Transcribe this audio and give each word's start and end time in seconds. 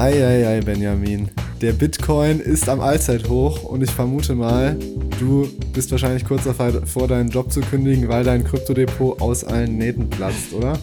Eieiei, 0.00 0.60
Benjamin. 0.60 1.28
Der 1.60 1.72
Bitcoin 1.72 2.40
ist 2.40 2.70
am 2.70 2.80
Allzeithoch 2.80 3.64
und 3.64 3.82
ich 3.82 3.90
vermute 3.90 4.34
mal, 4.34 4.74
du 5.18 5.46
bist 5.74 5.90
wahrscheinlich 5.92 6.24
kurz 6.24 6.44
davor, 6.44 7.06
deinen 7.06 7.28
Job 7.28 7.52
zu 7.52 7.60
kündigen, 7.60 8.08
weil 8.08 8.24
dein 8.24 8.42
Kryptodepot 8.42 9.20
aus 9.20 9.44
allen 9.44 9.76
Nähten 9.76 10.08
platzt, 10.08 10.54
oder? 10.54 10.78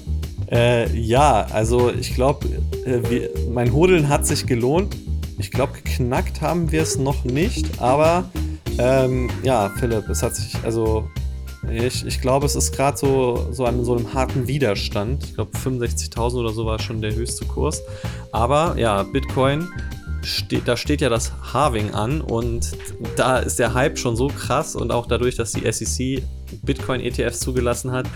Äh, 0.51 0.95
ja, 0.95 1.47
also 1.51 1.91
ich 1.91 2.13
glaube, 2.13 2.47
äh, 2.85 3.29
mein 3.51 3.73
Hodeln 3.73 4.07
hat 4.07 4.27
sich 4.27 4.45
gelohnt. 4.45 4.95
Ich 5.39 5.49
glaube, 5.49 5.73
geknackt 5.73 6.41
haben 6.41 6.71
wir 6.71 6.83
es 6.83 6.99
noch 6.99 7.23
nicht, 7.25 7.81
aber 7.81 8.29
ähm, 8.77 9.31
ja, 9.41 9.73
Philipp, 9.79 10.07
es 10.09 10.21
hat 10.21 10.35
sich, 10.35 10.55
also 10.63 11.09
ich, 11.71 12.05
ich 12.05 12.21
glaube, 12.21 12.45
es 12.45 12.55
ist 12.55 12.71
gerade 12.75 12.97
so, 12.97 13.47
so 13.51 13.65
an 13.65 13.83
so 13.83 13.95
einem 13.95 14.13
harten 14.13 14.47
Widerstand. 14.47 15.23
Ich 15.23 15.33
glaube, 15.35 15.57
65.000 15.57 16.39
oder 16.39 16.49
so 16.49 16.65
war 16.65 16.79
schon 16.79 17.01
der 17.01 17.13
höchste 17.13 17.45
Kurs. 17.45 17.81
Aber 18.31 18.75
ja, 18.77 19.03
Bitcoin, 19.03 19.67
steht, 20.23 20.67
da 20.67 20.77
steht 20.77 21.01
ja 21.01 21.09
das 21.09 21.31
Halving 21.53 21.93
an 21.93 22.21
und 22.21 22.71
da 23.15 23.39
ist 23.39 23.59
der 23.59 23.73
Hype 23.73 23.97
schon 23.97 24.15
so 24.15 24.27
krass 24.27 24.75
und 24.75 24.91
auch 24.91 25.05
dadurch, 25.05 25.35
dass 25.35 25.53
die 25.53 25.71
SEC 25.71 26.23
Bitcoin-ETFs 26.63 27.39
zugelassen 27.39 27.91
hat, 27.91 28.07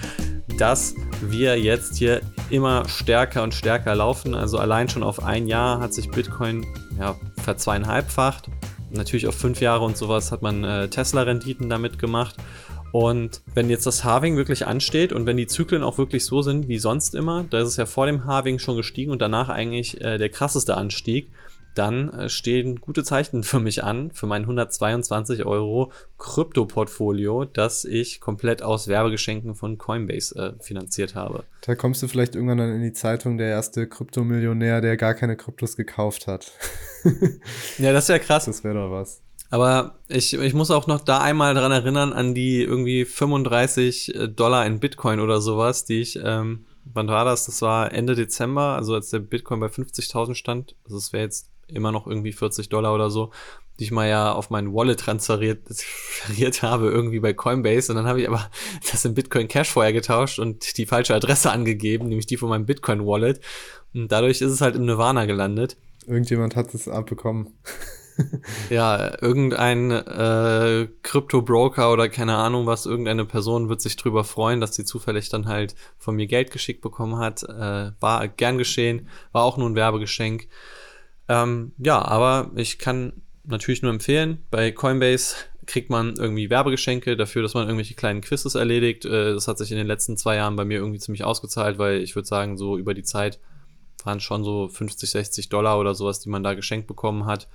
dass 0.58 0.96
wir 1.22 1.60
jetzt 1.60 1.98
hier 1.98 2.22
immer 2.50 2.88
stärker 2.88 3.44
und 3.44 3.54
stärker 3.54 3.96
laufen. 3.96 4.36
Also 4.36 4.58
allein 4.58 4.90
schon 4.90 5.04
auf 5.04 5.24
ein 5.24 5.48
Jahr 5.48 5.80
hat 5.80 5.94
sich 5.94 6.10
Bitcoin 6.10 6.66
ja, 7.00 7.16
verzweieinhalbfacht. 7.44 8.50
Natürlich 8.92 9.28
auf 9.28 9.36
fünf 9.36 9.62
Jahre 9.62 9.86
und 9.86 9.96
sowas 9.96 10.32
hat 10.32 10.42
man 10.42 10.64
äh, 10.64 10.90
Tesla-Renditen 10.90 11.70
damit 11.70 11.98
gemacht. 11.98 12.36
Und 12.92 13.42
wenn 13.54 13.70
jetzt 13.70 13.86
das 13.86 14.04
Halving 14.04 14.36
wirklich 14.36 14.68
ansteht 14.68 15.14
und 15.14 15.26
wenn 15.26 15.38
die 15.38 15.48
Zyklen 15.48 15.84
auch 15.84 15.98
wirklich 15.98 16.26
so 16.26 16.42
sind 16.42 16.68
wie 16.68 16.78
sonst 16.78 17.16
immer, 17.16 17.46
da 17.50 17.62
ist 17.62 17.70
es 17.70 17.78
ja 17.78 17.86
vor 17.86 18.06
dem 18.06 18.26
Halving 18.26 18.60
schon 18.60 18.78
gestiegen 18.78 19.12
und 19.12 19.22
danach 19.22 19.50
eigentlich 19.50 20.02
äh, 20.02 20.18
der 20.18 20.30
krasseste 20.30 20.76
Anstieg, 20.76 21.30
dann 21.76 22.10
äh, 22.10 22.30
stehen 22.30 22.82
gute 22.82 23.04
Zeichen 23.04 23.44
für 23.44 23.60
mich 23.60 23.84
an, 23.84 24.12
für 24.12 24.28
mein 24.28 24.44
122 24.44 25.46
Euro 25.46 25.92
Krypto-Portfolio, 26.18 27.46
das 27.46 27.86
ich 27.86 28.20
komplett 28.20 28.62
aus 28.62 28.88
Werbegeschenken 28.88 29.56
von 29.56 29.78
Coinbase 29.78 30.36
äh, 30.36 30.64
finanziert 30.64 31.16
habe. 31.16 31.44
Da 31.62 31.76
kommst 31.76 32.04
du 32.04 32.08
vielleicht 32.08 32.36
irgendwann 32.36 32.58
dann 32.58 32.74
in 32.74 32.82
die 32.82 32.94
Zeitung, 32.94 33.38
der 33.38 33.50
erste 33.50 33.88
Kryptomillionär, 33.88 34.82
der 34.82 34.98
gar 34.98 35.14
keine 35.14 35.38
Kryptos 35.38 35.78
gekauft 35.78 36.28
hat. 36.28 36.52
ja, 37.78 37.94
das 37.94 38.10
wäre 38.10 38.20
krass. 38.20 38.46
Das 38.46 38.64
wäre 38.64 38.76
doch 38.76 38.92
was. 38.92 39.22
Aber 39.52 40.00
ich, 40.08 40.34
ich 40.34 40.54
muss 40.54 40.72
auch 40.72 40.88
noch 40.88 41.02
da 41.02 41.20
einmal 41.20 41.54
dran 41.54 41.74
erinnern, 41.74 42.14
an 42.14 42.34
die 42.34 42.64
irgendwie 42.64 43.04
35 43.04 44.16
äh, 44.16 44.28
Dollar 44.30 44.66
in 44.66 44.80
Bitcoin 44.80 45.20
oder 45.20 45.42
sowas, 45.42 45.84
die 45.84 46.00
ich, 46.00 46.18
ähm, 46.24 46.66
wann 46.86 47.10
war 47.10 47.26
das? 47.26 47.48
Das 47.48 47.62
war 47.62 47.92
Ende 47.92 48.16
Dezember, 48.16 48.78
also 48.78 48.96
als 48.96 49.10
der 49.10 49.20
Bitcoin 49.20 49.60
bei 49.60 49.68
50.000 49.68 50.36
stand. 50.36 50.76
Also 50.86 50.98
es 50.98 51.12
wäre 51.12 51.26
jetzt 51.26 51.50
immer 51.68 51.92
noch 51.92 52.08
irgendwie 52.08 52.32
40 52.32 52.70
Dollar 52.70 52.96
oder 52.96 53.10
so, 53.10 53.32
die 53.78 53.84
ich 53.84 53.92
mal 53.92 54.08
ja 54.08 54.32
auf 54.32 54.52
mein 54.52 54.74
Wallet 54.74 55.02
transferiert, 55.02 55.66
transferiert 55.68 56.64
habe, 56.64 56.90
irgendwie 56.90 57.20
bei 57.20 57.34
Coinbase. 57.34 57.92
Und 57.92 57.98
dann 57.98 58.08
habe 58.08 58.22
ich 58.22 58.30
aber 58.30 58.50
das 58.90 59.04
in 59.04 59.16
Bitcoin 59.16 59.50
Cash 59.50 59.70
vorher 59.70 59.92
getauscht 59.92 60.40
und 60.40 60.78
die 60.78 60.86
falsche 60.86 61.14
Adresse 61.14 61.52
angegeben, 61.52 62.08
nämlich 62.08 62.26
die 62.26 62.38
von 62.38 62.48
meinem 62.48 62.66
Bitcoin 62.66 63.06
Wallet. 63.06 63.42
Und 63.94 64.14
dadurch 64.14 64.40
ist 64.40 64.52
es 64.52 64.62
halt 64.62 64.78
im 64.78 64.86
Nirvana 64.86 65.26
gelandet. 65.26 65.76
Irgendjemand 66.08 66.56
hat 66.56 66.74
es 66.74 66.88
abbekommen. 66.88 67.50
ja, 68.70 69.22
irgendein 69.22 69.92
äh, 69.92 70.88
Krypto-Broker 71.04 71.92
oder 71.92 72.10
keine 72.10 72.36
Ahnung 72.36 72.66
was, 72.66 72.86
irgendeine 72.86 73.26
Person 73.26 73.70
wird 73.70 73.82
sich 73.82 73.96
drüber 73.96 74.24
freuen, 74.24 74.62
dass 74.62 74.76
sie 74.76 74.86
zufällig 74.86 75.30
dann 75.30 75.48
halt 75.48 75.76
von 75.98 76.16
mir 76.16 76.28
Geld 76.28 76.52
geschickt 76.52 76.82
bekommen 76.82 77.18
hat. 77.18 77.44
Äh, 77.44 77.92
war 78.00 78.28
gern 78.28 78.58
geschehen, 78.58 79.08
war 79.32 79.44
auch 79.44 79.58
nur 79.58 79.70
ein 79.70 79.76
Werbegeschenk. 79.76 80.48
Ähm, 81.28 81.74
ja, 81.78 82.02
aber 82.02 82.52
ich 82.56 82.80
kann 82.80 83.14
natürlich 83.44 83.82
nur 83.82 83.92
empfehlen, 83.92 84.44
bei 84.52 84.72
Coinbase 84.72 85.36
kriegt 85.66 85.90
man 85.90 86.16
irgendwie 86.16 86.50
Werbegeschenke 86.50 87.16
dafür, 87.16 87.42
dass 87.42 87.54
man 87.54 87.64
irgendwelche 87.64 87.94
kleinen 87.94 88.22
Quizzes 88.22 88.56
erledigt. 88.56 89.06
Äh, 89.06 89.34
das 89.34 89.48
hat 89.48 89.58
sich 89.58 89.72
in 89.72 89.78
den 89.78 89.88
letzten 89.88 90.18
zwei 90.18 90.36
Jahren 90.36 90.56
bei 90.56 90.66
mir 90.66 90.80
irgendwie 90.80 91.00
ziemlich 91.00 91.24
ausgezahlt, 91.24 91.78
weil 91.78 92.02
ich 92.02 92.16
würde 92.16 92.28
sagen, 92.28 92.58
so 92.58 92.78
über 92.78 92.94
die 92.94 93.04
Zeit 93.04 93.40
waren 94.04 94.20
schon 94.20 94.44
so 94.44 94.68
50, 94.68 95.10
60 95.10 95.50
Dollar 95.50 95.80
oder 95.80 95.96
sowas, 95.96 96.20
die 96.20 96.30
man 96.30 96.44
da 96.44 96.54
geschenkt 96.54 96.88
bekommen 96.88 97.26
hat. 97.26 97.48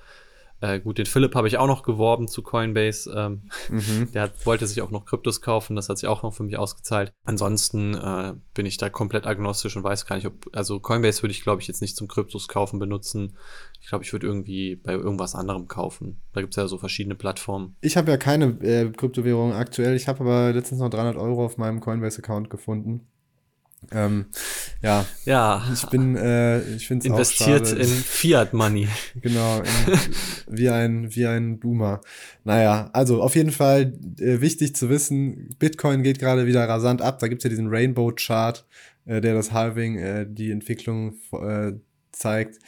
Äh, 0.60 0.80
gut, 0.80 0.98
den 0.98 1.06
Philipp 1.06 1.34
habe 1.34 1.48
ich 1.48 1.58
auch 1.58 1.66
noch 1.66 1.82
geworben 1.82 2.28
zu 2.28 2.42
Coinbase. 2.42 3.12
Ähm, 3.14 3.42
mhm. 3.68 4.10
Der 4.14 4.22
hat, 4.22 4.46
wollte 4.46 4.66
sich 4.66 4.80
auch 4.80 4.90
noch 4.90 5.04
Kryptos 5.04 5.40
kaufen, 5.40 5.76
das 5.76 5.88
hat 5.88 5.98
sich 5.98 6.08
auch 6.08 6.22
noch 6.22 6.32
für 6.32 6.44
mich 6.44 6.56
ausgezahlt. 6.56 7.12
Ansonsten 7.24 7.94
äh, 7.94 8.34
bin 8.54 8.64
ich 8.64 8.78
da 8.78 8.88
komplett 8.88 9.26
agnostisch 9.26 9.76
und 9.76 9.84
weiß 9.84 10.06
gar 10.06 10.16
nicht, 10.16 10.26
ob, 10.26 10.48
also 10.52 10.80
Coinbase 10.80 11.22
würde 11.22 11.32
ich, 11.32 11.42
glaube 11.42 11.60
ich, 11.60 11.68
jetzt 11.68 11.82
nicht 11.82 11.96
zum 11.96 12.08
Kryptos 12.08 12.48
kaufen 12.48 12.78
benutzen. 12.78 13.36
Ich 13.80 13.88
glaube, 13.88 14.04
ich 14.04 14.12
würde 14.12 14.26
irgendwie 14.26 14.76
bei 14.76 14.92
irgendwas 14.92 15.34
anderem 15.34 15.68
kaufen. 15.68 16.20
Da 16.32 16.40
gibt 16.40 16.54
es 16.54 16.56
ja 16.56 16.66
so 16.68 16.78
verschiedene 16.78 17.14
Plattformen. 17.14 17.76
Ich 17.80 17.96
habe 17.96 18.10
ja 18.10 18.16
keine 18.16 18.46
äh, 18.62 18.90
Kryptowährung 18.90 19.52
aktuell. 19.52 19.94
Ich 19.94 20.08
habe 20.08 20.20
aber 20.20 20.52
letztens 20.52 20.80
noch 20.80 20.90
300 20.90 21.16
Euro 21.16 21.44
auf 21.44 21.58
meinem 21.58 21.80
Coinbase-Account 21.80 22.48
gefunden. 22.48 23.06
Ähm, 23.92 24.26
ja. 24.82 25.06
Ja. 25.24 25.66
Ich 25.72 25.86
bin, 25.86 26.16
äh, 26.16 26.60
ich 26.74 26.86
finde 26.86 27.06
es 27.06 27.10
Investiert 27.10 27.72
in 27.72 27.86
Fiat 27.86 28.52
Money. 28.52 28.88
Genau. 29.20 29.58
In, 29.58 29.64
wie 30.48 30.68
ein, 30.68 31.14
wie 31.14 31.26
ein 31.26 31.58
Boomer. 31.58 32.00
Naja, 32.44 32.90
also 32.92 33.22
auf 33.22 33.34
jeden 33.34 33.50
Fall 33.50 33.94
äh, 34.20 34.40
wichtig 34.40 34.76
zu 34.76 34.88
wissen, 34.88 35.56
Bitcoin 35.58 36.02
geht 36.02 36.18
gerade 36.18 36.46
wieder 36.46 36.68
rasant 36.68 37.02
ab. 37.02 37.18
Da 37.18 37.28
gibt's 37.28 37.44
ja 37.44 37.50
diesen 37.50 37.68
Rainbow 37.68 38.12
Chart, 38.12 38.66
äh, 39.06 39.20
der 39.20 39.34
das 39.34 39.52
Halving, 39.52 39.98
äh, 39.98 40.26
die 40.28 40.50
Entwicklung 40.50 41.14
äh, 41.32 41.72
zeigt. 42.12 42.58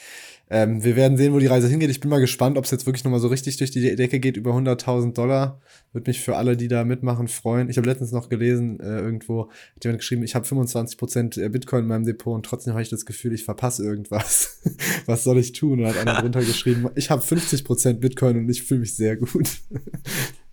Ähm, 0.50 0.82
wir 0.82 0.97
werden 0.97 1.16
sehen, 1.16 1.32
wo 1.32 1.38
die 1.38 1.47
Reise 1.47 1.69
hingeht. 1.69 1.91
Ich 1.91 2.00
bin 2.00 2.10
mal 2.10 2.20
gespannt, 2.20 2.56
ob 2.56 2.64
es 2.64 2.70
jetzt 2.70 2.86
wirklich 2.86 3.04
nochmal 3.04 3.20
so 3.20 3.28
richtig 3.28 3.56
durch 3.59 3.70
die 3.70 3.97
Decke 3.97 4.19
geht, 4.20 4.36
über 4.36 4.53
100.000 4.53 5.14
Dollar. 5.14 5.60
Würde 5.92 6.10
mich 6.10 6.20
für 6.20 6.36
alle, 6.36 6.56
die 6.56 6.69
da 6.69 6.84
mitmachen, 6.84 7.28
freuen. 7.28 7.69
Ich 7.69 7.76
habe 7.76 7.88
letztens 7.88 8.12
noch 8.12 8.28
gelesen, 8.28 8.81
äh, 8.81 9.00
irgendwo 9.00 9.50
hat 9.75 9.84
jemand 9.84 10.00
geschrieben, 10.00 10.22
ich 10.22 10.34
habe 10.34 10.47
25% 10.47 11.41
äh, 11.41 11.48
Bitcoin 11.48 11.82
in 11.82 11.88
meinem 11.88 12.04
Depot 12.04 12.34
und 12.34 12.47
trotzdem 12.47 12.72
habe 12.72 12.82
ich 12.82 12.88
das 12.88 13.04
Gefühl, 13.04 13.32
ich 13.32 13.44
verpasse 13.44 13.84
irgendwas. 13.84 14.60
Was 15.06 15.25
soll 15.25 15.38
ich 15.38 15.53
tun? 15.53 15.81
Und 15.81 15.86
hat 15.86 15.97
einer 15.98 16.20
drunter 16.20 16.41
geschrieben, 16.41 16.88
ich 16.94 17.10
habe 17.10 17.22
50% 17.22 17.94
Bitcoin 17.94 18.38
und 18.38 18.48
ich 18.48 18.62
fühle 18.62 18.80
mich 18.80 18.94
sehr 18.94 19.16
gut. 19.16 19.48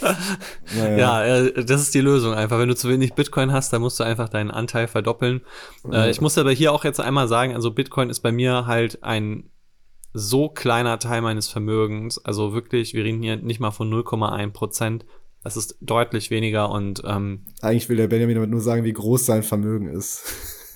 naja. 0.76 0.96
Ja, 0.96 1.24
äh, 1.24 1.64
das 1.64 1.80
ist 1.80 1.94
die 1.94 2.00
Lösung 2.00 2.34
einfach. 2.34 2.58
Wenn 2.58 2.68
du 2.68 2.76
zu 2.76 2.88
wenig 2.88 3.14
Bitcoin 3.14 3.52
hast, 3.52 3.72
dann 3.72 3.80
musst 3.82 3.98
du 3.98 4.04
einfach 4.04 4.28
deinen 4.28 4.50
Anteil 4.50 4.88
verdoppeln. 4.88 5.40
Ja. 5.90 6.06
Ich 6.06 6.20
muss 6.20 6.38
aber 6.38 6.52
hier 6.52 6.72
auch 6.72 6.84
jetzt 6.84 7.00
einmal 7.00 7.28
sagen, 7.28 7.54
also 7.54 7.70
Bitcoin 7.70 8.10
ist 8.10 8.20
bei 8.20 8.32
mir 8.32 8.66
halt 8.66 9.02
ein 9.02 9.50
so 10.12 10.48
kleiner 10.48 10.98
Teil 10.98 11.22
meines 11.22 11.48
Vermögens. 11.48 12.24
Also 12.24 12.54
wirklich, 12.54 12.94
wir 12.94 13.04
reden 13.04 13.22
hier 13.22 13.36
nicht 13.36 13.60
mal 13.60 13.72
von 13.72 13.92
0,1 13.92 14.52
Prozent. 14.52 15.04
Das 15.42 15.56
ist 15.56 15.76
deutlich 15.80 16.30
weniger 16.30 16.70
und 16.70 17.02
ähm, 17.04 17.44
eigentlich 17.60 17.90
will 17.90 17.98
der 17.98 18.06
Benjamin 18.06 18.36
damit 18.36 18.50
nur 18.50 18.62
sagen, 18.62 18.84
wie 18.84 18.92
groß 18.92 19.26
sein 19.26 19.42
Vermögen 19.42 19.88
ist. 19.88 20.24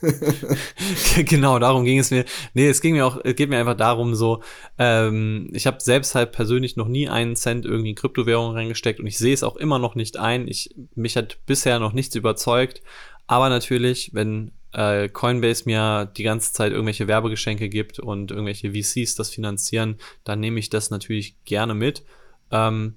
genau, 1.24 1.58
darum 1.58 1.84
ging 1.84 1.98
es 1.98 2.10
mir. 2.10 2.24
Nee, 2.54 2.68
es 2.68 2.80
ging 2.80 2.94
mir 2.94 3.06
auch, 3.06 3.18
es 3.22 3.34
geht 3.36 3.48
mir 3.50 3.58
einfach 3.58 3.76
darum, 3.76 4.14
so, 4.14 4.42
ähm, 4.78 5.50
ich 5.52 5.66
habe 5.66 5.80
selbst 5.80 6.14
halt 6.14 6.32
persönlich 6.32 6.76
noch 6.76 6.88
nie 6.88 7.08
einen 7.08 7.36
Cent 7.36 7.64
irgendwie 7.64 7.90
in 7.90 7.96
Kryptowährung 7.96 8.52
reingesteckt 8.52 9.00
und 9.00 9.06
ich 9.06 9.18
sehe 9.18 9.34
es 9.34 9.42
auch 9.42 9.56
immer 9.56 9.78
noch 9.78 9.94
nicht 9.94 10.16
ein. 10.16 10.48
Ich, 10.48 10.74
mich 10.94 11.16
hat 11.16 11.38
bisher 11.46 11.78
noch 11.78 11.92
nichts 11.92 12.14
überzeugt. 12.14 12.82
Aber 13.26 13.50
natürlich, 13.50 14.14
wenn 14.14 14.52
äh, 14.72 15.08
Coinbase 15.08 15.64
mir 15.66 16.10
die 16.16 16.22
ganze 16.22 16.52
Zeit 16.52 16.72
irgendwelche 16.72 17.08
Werbegeschenke 17.08 17.68
gibt 17.68 17.98
und 17.98 18.30
irgendwelche 18.30 18.72
VCs 18.72 19.16
das 19.16 19.30
finanzieren, 19.30 19.96
dann 20.24 20.40
nehme 20.40 20.58
ich 20.58 20.70
das 20.70 20.90
natürlich 20.90 21.36
gerne 21.44 21.74
mit. 21.74 22.04
Ähm, 22.50 22.94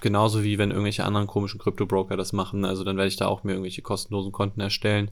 genauso 0.00 0.44
wie 0.44 0.58
wenn 0.58 0.70
irgendwelche 0.70 1.04
anderen 1.04 1.26
komischen 1.26 1.58
Krypto-Broker 1.58 2.16
das 2.16 2.32
machen. 2.32 2.64
Also 2.64 2.84
dann 2.84 2.96
werde 2.96 3.08
ich 3.08 3.16
da 3.16 3.26
auch 3.26 3.44
mir 3.44 3.52
irgendwelche 3.52 3.82
kostenlosen 3.82 4.32
Konten 4.32 4.60
erstellen 4.60 5.10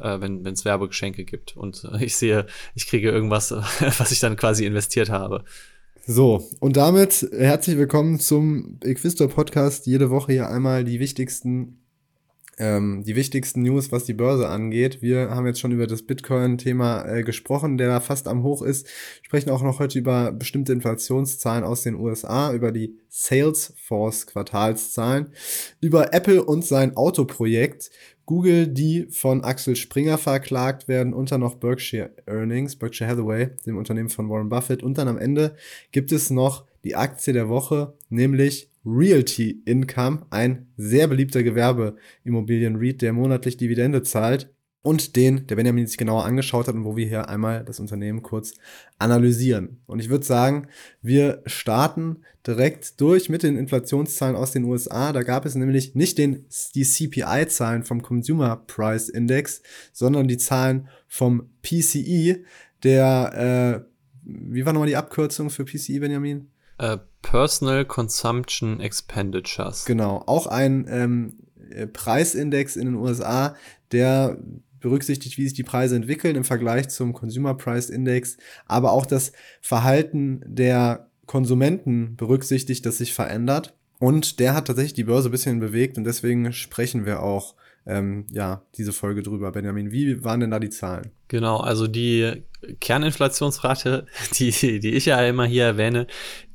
äh, 0.00 0.20
wenn 0.20 0.44
es 0.46 0.64
Werbegeschenke 0.64 1.24
gibt. 1.24 1.56
Und 1.56 1.84
äh, 1.92 2.04
ich 2.04 2.16
sehe, 2.16 2.46
ich 2.74 2.86
kriege 2.86 3.10
irgendwas, 3.10 3.50
was 3.52 4.12
ich 4.12 4.20
dann 4.20 4.36
quasi 4.36 4.66
investiert 4.66 5.10
habe. 5.10 5.44
So, 6.04 6.48
und 6.58 6.76
damit 6.76 7.28
herzlich 7.32 7.76
willkommen 7.76 8.18
zum 8.18 8.80
Equistor 8.82 9.28
Podcast. 9.28 9.86
Jede 9.86 10.10
Woche 10.10 10.32
hier 10.32 10.48
einmal 10.48 10.82
die 10.82 10.98
wichtigsten 10.98 11.82
ähm, 12.58 13.02
die 13.04 13.16
wichtigsten 13.16 13.62
News, 13.62 13.90
was 13.92 14.04
die 14.04 14.12
Börse 14.12 14.46
angeht. 14.48 15.00
Wir 15.00 15.30
haben 15.30 15.46
jetzt 15.46 15.60
schon 15.60 15.72
über 15.72 15.86
das 15.86 16.02
Bitcoin-Thema 16.02 17.06
äh, 17.06 17.22
gesprochen, 17.22 17.78
der 17.78 17.88
da 17.88 18.00
fast 18.00 18.28
am 18.28 18.42
Hoch 18.42 18.60
ist. 18.62 18.86
Sprechen 19.22 19.48
auch 19.50 19.62
noch 19.62 19.78
heute 19.78 19.98
über 19.98 20.32
bestimmte 20.32 20.72
Inflationszahlen 20.72 21.64
aus 21.64 21.82
den 21.82 21.94
USA, 21.94 22.52
über 22.52 22.70
die 22.70 22.98
Salesforce-Quartalszahlen, 23.08 25.32
über 25.80 26.12
Apple 26.12 26.44
und 26.44 26.62
sein 26.64 26.94
Autoprojekt 26.96 27.90
Google, 28.26 28.68
die 28.68 29.06
von 29.10 29.42
Axel 29.42 29.76
Springer 29.76 30.18
verklagt 30.18 30.88
werden 30.88 31.12
und 31.12 31.30
dann 31.32 31.40
noch 31.40 31.56
Berkshire 31.56 32.10
Earnings, 32.26 32.76
Berkshire 32.76 33.10
Hathaway, 33.10 33.50
dem 33.66 33.76
Unternehmen 33.76 34.08
von 34.08 34.28
Warren 34.30 34.48
Buffett. 34.48 34.82
Und 34.82 34.98
dann 34.98 35.08
am 35.08 35.18
Ende 35.18 35.56
gibt 35.90 36.12
es 36.12 36.30
noch 36.30 36.66
die 36.84 36.96
Aktie 36.96 37.32
der 37.32 37.48
Woche, 37.48 37.94
nämlich 38.08 38.70
Realty 38.84 39.62
Income, 39.64 40.26
ein 40.30 40.66
sehr 40.76 41.06
beliebter 41.06 41.42
Gewerbeimmobilien-REIT, 41.42 43.02
der 43.02 43.12
monatlich 43.12 43.56
Dividende 43.56 44.02
zahlt. 44.02 44.50
Und 44.82 45.14
den 45.14 45.46
der 45.46 45.56
Benjamin 45.56 45.86
sich 45.86 45.96
genauer 45.96 46.24
angeschaut 46.24 46.66
hat 46.66 46.74
und 46.74 46.84
wo 46.84 46.96
wir 46.96 47.06
hier 47.06 47.28
einmal 47.28 47.64
das 47.64 47.78
Unternehmen 47.78 48.22
kurz 48.22 48.54
analysieren. 48.98 49.80
Und 49.86 50.00
ich 50.00 50.08
würde 50.08 50.24
sagen, 50.24 50.66
wir 51.00 51.42
starten 51.46 52.22
direkt 52.46 53.00
durch 53.00 53.28
mit 53.28 53.44
den 53.44 53.56
Inflationszahlen 53.56 54.34
aus 54.34 54.50
den 54.50 54.64
USA. 54.64 55.12
Da 55.12 55.22
gab 55.22 55.46
es 55.46 55.54
nämlich 55.54 55.94
nicht 55.94 56.18
den, 56.18 56.46
die 56.74 56.84
CPI-Zahlen 56.84 57.84
vom 57.84 58.02
Consumer 58.02 58.56
Price 58.56 59.08
Index, 59.08 59.62
sondern 59.92 60.26
die 60.26 60.38
Zahlen 60.38 60.88
vom 61.06 61.48
PCE, 61.62 62.42
der, 62.82 63.84
äh, 63.84 63.88
wie 64.24 64.66
war 64.66 64.72
nochmal 64.72 64.88
die 64.88 64.96
Abkürzung 64.96 65.50
für 65.50 65.64
PCE, 65.64 66.00
Benjamin? 66.00 66.48
Uh, 66.80 66.96
Personal 67.22 67.84
Consumption 67.84 68.80
Expenditures. 68.80 69.84
Genau, 69.84 70.24
auch 70.26 70.48
ein 70.48 70.86
ähm, 70.88 71.34
Preisindex 71.92 72.74
in 72.74 72.86
den 72.86 72.94
USA, 72.96 73.54
der 73.92 74.38
berücksichtigt, 74.82 75.38
wie 75.38 75.44
sich 75.44 75.54
die 75.54 75.62
Preise 75.62 75.96
entwickeln 75.96 76.36
im 76.36 76.44
Vergleich 76.44 76.88
zum 76.88 77.12
Consumer 77.12 77.54
Price 77.54 77.88
Index, 77.88 78.36
aber 78.66 78.92
auch 78.92 79.06
das 79.06 79.32
Verhalten 79.60 80.42
der 80.44 81.08
Konsumenten 81.26 82.16
berücksichtigt, 82.16 82.84
das 82.84 82.98
sich 82.98 83.14
verändert. 83.14 83.74
Und 83.98 84.40
der 84.40 84.54
hat 84.54 84.66
tatsächlich 84.66 84.94
die 84.94 85.04
Börse 85.04 85.28
ein 85.28 85.32
bisschen 85.32 85.60
bewegt 85.60 85.96
und 85.96 86.04
deswegen 86.04 86.52
sprechen 86.52 87.06
wir 87.06 87.22
auch 87.22 87.54
ähm, 87.86 88.26
ja, 88.30 88.62
diese 88.76 88.92
Folge 88.92 89.22
drüber. 89.22 89.52
Benjamin, 89.52 89.92
wie 89.92 90.24
waren 90.24 90.40
denn 90.40 90.50
da 90.50 90.58
die 90.58 90.70
Zahlen? 90.70 91.10
Genau, 91.28 91.58
also 91.58 91.86
die 91.86 92.42
Kerninflationsrate, 92.80 94.06
die, 94.38 94.80
die 94.80 94.94
ich 94.94 95.06
ja 95.06 95.24
immer 95.24 95.46
hier 95.46 95.64
erwähne, 95.64 96.06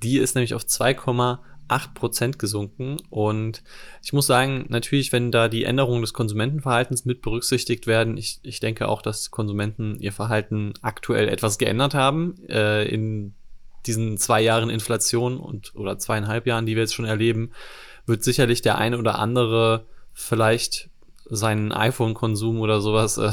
die 0.03 0.18
ist 0.18 0.35
nämlich 0.35 0.53
auf 0.53 0.63
2,8 0.63 1.39
8% 1.68 2.38
gesunken. 2.38 2.98
Und 3.10 3.64
ich 4.04 4.14
muss 4.14 4.28
sagen, 4.28 4.66
natürlich, 4.69 5.12
wenn 5.12 5.31
da 5.31 5.48
die 5.48 5.64
Änderungen 5.64 6.02
des 6.02 6.14
Konsumentenverhaltens 6.14 7.06
mit 7.06 7.22
berücksichtigt 7.22 7.88
werden, 7.88 8.18
ich, 8.18 8.40
ich 8.44 8.60
denke 8.60 8.88
auch, 8.88 9.02
dass 9.02 9.31
Konsumenten 9.31 10.00
ihr 10.00 10.12
Verhalten 10.12 10.74
aktuell 10.81 11.28
etwas 11.28 11.58
geändert 11.58 11.94
haben 11.94 12.36
äh, 12.50 12.88
in 12.88 13.34
diesen 13.86 14.18
zwei 14.18 14.42
Jahren 14.42 14.69
Inflation 14.69 15.38
und 15.38 15.75
oder 15.75 15.98
zweieinhalb 15.98 16.46
Jahren, 16.46 16.66
die 16.66 16.75
wir 16.75 16.84
jetzt 16.84 16.94
schon 16.94 17.06
erleben, 17.06 17.52
wird 18.06 18.24
sicherlich 18.24 18.62
der 18.62 18.78
eine 18.78 18.98
oder 18.98 19.19
andere 19.19 19.86
vielleicht 20.14 20.90
seinen 21.30 21.72
iPhone-Konsum 21.72 22.60
oder 22.62 22.81
sowas 22.81 23.18
äh, 23.18 23.31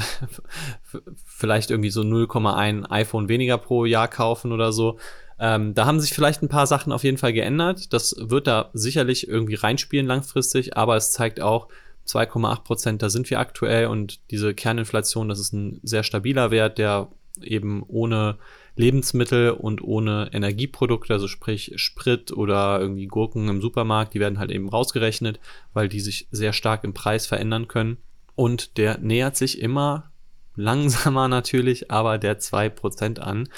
vielleicht 1.25 1.71
irgendwie 1.71 1.91
so 1.91 2.03
0,1 2.03 2.91
iPhone 2.91 3.29
weniger 3.29 3.59
pro 3.59 3.85
Jahr 3.85 4.09
kaufen 4.09 4.53
oder 4.53 4.73
so. 4.73 4.99
Ähm, 5.39 5.75
da 5.75 5.87
haben 5.87 6.01
sich 6.01 6.13
vielleicht 6.13 6.43
ein 6.43 6.49
paar 6.49 6.67
Sachen 6.67 6.93
auf 6.93 7.05
jeden 7.05 7.19
Fall 7.19 7.33
geändert. 7.33 7.93
Das 7.93 8.15
wird 8.19 8.47
da 8.47 8.71
sicherlich 8.73 9.29
irgendwie 9.29 9.55
reinspielen 9.55 10.07
langfristig, 10.07 10.77
aber 10.77 10.97
es 10.97 11.13
zeigt 11.13 11.41
auch, 11.41 11.69
2,8 12.07 12.65
Prozent, 12.65 13.03
da 13.03 13.09
sind 13.09 13.31
wir 13.31 13.41
aktuell 13.41 13.87
und 13.87 14.31
diese 14.31 14.55
Kerninflation, 14.55 15.29
das 15.29 15.39
ist 15.39 15.55
ein 15.55 15.81
sehr 15.83 16.03
stabiler 16.03 16.51
Wert, 16.51 16.77
der 16.77 17.09
eben 17.41 17.83
ohne 17.89 18.37
Lebensmittel 18.77 19.51
und 19.51 19.83
ohne 19.83 20.31
Energieprodukte, 20.33 21.13
also 21.13 21.29
sprich 21.29 21.73
Sprit 21.77 22.33
oder 22.33 22.81
irgendwie 22.81 23.07
Gurken 23.07 23.49
im 23.49 23.61
Supermarkt, 23.61 24.15
die 24.15 24.21
werden 24.21 24.39
halt 24.39 24.51
eben 24.51 24.69
rausgerechnet, 24.69 25.41
weil 25.73 25.89
die 25.89 26.01
sich 26.01 26.29
sehr 26.31 26.53
stark 26.53 26.85
im 26.85 26.95
Preis 26.95 27.27
verändern 27.27 27.69
können. 27.69 27.99
Und 28.35 28.79
der 28.79 28.99
nähert 28.99 29.37
sich 29.37 29.61
immer 29.61 30.11
langsamer 30.57 31.29
natürlich, 31.29 31.91
aber 31.91 32.19
der 32.19 32.41
2% 32.41 33.21
an. 33.21 33.49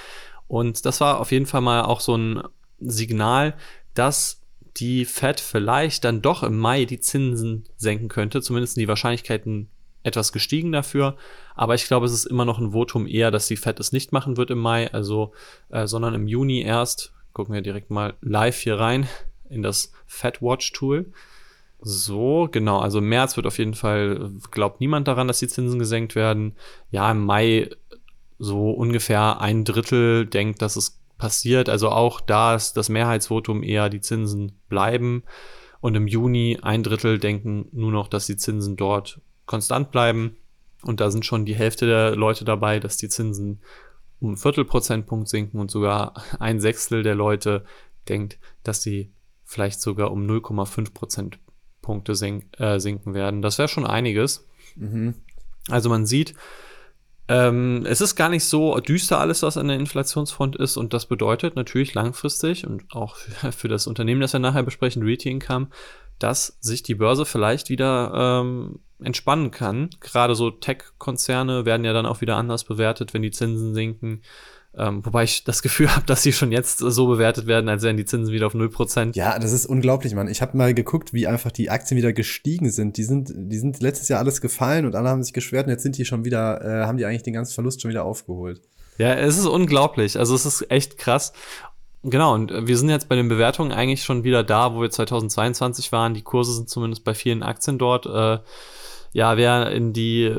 Und 0.48 0.86
das 0.86 1.00
war 1.00 1.20
auf 1.20 1.32
jeden 1.32 1.46
Fall 1.46 1.60
mal 1.60 1.82
auch 1.82 2.00
so 2.00 2.16
ein 2.16 2.42
Signal, 2.78 3.54
dass 3.94 4.42
die 4.76 5.04
Fed 5.04 5.40
vielleicht 5.40 6.04
dann 6.04 6.22
doch 6.22 6.42
im 6.42 6.58
Mai 6.58 6.84
die 6.84 7.00
Zinsen 7.00 7.64
senken 7.76 8.08
könnte. 8.08 8.42
Zumindest 8.42 8.76
die 8.76 8.88
Wahrscheinlichkeiten 8.88 9.68
etwas 10.02 10.32
gestiegen 10.32 10.70
dafür. 10.70 11.16
Aber 11.54 11.74
ich 11.74 11.86
glaube, 11.86 12.06
es 12.06 12.12
ist 12.12 12.26
immer 12.26 12.44
noch 12.44 12.58
ein 12.58 12.72
Votum 12.72 13.06
eher, 13.06 13.30
dass 13.30 13.48
die 13.48 13.56
Fed 13.56 13.80
es 13.80 13.92
nicht 13.92 14.12
machen 14.12 14.36
wird 14.36 14.50
im 14.50 14.58
Mai, 14.58 14.92
also, 14.92 15.32
äh, 15.70 15.86
sondern 15.86 16.14
im 16.14 16.28
Juni 16.28 16.62
erst. 16.62 17.12
Gucken 17.32 17.54
wir 17.54 17.62
direkt 17.62 17.90
mal 17.90 18.14
live 18.20 18.58
hier 18.58 18.78
rein 18.78 19.08
in 19.50 19.62
das 19.62 19.92
Fed 20.06 20.40
Watch 20.40 20.72
Tool. 20.72 21.12
So, 21.80 22.48
genau. 22.50 22.78
Also 22.78 22.98
im 22.98 23.08
März 23.08 23.36
wird 23.36 23.46
auf 23.46 23.58
jeden 23.58 23.74
Fall, 23.74 24.30
glaubt 24.50 24.80
niemand 24.80 25.08
daran, 25.08 25.28
dass 25.28 25.40
die 25.40 25.48
Zinsen 25.48 25.78
gesenkt 25.78 26.14
werden. 26.14 26.56
Ja, 26.90 27.10
im 27.10 27.24
Mai 27.24 27.70
so 28.38 28.70
ungefähr 28.70 29.40
ein 29.40 29.64
Drittel 29.64 30.26
denkt, 30.26 30.62
dass 30.62 30.76
es 30.76 31.00
passiert. 31.18 31.68
Also 31.68 31.88
auch 31.90 32.20
da 32.20 32.54
ist 32.54 32.76
das 32.76 32.88
Mehrheitsvotum 32.88 33.62
eher 33.62 33.88
die 33.88 34.00
Zinsen 34.00 34.52
bleiben. 34.68 35.22
Und 35.80 35.94
im 35.94 36.06
Juni 36.06 36.58
ein 36.62 36.82
Drittel 36.82 37.18
denken 37.18 37.68
nur 37.72 37.92
noch, 37.92 38.08
dass 38.08 38.26
die 38.26 38.36
Zinsen 38.36 38.76
dort 38.76 39.20
konstant 39.46 39.90
bleiben. 39.90 40.36
Und 40.82 41.00
da 41.00 41.10
sind 41.10 41.24
schon 41.24 41.44
die 41.44 41.54
Hälfte 41.54 41.86
der 41.86 42.16
Leute 42.16 42.44
dabei, 42.44 42.80
dass 42.80 42.96
die 42.96 43.08
Zinsen 43.08 43.60
um 44.20 44.32
ein 44.32 44.36
Viertelprozentpunkt 44.36 45.28
sinken 45.28 45.60
und 45.60 45.70
sogar 45.70 46.14
ein 46.38 46.60
Sechstel 46.60 47.02
der 47.02 47.14
Leute 47.14 47.64
denkt, 48.08 48.38
dass 48.62 48.82
sie 48.82 49.12
vielleicht 49.44 49.80
sogar 49.80 50.10
um 50.10 50.26
0,5 50.26 50.92
Prozentpunkte 50.92 52.14
sink, 52.14 52.44
äh, 52.58 52.78
sinken 52.78 53.14
werden. 53.14 53.42
Das 53.42 53.58
wäre 53.58 53.68
schon 53.68 53.86
einiges. 53.86 54.46
Mhm. 54.74 55.14
Also 55.68 55.88
man 55.88 56.06
sieht, 56.06 56.34
ähm, 57.28 57.84
es 57.86 58.00
ist 58.00 58.14
gar 58.14 58.28
nicht 58.28 58.44
so 58.44 58.78
düster 58.78 59.18
alles, 59.18 59.42
was 59.42 59.56
an 59.56 59.68
der 59.68 59.78
Inflationsfront 59.78 60.56
ist 60.56 60.76
und 60.76 60.92
das 60.92 61.06
bedeutet 61.06 61.56
natürlich 61.56 61.94
langfristig 61.94 62.66
und 62.66 62.84
auch 62.92 63.16
für, 63.50 63.68
das 63.68 63.86
Unternehmen, 63.86 64.20
das 64.20 64.32
wir 64.32 64.40
nachher 64.40 64.62
besprechen, 64.62 65.02
Realty 65.02 65.30
Income, 65.30 65.68
dass 66.18 66.56
sich 66.60 66.82
die 66.82 66.94
Börse 66.94 67.26
vielleicht 67.26 67.68
wieder 67.68 68.12
ähm, 68.14 68.80
entspannen 69.02 69.50
kann. 69.50 69.90
Gerade 70.00 70.34
so 70.34 70.50
Tech-Konzerne 70.50 71.64
werden 71.64 71.84
ja 71.84 71.92
dann 71.92 72.06
auch 72.06 72.20
wieder 72.20 72.36
anders 72.36 72.64
bewertet, 72.64 73.12
wenn 73.12 73.22
die 73.22 73.30
Zinsen 73.30 73.74
sinken. 73.74 74.22
Ähm, 74.78 75.04
wobei 75.04 75.24
ich 75.24 75.44
das 75.44 75.62
Gefühl 75.62 75.88
habe, 75.94 76.06
dass 76.06 76.22
sie 76.22 76.32
schon 76.32 76.52
jetzt 76.52 76.78
so 76.78 77.06
bewertet 77.06 77.46
werden, 77.46 77.68
als 77.68 77.82
wären 77.82 77.96
die 77.96 78.04
Zinsen 78.04 78.32
wieder 78.32 78.46
auf 78.46 78.54
0%. 78.54 79.16
Ja, 79.16 79.38
das 79.38 79.52
ist 79.52 79.66
unglaublich, 79.66 80.14
Mann. 80.14 80.28
Ich 80.28 80.42
habe 80.42 80.56
mal 80.56 80.74
geguckt, 80.74 81.12
wie 81.12 81.26
einfach 81.26 81.52
die 81.52 81.70
Aktien 81.70 81.96
wieder 81.96 82.12
gestiegen 82.12 82.70
sind. 82.70 82.96
Die 82.96 83.04
sind, 83.04 83.32
die 83.34 83.58
sind 83.58 83.80
letztes 83.80 84.08
Jahr 84.08 84.20
alles 84.20 84.40
gefallen 84.40 84.86
und 84.86 84.94
alle 84.94 85.08
haben 85.08 85.22
sich 85.22 85.32
geschwert 85.32 85.66
und 85.66 85.72
jetzt 85.72 85.82
sind 85.82 85.96
die 85.96 86.04
schon 86.04 86.24
wieder, 86.24 86.62
äh, 86.62 86.86
haben 86.86 86.98
die 86.98 87.06
eigentlich 87.06 87.22
den 87.22 87.34
ganzen 87.34 87.54
Verlust 87.54 87.80
schon 87.80 87.90
wieder 87.90 88.04
aufgeholt. 88.04 88.60
Ja, 88.98 89.14
es 89.14 89.38
ist 89.38 89.46
unglaublich. 89.46 90.18
Also 90.18 90.34
es 90.34 90.46
ist 90.46 90.70
echt 90.70 90.98
krass. 90.98 91.32
Genau, 92.02 92.34
und 92.34 92.52
wir 92.68 92.76
sind 92.76 92.88
jetzt 92.88 93.08
bei 93.08 93.16
den 93.16 93.28
Bewertungen 93.28 93.72
eigentlich 93.72 94.04
schon 94.04 94.22
wieder 94.22 94.44
da, 94.44 94.74
wo 94.74 94.80
wir 94.80 94.90
2022 94.90 95.90
waren. 95.90 96.14
Die 96.14 96.22
Kurse 96.22 96.52
sind 96.52 96.68
zumindest 96.68 97.04
bei 97.04 97.14
vielen 97.14 97.42
Aktien 97.42 97.78
dort. 97.78 98.06
Äh, 98.06 98.38
ja, 99.12 99.36
wer 99.36 99.70
in 99.72 99.92
die 99.92 100.32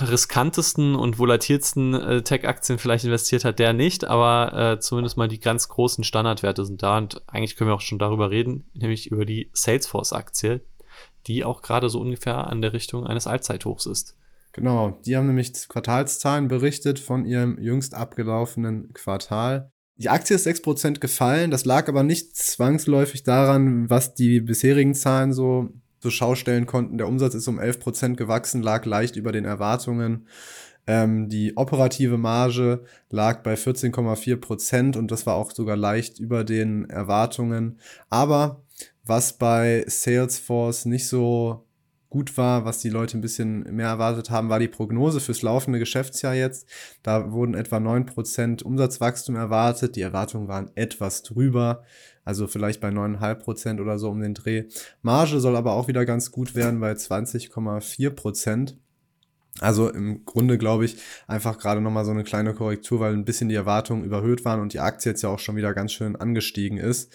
riskantesten 0.00 0.94
und 0.94 1.18
volatilsten 1.18 1.94
äh, 1.94 2.22
Tech-Aktien 2.22 2.78
vielleicht 2.78 3.04
investiert 3.04 3.44
hat, 3.44 3.58
der 3.58 3.72
nicht, 3.72 4.04
aber 4.04 4.72
äh, 4.74 4.80
zumindest 4.80 5.16
mal 5.16 5.28
die 5.28 5.40
ganz 5.40 5.68
großen 5.68 6.04
Standardwerte 6.04 6.64
sind 6.64 6.82
da 6.82 6.98
und 6.98 7.22
eigentlich 7.26 7.56
können 7.56 7.70
wir 7.70 7.74
auch 7.74 7.80
schon 7.80 7.98
darüber 7.98 8.30
reden, 8.30 8.68
nämlich 8.74 9.10
über 9.10 9.24
die 9.24 9.50
Salesforce-Aktie, 9.52 10.60
die 11.26 11.44
auch 11.44 11.62
gerade 11.62 11.88
so 11.88 12.00
ungefähr 12.00 12.46
an 12.46 12.62
der 12.62 12.72
Richtung 12.72 13.06
eines 13.06 13.26
Allzeithochs 13.26 13.86
ist. 13.86 14.16
Genau, 14.52 15.00
die 15.04 15.16
haben 15.16 15.26
nämlich 15.26 15.52
Quartalszahlen 15.68 16.48
berichtet 16.48 16.98
von 16.98 17.24
ihrem 17.24 17.58
jüngst 17.60 17.94
abgelaufenen 17.94 18.92
Quartal. 18.94 19.70
Die 19.96 20.08
Aktie 20.08 20.34
ist 20.34 20.46
6% 20.46 20.98
gefallen, 20.98 21.50
das 21.50 21.64
lag 21.64 21.88
aber 21.88 22.02
nicht 22.02 22.34
zwangsläufig 22.34 23.22
daran, 23.22 23.90
was 23.90 24.14
die 24.14 24.40
bisherigen 24.40 24.94
Zahlen 24.94 25.32
so 25.32 25.68
zur 26.00 26.10
Schau 26.10 26.34
stellen 26.34 26.66
konnten. 26.66 26.98
Der 26.98 27.08
Umsatz 27.08 27.34
ist 27.34 27.48
um 27.48 27.58
11 27.58 27.80
Prozent 27.80 28.16
gewachsen, 28.16 28.62
lag 28.62 28.84
leicht 28.84 29.16
über 29.16 29.32
den 29.32 29.44
Erwartungen. 29.44 30.26
Ähm, 30.86 31.28
die 31.28 31.56
operative 31.56 32.18
Marge 32.18 32.84
lag 33.10 33.42
bei 33.42 33.54
14,4 33.54 34.36
Prozent 34.36 34.96
und 34.96 35.10
das 35.10 35.26
war 35.26 35.34
auch 35.36 35.52
sogar 35.52 35.76
leicht 35.76 36.18
über 36.18 36.42
den 36.42 36.88
Erwartungen. 36.88 37.78
Aber 38.08 38.62
was 39.04 39.34
bei 39.34 39.84
Salesforce 39.86 40.86
nicht 40.86 41.06
so 41.06 41.66
gut 42.10 42.36
war, 42.36 42.64
was 42.64 42.80
die 42.80 42.90
Leute 42.90 43.16
ein 43.16 43.22
bisschen 43.22 43.62
mehr 43.74 43.86
erwartet 43.86 44.30
haben, 44.30 44.50
war 44.50 44.58
die 44.58 44.68
Prognose 44.68 45.20
fürs 45.20 45.42
laufende 45.42 45.78
Geschäftsjahr 45.78 46.34
jetzt. 46.34 46.68
Da 47.02 47.32
wurden 47.32 47.54
etwa 47.54 47.78
9% 47.78 48.62
Umsatzwachstum 48.62 49.36
erwartet. 49.36 49.96
Die 49.96 50.02
Erwartungen 50.02 50.48
waren 50.48 50.70
etwas 50.74 51.22
drüber 51.22 51.84
also 52.24 52.46
vielleicht 52.46 52.80
bei 52.80 52.88
9,5 52.88 53.34
Prozent 53.36 53.80
oder 53.80 53.98
so 53.98 54.08
um 54.10 54.20
den 54.20 54.34
Dreh. 54.34 54.64
Marge 55.02 55.40
soll 55.40 55.56
aber 55.56 55.72
auch 55.72 55.88
wieder 55.88 56.04
ganz 56.04 56.30
gut 56.30 56.54
werden 56.54 56.80
bei 56.80 56.92
20,4 56.92 58.10
Prozent. 58.10 58.78
Also 59.60 59.90
im 59.90 60.24
Grunde 60.24 60.58
glaube 60.58 60.84
ich 60.84 60.96
einfach 61.26 61.58
gerade 61.58 61.80
nochmal 61.80 62.04
so 62.04 62.10
eine 62.10 62.24
kleine 62.24 62.54
Korrektur, 62.54 63.00
weil 63.00 63.12
ein 63.12 63.24
bisschen 63.24 63.48
die 63.48 63.54
Erwartungen 63.54 64.04
überhöht 64.04 64.44
waren 64.44 64.60
und 64.60 64.72
die 64.72 64.80
Aktie 64.80 65.10
jetzt 65.12 65.22
ja 65.22 65.28
auch 65.28 65.38
schon 65.38 65.56
wieder 65.56 65.74
ganz 65.74 65.92
schön 65.92 66.16
angestiegen 66.16 66.78
ist. 66.78 67.12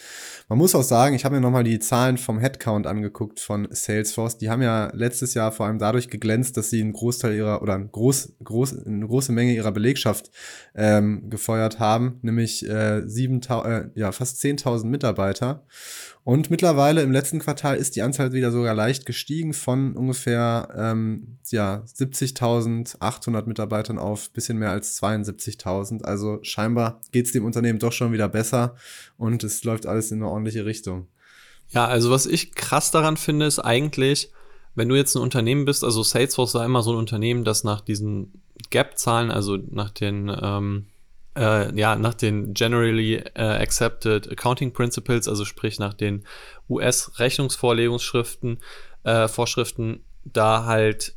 Man 0.48 0.58
muss 0.60 0.76
auch 0.76 0.84
sagen, 0.84 1.16
ich 1.16 1.26
habe 1.26 1.36
mir 1.36 1.42
nochmal 1.42 1.64
die 1.64 1.80
Zahlen 1.80 2.18
vom 2.18 2.40
Headcount 2.40 2.88
angeguckt 2.88 3.40
von 3.40 3.68
Salesforce. 3.72 4.38
Die 4.38 4.50
haben 4.50 4.62
ja 4.62 4.92
letztes 4.94 5.34
Jahr 5.34 5.52
vor 5.52 5.66
allem 5.66 5.80
dadurch 5.80 6.10
geglänzt, 6.10 6.58
dass 6.58 6.70
sie 6.70 6.82
einen 6.82 6.94
Großteil 6.94 7.36
ihrer 7.36 7.62
oder 7.62 7.76
ein 7.76 7.92
groß, 7.92 8.34
groß, 8.44 8.86
eine 8.86 9.08
große 9.08 9.32
Menge 9.32 9.54
ihrer 9.54 9.72
Belegschaft 9.72 10.32
ähm, 10.76 11.30
gefeuert 11.30 11.80
haben, 11.80 12.20
nämlich 12.22 12.68
äh, 12.68 13.02
7, 13.06 13.42
äh, 13.42 13.86
ja, 13.96 14.12
fast 14.12 14.44
10.000 14.44 14.86
Mitarbeiter. 14.86 15.66
Und 16.26 16.50
mittlerweile 16.50 17.04
im 17.04 17.12
letzten 17.12 17.38
Quartal 17.38 17.78
ist 17.78 17.96
die 17.96 18.02
Anzahl 18.02 18.34
wieder 18.34 18.52
sogar 18.52 18.74
leicht 18.74 19.06
gestiegen 19.06 19.54
von 19.54 19.96
ungefähr 19.96 20.70
ähm, 20.76 21.38
ja, 21.52 21.84
70 21.86 22.32
70.800 22.32 23.46
Mitarbeitern 23.46 24.00
auf 24.00 24.32
bisschen 24.32 24.58
mehr 24.58 24.72
als 24.72 25.00
72.000. 25.00 26.04
Also 26.04 26.40
scheinbar 26.42 27.00
geht 27.12 27.28
es 27.28 27.32
dem 27.32 27.46
Unternehmen 27.46 27.78
doch 27.78 27.92
schon 27.92 28.12
wieder 28.12 28.28
besser 28.28 28.76
und 29.18 29.44
es 29.44 29.64
läuft 29.64 29.86
alles 29.86 30.12
in 30.12 30.18
eine 30.18 30.32
ordentliche 30.32 30.66
Richtung. 30.66 31.08
Ja, 31.70 31.86
also 31.86 32.10
was 32.10 32.26
ich 32.26 32.56
krass 32.56 32.90
daran 32.90 33.18
finde, 33.18 33.46
ist 33.46 33.60
eigentlich, 33.60 34.32
wenn 34.74 34.90
du 34.90 34.96
jetzt 34.96 35.16
ein 35.16 35.22
Unternehmen 35.22 35.66
bist, 35.66 35.84
also 35.84 36.02
Salesforce 36.02 36.56
war 36.56 36.66
immer 36.66 36.82
so 36.82 36.94
ein 36.94 36.98
Unternehmen, 36.98 37.44
das 37.44 37.64
nach 37.64 37.82
diesen 37.82 38.42
Gap-Zahlen, 38.72 39.30
also 39.30 39.58
nach 39.70 39.92
den 39.92 40.36
ähm, 40.42 40.88
äh, 41.36 41.78
ja, 41.78 41.96
nach 41.96 42.14
den 42.14 42.54
Generally 42.54 43.16
äh, 43.16 43.42
Accepted 43.42 44.32
Accounting 44.32 44.74
Principles, 44.74 45.28
also 45.28 45.46
sprich 45.46 45.80
nach 45.80 45.94
den 45.94 46.26
US-Rechnungsvorlegungsschriften, 46.70 48.60
äh, 49.04 49.28
Vorschriften, 49.28 50.04
da 50.24 50.66
halt 50.66 51.16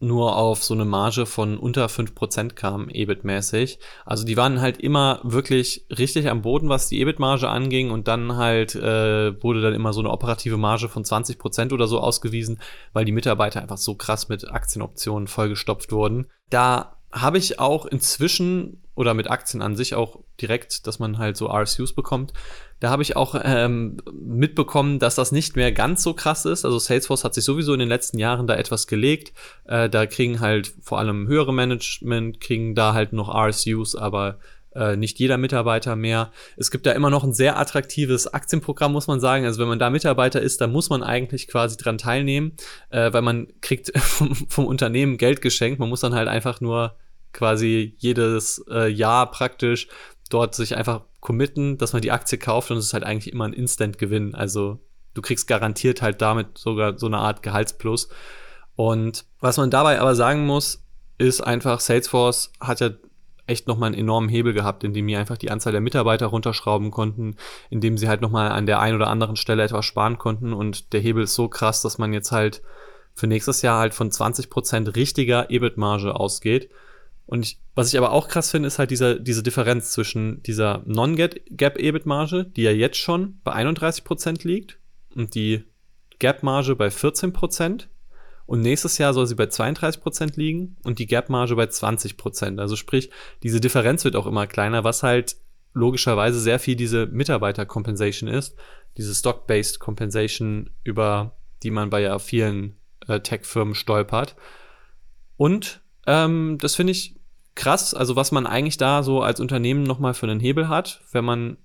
nur 0.00 0.36
auf 0.36 0.62
so 0.62 0.74
eine 0.74 0.84
Marge 0.84 1.26
von 1.26 1.58
unter 1.58 1.86
5% 1.86 2.54
kam, 2.54 2.88
EBIT-mäßig. 2.88 3.78
Also 4.06 4.24
die 4.24 4.36
waren 4.36 4.60
halt 4.60 4.78
immer 4.78 5.20
wirklich 5.24 5.86
richtig 5.90 6.28
am 6.30 6.42
Boden, 6.42 6.68
was 6.68 6.88
die 6.88 7.00
EBIT-Marge 7.00 7.48
anging 7.48 7.90
und 7.90 8.06
dann 8.06 8.36
halt 8.36 8.74
äh, 8.76 9.42
wurde 9.42 9.60
dann 9.60 9.74
immer 9.74 9.92
so 9.92 10.00
eine 10.00 10.10
operative 10.10 10.56
Marge 10.56 10.88
von 10.88 11.04
20% 11.04 11.72
oder 11.72 11.88
so 11.88 11.98
ausgewiesen, 12.00 12.60
weil 12.92 13.04
die 13.04 13.12
Mitarbeiter 13.12 13.60
einfach 13.60 13.78
so 13.78 13.96
krass 13.96 14.28
mit 14.28 14.48
Aktienoptionen 14.48 15.26
vollgestopft 15.26 15.90
wurden. 15.90 16.28
Da 16.48 16.97
habe 17.12 17.38
ich 17.38 17.58
auch 17.58 17.86
inzwischen 17.86 18.82
oder 18.94 19.14
mit 19.14 19.30
Aktien 19.30 19.62
an 19.62 19.76
sich 19.76 19.94
auch 19.94 20.18
direkt, 20.40 20.88
dass 20.88 20.98
man 20.98 21.18
halt 21.18 21.36
so 21.36 21.46
RSUs 21.46 21.92
bekommt. 21.92 22.32
Da 22.80 22.90
habe 22.90 23.02
ich 23.02 23.14
auch 23.14 23.40
ähm, 23.44 23.98
mitbekommen, 24.12 24.98
dass 24.98 25.14
das 25.14 25.30
nicht 25.30 25.54
mehr 25.54 25.70
ganz 25.70 26.02
so 26.02 26.14
krass 26.14 26.44
ist. 26.44 26.64
Also 26.64 26.80
Salesforce 26.80 27.22
hat 27.22 27.32
sich 27.34 27.44
sowieso 27.44 27.72
in 27.72 27.78
den 27.78 27.88
letzten 27.88 28.18
Jahren 28.18 28.48
da 28.48 28.56
etwas 28.56 28.88
gelegt. 28.88 29.32
Äh, 29.66 29.88
da 29.88 30.06
kriegen 30.06 30.40
halt 30.40 30.74
vor 30.82 30.98
allem 30.98 31.28
höhere 31.28 31.54
Management, 31.54 32.40
kriegen 32.40 32.74
da 32.74 32.92
halt 32.92 33.12
noch 33.12 33.32
RSUs, 33.32 33.94
aber 33.94 34.40
äh, 34.78 34.96
nicht 34.96 35.18
jeder 35.18 35.36
Mitarbeiter 35.38 35.96
mehr. 35.96 36.30
Es 36.56 36.70
gibt 36.70 36.86
da 36.86 36.92
immer 36.92 37.10
noch 37.10 37.24
ein 37.24 37.32
sehr 37.32 37.58
attraktives 37.58 38.32
Aktienprogramm, 38.32 38.92
muss 38.92 39.08
man 39.08 39.20
sagen. 39.20 39.44
Also 39.44 39.60
wenn 39.60 39.68
man 39.68 39.78
da 39.78 39.90
Mitarbeiter 39.90 40.40
ist, 40.40 40.60
dann 40.60 40.72
muss 40.72 40.88
man 40.88 41.02
eigentlich 41.02 41.48
quasi 41.48 41.76
dran 41.76 41.98
teilnehmen, 41.98 42.52
äh, 42.90 43.12
weil 43.12 43.22
man 43.22 43.48
kriegt 43.60 43.98
vom, 43.98 44.34
vom 44.34 44.66
Unternehmen 44.66 45.16
Geld 45.18 45.42
geschenkt. 45.42 45.80
Man 45.80 45.88
muss 45.88 46.00
dann 46.00 46.14
halt 46.14 46.28
einfach 46.28 46.60
nur 46.60 46.96
quasi 47.32 47.96
jedes 47.98 48.64
äh, 48.70 48.88
Jahr 48.88 49.30
praktisch 49.30 49.88
dort 50.30 50.54
sich 50.54 50.76
einfach 50.76 51.02
committen, 51.20 51.78
dass 51.78 51.92
man 51.92 52.02
die 52.02 52.12
Aktie 52.12 52.38
kauft 52.38 52.70
und 52.70 52.76
es 52.76 52.86
ist 52.86 52.94
halt 52.94 53.04
eigentlich 53.04 53.32
immer 53.32 53.46
ein 53.46 53.52
Instant-Gewinn. 53.52 54.34
Also 54.34 54.78
du 55.14 55.22
kriegst 55.22 55.48
garantiert 55.48 56.02
halt 56.02 56.22
damit 56.22 56.58
sogar 56.58 56.98
so 56.98 57.06
eine 57.06 57.18
Art 57.18 57.42
Gehaltsplus. 57.42 58.08
Und 58.76 59.24
was 59.40 59.56
man 59.56 59.70
dabei 59.70 60.00
aber 60.00 60.14
sagen 60.14 60.46
muss, 60.46 60.84
ist 61.16 61.40
einfach, 61.40 61.80
Salesforce 61.80 62.52
hat 62.60 62.80
ja 62.80 62.90
echt 63.48 63.66
nochmal 63.66 63.88
einen 63.88 64.00
enormen 64.00 64.28
Hebel 64.28 64.52
gehabt, 64.52 64.84
indem 64.84 65.06
die 65.06 65.16
einfach 65.16 65.36
die 65.36 65.50
Anzahl 65.50 65.72
der 65.72 65.80
Mitarbeiter 65.80 66.26
runterschrauben 66.26 66.90
konnten, 66.90 67.36
indem 67.70 67.98
sie 67.98 68.08
halt 68.08 68.20
nochmal 68.20 68.50
an 68.50 68.66
der 68.66 68.80
einen 68.80 68.96
oder 68.96 69.08
anderen 69.08 69.36
Stelle 69.36 69.62
etwas 69.62 69.84
sparen 69.84 70.18
konnten. 70.18 70.52
Und 70.52 70.92
der 70.92 71.00
Hebel 71.00 71.24
ist 71.24 71.34
so 71.34 71.48
krass, 71.48 71.82
dass 71.82 71.98
man 71.98 72.12
jetzt 72.12 72.32
halt 72.32 72.62
für 73.14 73.26
nächstes 73.26 73.62
Jahr 73.62 73.80
halt 73.80 73.94
von 73.94 74.10
20% 74.10 74.94
richtiger 74.94 75.50
EBIT-Marge 75.50 76.14
ausgeht. 76.14 76.70
Und 77.26 77.44
ich, 77.44 77.60
was 77.74 77.92
ich 77.92 77.98
aber 77.98 78.12
auch 78.12 78.28
krass 78.28 78.50
finde, 78.50 78.68
ist 78.68 78.78
halt 78.78 78.90
dieser, 78.90 79.18
diese 79.18 79.42
Differenz 79.42 79.90
zwischen 79.90 80.42
dieser 80.44 80.82
Non-Gap-EBIT-Marge, 80.86 82.44
die 82.44 82.62
ja 82.62 82.70
jetzt 82.70 82.96
schon 82.96 83.40
bei 83.44 83.52
31% 83.54 84.46
liegt, 84.46 84.78
und 85.14 85.34
die 85.34 85.64
Gap-Marge 86.18 86.76
bei 86.76 86.88
14%. 86.88 87.88
Und 88.48 88.62
nächstes 88.62 88.96
Jahr 88.96 89.12
soll 89.12 89.26
sie 89.26 89.34
bei 89.34 89.44
32% 89.44 90.38
liegen 90.38 90.78
und 90.82 90.98
die 90.98 91.06
Gap-Marge 91.06 91.54
bei 91.54 91.64
20%. 91.64 92.58
Also 92.58 92.76
sprich, 92.76 93.10
diese 93.42 93.60
Differenz 93.60 94.04
wird 94.06 94.16
auch 94.16 94.26
immer 94.26 94.46
kleiner, 94.46 94.84
was 94.84 95.02
halt 95.02 95.36
logischerweise 95.74 96.40
sehr 96.40 96.58
viel 96.58 96.74
diese 96.74 97.04
Mitarbeiter-Compensation 97.08 98.26
ist. 98.26 98.56
Diese 98.96 99.14
Stock-Based 99.14 99.80
Compensation, 99.80 100.70
über 100.82 101.36
die 101.62 101.70
man 101.70 101.90
bei 101.90 102.00
ja 102.00 102.18
vielen 102.18 102.78
äh, 103.06 103.20
Tech-Firmen 103.20 103.74
stolpert. 103.74 104.34
Und 105.36 105.82
ähm, 106.06 106.56
das 106.58 106.74
finde 106.74 106.92
ich 106.92 107.16
krass, 107.54 107.92
also 107.92 108.16
was 108.16 108.32
man 108.32 108.46
eigentlich 108.46 108.78
da 108.78 109.02
so 109.02 109.20
als 109.20 109.40
Unternehmen 109.40 109.82
nochmal 109.82 110.14
für 110.14 110.24
einen 110.24 110.40
Hebel 110.40 110.70
hat, 110.70 111.02
wenn 111.12 111.26
man 111.26 111.58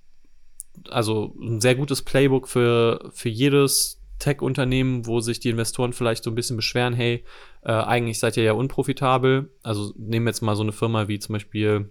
also 0.90 1.34
ein 1.40 1.62
sehr 1.62 1.75
gutes 1.75 2.02
Playbook 2.02 2.50
für, 2.50 3.10
für 3.13 3.30
jedes 3.30 4.03
Tech-Unternehmen, 4.24 5.06
wo 5.06 5.20
sich 5.20 5.39
die 5.42 5.50
Investoren 5.50 5.92
vielleicht 5.92 6.24
so 6.24 6.32
ein 6.32 6.36
bisschen 6.36 6.56
beschweren, 6.56 6.94
hey, 6.94 7.25
äh, 7.63 7.72
eigentlich 7.72 8.20
seid 8.20 8.38
ihr 8.38 8.44
ja 8.44 8.53
unprofitabel. 8.53 9.51
Also 9.63 9.94
nehmen 9.98 10.25
wir 10.25 10.30
jetzt 10.30 10.42
mal 10.42 10.56
so 10.56 10.63
eine 10.63 10.72
Firma 10.72 11.10
wie 11.10 11.20
zum 11.20 11.34
Beispiel 11.34 11.89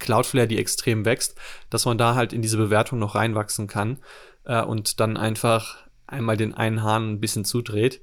Cloudflare, 0.00 0.48
die 0.48 0.58
extrem 0.58 1.04
wächst, 1.04 1.38
dass 1.70 1.84
man 1.84 1.96
da 1.96 2.16
halt 2.16 2.32
in 2.32 2.42
diese 2.42 2.56
Bewertung 2.56 2.98
noch 2.98 3.14
reinwachsen 3.14 3.68
kann 3.68 3.98
äh, 4.44 4.62
und 4.62 4.98
dann 4.98 5.16
einfach 5.16 5.86
einmal 6.08 6.36
den 6.36 6.54
einen 6.54 6.82
Hahn 6.82 7.12
ein 7.12 7.20
bisschen 7.20 7.44
zudreht. 7.44 8.00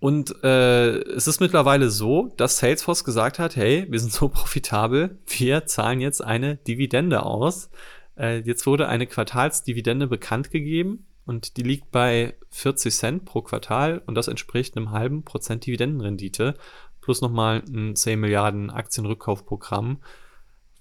Und 0.00 0.42
äh, 0.44 0.98
es 1.00 1.26
ist 1.26 1.40
mittlerweile 1.40 1.90
so, 1.90 2.32
dass 2.38 2.58
Salesforce 2.58 3.04
gesagt 3.04 3.38
hat, 3.38 3.56
hey, 3.56 3.86
wir 3.90 4.00
sind 4.00 4.12
so 4.12 4.28
profitabel, 4.28 5.18
wir 5.26 5.66
zahlen 5.66 6.00
jetzt 6.00 6.24
eine 6.24 6.56
Dividende 6.56 7.24
aus. 7.24 7.68
Äh, 8.16 8.38
jetzt 8.38 8.66
wurde 8.66 8.88
eine 8.88 9.06
Quartalsdividende 9.06 10.06
bekannt 10.06 10.50
gegeben 10.50 11.07
und 11.28 11.58
die 11.58 11.62
liegt 11.62 11.90
bei 11.90 12.34
40 12.50 12.94
Cent 12.94 13.24
pro 13.26 13.42
Quartal 13.42 14.02
und 14.06 14.14
das 14.14 14.28
entspricht 14.28 14.76
einem 14.76 14.92
halben 14.92 15.24
Prozent 15.24 15.66
Dividendenrendite 15.66 16.54
plus 17.02 17.20
nochmal 17.20 17.62
ein 17.68 17.94
10 17.94 18.18
Milliarden 18.18 18.70
Aktienrückkaufprogramm. 18.70 20.00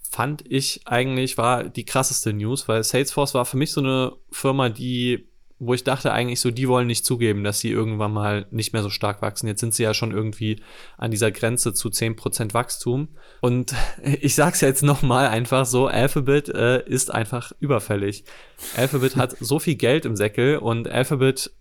Fand 0.09 0.49
ich 0.49 0.87
eigentlich 0.87 1.37
war 1.37 1.65
die 1.65 1.83
krasseste 1.83 2.31
News, 2.31 2.69
weil 2.69 2.81
Salesforce 2.83 3.33
war 3.33 3.43
für 3.43 3.57
mich 3.57 3.73
so 3.73 3.81
eine 3.81 4.13
Firma, 4.31 4.69
die 4.69 5.26
wo 5.59 5.73
ich 5.73 5.83
dachte 5.83 6.13
eigentlich 6.13 6.39
so, 6.39 6.51
die 6.51 6.67
wollen 6.67 6.85
nicht 6.85 7.05
zugeben, 7.05 7.43
dass 7.43 7.59
sie 7.59 7.71
irgendwann 7.71 8.13
mal 8.13 8.45
nicht 8.51 8.73
mehr 8.73 8.83
so 8.83 8.89
stark 8.89 9.21
wachsen. 9.23 9.47
Jetzt 9.47 9.59
sind 9.59 9.73
sie 9.73 9.83
ja 9.83 9.93
schon 9.93 10.11
irgendwie 10.11 10.61
an 10.97 11.09
dieser 11.09 11.31
Grenze 11.31 11.73
zu 11.73 11.89
10% 11.89 12.53
Wachstum. 12.53 13.09
Und 13.41 13.73
ich 14.21 14.35
sag's 14.35 14.61
jetzt 14.61 14.83
nochmal 14.83 15.27
einfach 15.27 15.65
so, 15.65 15.87
Alphabet 15.87 16.49
äh, 16.49 16.87
ist 16.87 17.11
einfach 17.11 17.51
überfällig. 17.59 18.23
Alphabet 18.75 19.15
hat 19.15 19.35
so 19.39 19.57
viel 19.57 19.75
Geld 19.75 20.05
im 20.05 20.15
Säckel 20.15 20.57
und 20.57 20.87
Alphabet 20.87 21.51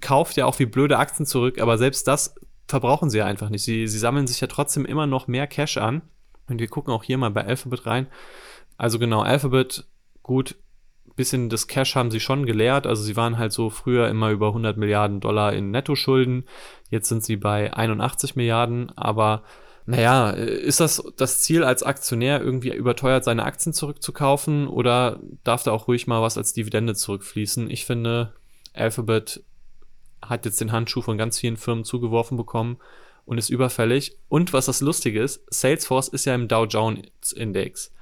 kauft 0.00 0.36
ja 0.36 0.46
auch 0.46 0.58
wie 0.58 0.66
blöde 0.66 0.98
Aktien 0.98 1.26
zurück, 1.26 1.60
aber 1.60 1.78
selbst 1.78 2.08
das 2.08 2.34
verbrauchen 2.66 3.10
sie 3.10 3.18
ja 3.18 3.26
einfach 3.26 3.50
nicht. 3.50 3.62
Sie, 3.62 3.86
sie 3.86 3.98
sammeln 3.98 4.26
sich 4.26 4.40
ja 4.40 4.48
trotzdem 4.48 4.84
immer 4.84 5.06
noch 5.06 5.28
mehr 5.28 5.46
Cash 5.46 5.76
an. 5.76 6.02
Und 6.48 6.60
wir 6.60 6.68
gucken 6.68 6.92
auch 6.92 7.04
hier 7.04 7.18
mal 7.18 7.30
bei 7.30 7.44
Alphabet 7.44 7.86
rein. 7.86 8.08
Also 8.76 8.98
genau, 8.98 9.22
Alphabet, 9.22 9.86
gut, 10.22 10.56
bisschen 11.16 11.48
das 11.48 11.66
Cash 11.66 11.94
haben 11.94 12.10
sie 12.10 12.20
schon 12.20 12.46
geleert. 12.46 12.86
Also 12.86 13.02
sie 13.02 13.16
waren 13.16 13.38
halt 13.38 13.52
so 13.52 13.70
früher 13.70 14.08
immer 14.08 14.30
über 14.30 14.48
100 14.48 14.76
Milliarden 14.76 15.20
Dollar 15.20 15.52
in 15.52 15.70
Nettoschulden. 15.70 16.44
Jetzt 16.90 17.08
sind 17.08 17.24
sie 17.24 17.36
bei 17.36 17.72
81 17.72 18.36
Milliarden. 18.36 18.90
Aber 18.96 19.42
naja, 19.86 20.30
ist 20.30 20.80
das 20.80 21.02
das 21.16 21.42
Ziel 21.42 21.62
als 21.62 21.82
Aktionär 21.82 22.40
irgendwie 22.40 22.74
überteuert 22.74 23.24
seine 23.24 23.44
Aktien 23.44 23.72
zurückzukaufen 23.72 24.66
oder 24.66 25.20
darf 25.44 25.62
da 25.62 25.72
auch 25.72 25.88
ruhig 25.88 26.06
mal 26.06 26.22
was 26.22 26.38
als 26.38 26.52
Dividende 26.52 26.94
zurückfließen? 26.94 27.70
Ich 27.70 27.84
finde, 27.84 28.32
Alphabet 28.72 29.42
hat 30.22 30.46
jetzt 30.46 30.60
den 30.60 30.72
Handschuh 30.72 31.02
von 31.02 31.18
ganz 31.18 31.38
vielen 31.38 31.58
Firmen 31.58 31.84
zugeworfen 31.84 32.36
bekommen 32.36 32.78
und 33.26 33.38
ist 33.38 33.50
überfällig. 33.50 34.16
Und 34.28 34.52
was 34.52 34.66
das 34.66 34.80
Lustige 34.80 35.22
ist, 35.22 35.42
Salesforce 35.52 36.08
ist 36.08 36.24
ja 36.24 36.34
im 36.34 36.48
Dow 36.48 36.64
Jones 36.64 37.32
Index. 37.34 37.92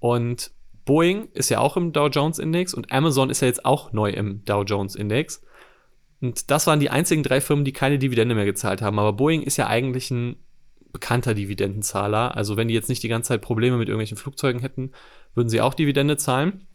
Und 0.00 0.50
Boeing 0.84 1.28
ist 1.32 1.48
ja 1.48 1.58
auch 1.58 1.76
im 1.76 1.92
Dow 1.92 2.08
Jones 2.08 2.38
Index 2.38 2.74
und 2.74 2.92
Amazon 2.92 3.30
ist 3.30 3.40
ja 3.40 3.48
jetzt 3.48 3.64
auch 3.64 3.92
neu 3.92 4.10
im 4.10 4.44
Dow 4.44 4.62
Jones 4.62 4.94
Index. 4.94 5.42
Und 6.20 6.50
das 6.50 6.66
waren 6.66 6.80
die 6.80 6.90
einzigen 6.90 7.22
drei 7.22 7.40
Firmen, 7.40 7.64
die 7.64 7.72
keine 7.72 7.98
Dividende 7.98 8.34
mehr 8.34 8.44
gezahlt 8.44 8.82
haben. 8.82 8.98
Aber 8.98 9.14
Boeing 9.14 9.42
ist 9.42 9.56
ja 9.56 9.66
eigentlich 9.66 10.10
ein 10.10 10.36
bekannter 10.92 11.34
Dividendenzahler. 11.34 12.36
Also 12.36 12.56
wenn 12.56 12.68
die 12.68 12.74
jetzt 12.74 12.88
nicht 12.88 13.02
die 13.02 13.08
ganze 13.08 13.28
Zeit 13.28 13.42
Probleme 13.42 13.76
mit 13.76 13.88
irgendwelchen 13.88 14.16
Flugzeugen 14.16 14.60
hätten, 14.60 14.92
würden 15.34 15.48
sie 15.48 15.60
auch 15.60 15.74
Dividende 15.74 16.16
zahlen. 16.16 16.66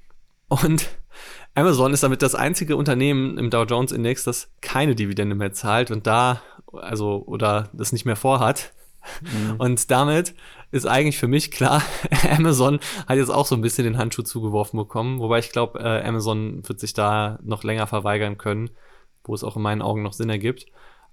Und 0.48 0.90
Amazon 1.56 1.94
ist 1.94 2.04
damit 2.04 2.22
das 2.22 2.36
einzige 2.36 2.76
Unternehmen 2.76 3.38
im 3.38 3.50
Dow 3.50 3.64
Jones 3.64 3.92
Index, 3.92 4.24
das 4.24 4.52
keine 4.62 4.96
Dividende 4.96 5.36
mehr 5.36 5.54
zahlt 5.54 5.92
und 5.92 6.08
da, 6.08 6.42
also, 6.74 7.24
oder 7.26 7.70
das 7.74 7.92
nicht 7.94 8.06
mehr 8.06 8.16
vorhat. 8.16 8.74
Mhm. 9.22 9.56
Und 9.58 9.92
damit 9.92 10.36
ist 10.72 10.86
eigentlich 10.86 11.18
für 11.18 11.28
mich 11.28 11.52
klar, 11.52 11.82
Amazon 12.30 12.80
hat 13.08 13.18
jetzt 13.18 13.30
auch 13.30 13.46
so 13.46 13.56
ein 13.56 13.62
bisschen 13.62 13.86
den 13.86 13.98
Handschuh 13.98 14.24
zugeworfen 14.24 14.78
bekommen, 14.78 15.20
wobei 15.20 15.40
ich 15.40 15.52
glaube, 15.52 15.80
äh, 15.80 16.08
Amazon 16.08 16.68
wird 16.68 16.80
sich 16.80 16.94
da 16.94 17.40
noch 17.44 17.64
länger 17.64 17.88
verweigern 17.88 18.38
können, 18.38 18.70
wo 19.24 19.34
es 19.34 19.44
auch 19.44 19.56
in 19.56 19.62
meinen 19.62 19.82
Augen 19.82 20.04
noch 20.04 20.14
Sinn 20.14 20.30
ergibt. 20.30 20.66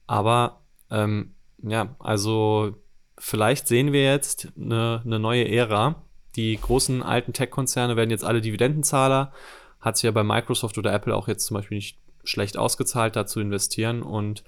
Aber 0.06 0.62
ähm, 0.90 1.34
ja, 1.62 1.94
also 1.98 2.76
vielleicht 3.18 3.68
sehen 3.68 3.92
wir 3.92 4.04
jetzt 4.04 4.48
eine, 4.56 5.02
eine 5.04 5.18
neue 5.18 5.48
Ära. 5.48 6.02
Die 6.36 6.58
großen 6.60 7.02
alten 7.02 7.32
Tech-Konzerne 7.32 7.96
werden 7.96 8.10
jetzt 8.10 8.24
alle 8.24 8.40
Dividendenzahler. 8.40 9.32
Hat 9.80 9.96
sich 9.96 10.04
ja 10.04 10.10
bei 10.10 10.24
Microsoft 10.24 10.78
oder 10.78 10.92
Apple 10.92 11.14
auch 11.14 11.28
jetzt 11.28 11.46
zum 11.46 11.56
Beispiel 11.56 11.76
nicht 11.76 11.98
schlecht 12.24 12.56
ausgezahlt, 12.56 13.16
da 13.16 13.26
zu 13.26 13.40
investieren. 13.40 14.02
Und 14.02 14.44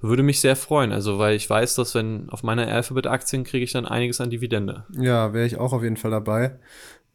würde 0.00 0.22
mich 0.22 0.40
sehr 0.40 0.56
freuen. 0.56 0.92
Also, 0.92 1.18
weil 1.18 1.36
ich 1.36 1.48
weiß, 1.48 1.74
dass 1.74 1.94
wenn 1.94 2.28
auf 2.30 2.42
meiner 2.42 2.66
Alphabet-Aktien 2.66 3.44
kriege 3.44 3.64
ich 3.64 3.72
dann 3.72 3.86
einiges 3.86 4.20
an 4.20 4.30
Dividende. 4.30 4.84
Ja, 4.92 5.32
wäre 5.32 5.46
ich 5.46 5.58
auch 5.58 5.72
auf 5.72 5.82
jeden 5.82 5.96
Fall 5.96 6.10
dabei. 6.10 6.58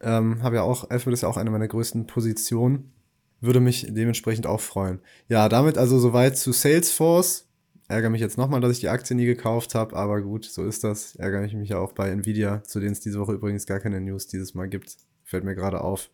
Ähm, 0.00 0.42
habe 0.42 0.56
ja 0.56 0.62
auch, 0.62 0.90
Alphabet 0.90 1.14
ist 1.14 1.22
ja 1.22 1.28
auch 1.28 1.36
eine 1.36 1.50
meiner 1.50 1.68
größten 1.68 2.06
Positionen. 2.06 2.92
Würde 3.40 3.60
mich 3.60 3.86
dementsprechend 3.88 4.46
auch 4.46 4.60
freuen. 4.60 5.00
Ja, 5.28 5.48
damit 5.48 5.78
also 5.78 5.98
soweit 5.98 6.36
zu 6.36 6.52
Salesforce. 6.52 7.48
Ärgere 7.88 8.10
mich 8.10 8.20
jetzt 8.20 8.38
nochmal, 8.38 8.60
dass 8.60 8.72
ich 8.72 8.80
die 8.80 8.88
Aktie 8.88 9.16
nie 9.16 9.26
gekauft 9.26 9.74
habe, 9.74 9.96
aber 9.96 10.22
gut, 10.22 10.44
so 10.44 10.64
ist 10.64 10.84
das. 10.84 11.16
Ärgere 11.16 11.44
ich 11.44 11.52
mich 11.52 11.68
ja 11.68 11.78
auch 11.78 11.92
bei 11.92 12.08
Nvidia, 12.08 12.62
zu 12.64 12.80
denen 12.80 12.92
es 12.92 13.00
diese 13.00 13.18
Woche 13.20 13.32
übrigens 13.32 13.66
gar 13.66 13.80
keine 13.80 14.00
News 14.00 14.28
dieses 14.28 14.54
Mal 14.54 14.68
gibt. 14.68 14.96
Fällt 15.24 15.44
mir 15.44 15.54
gerade 15.54 15.80
auf. 15.80 16.10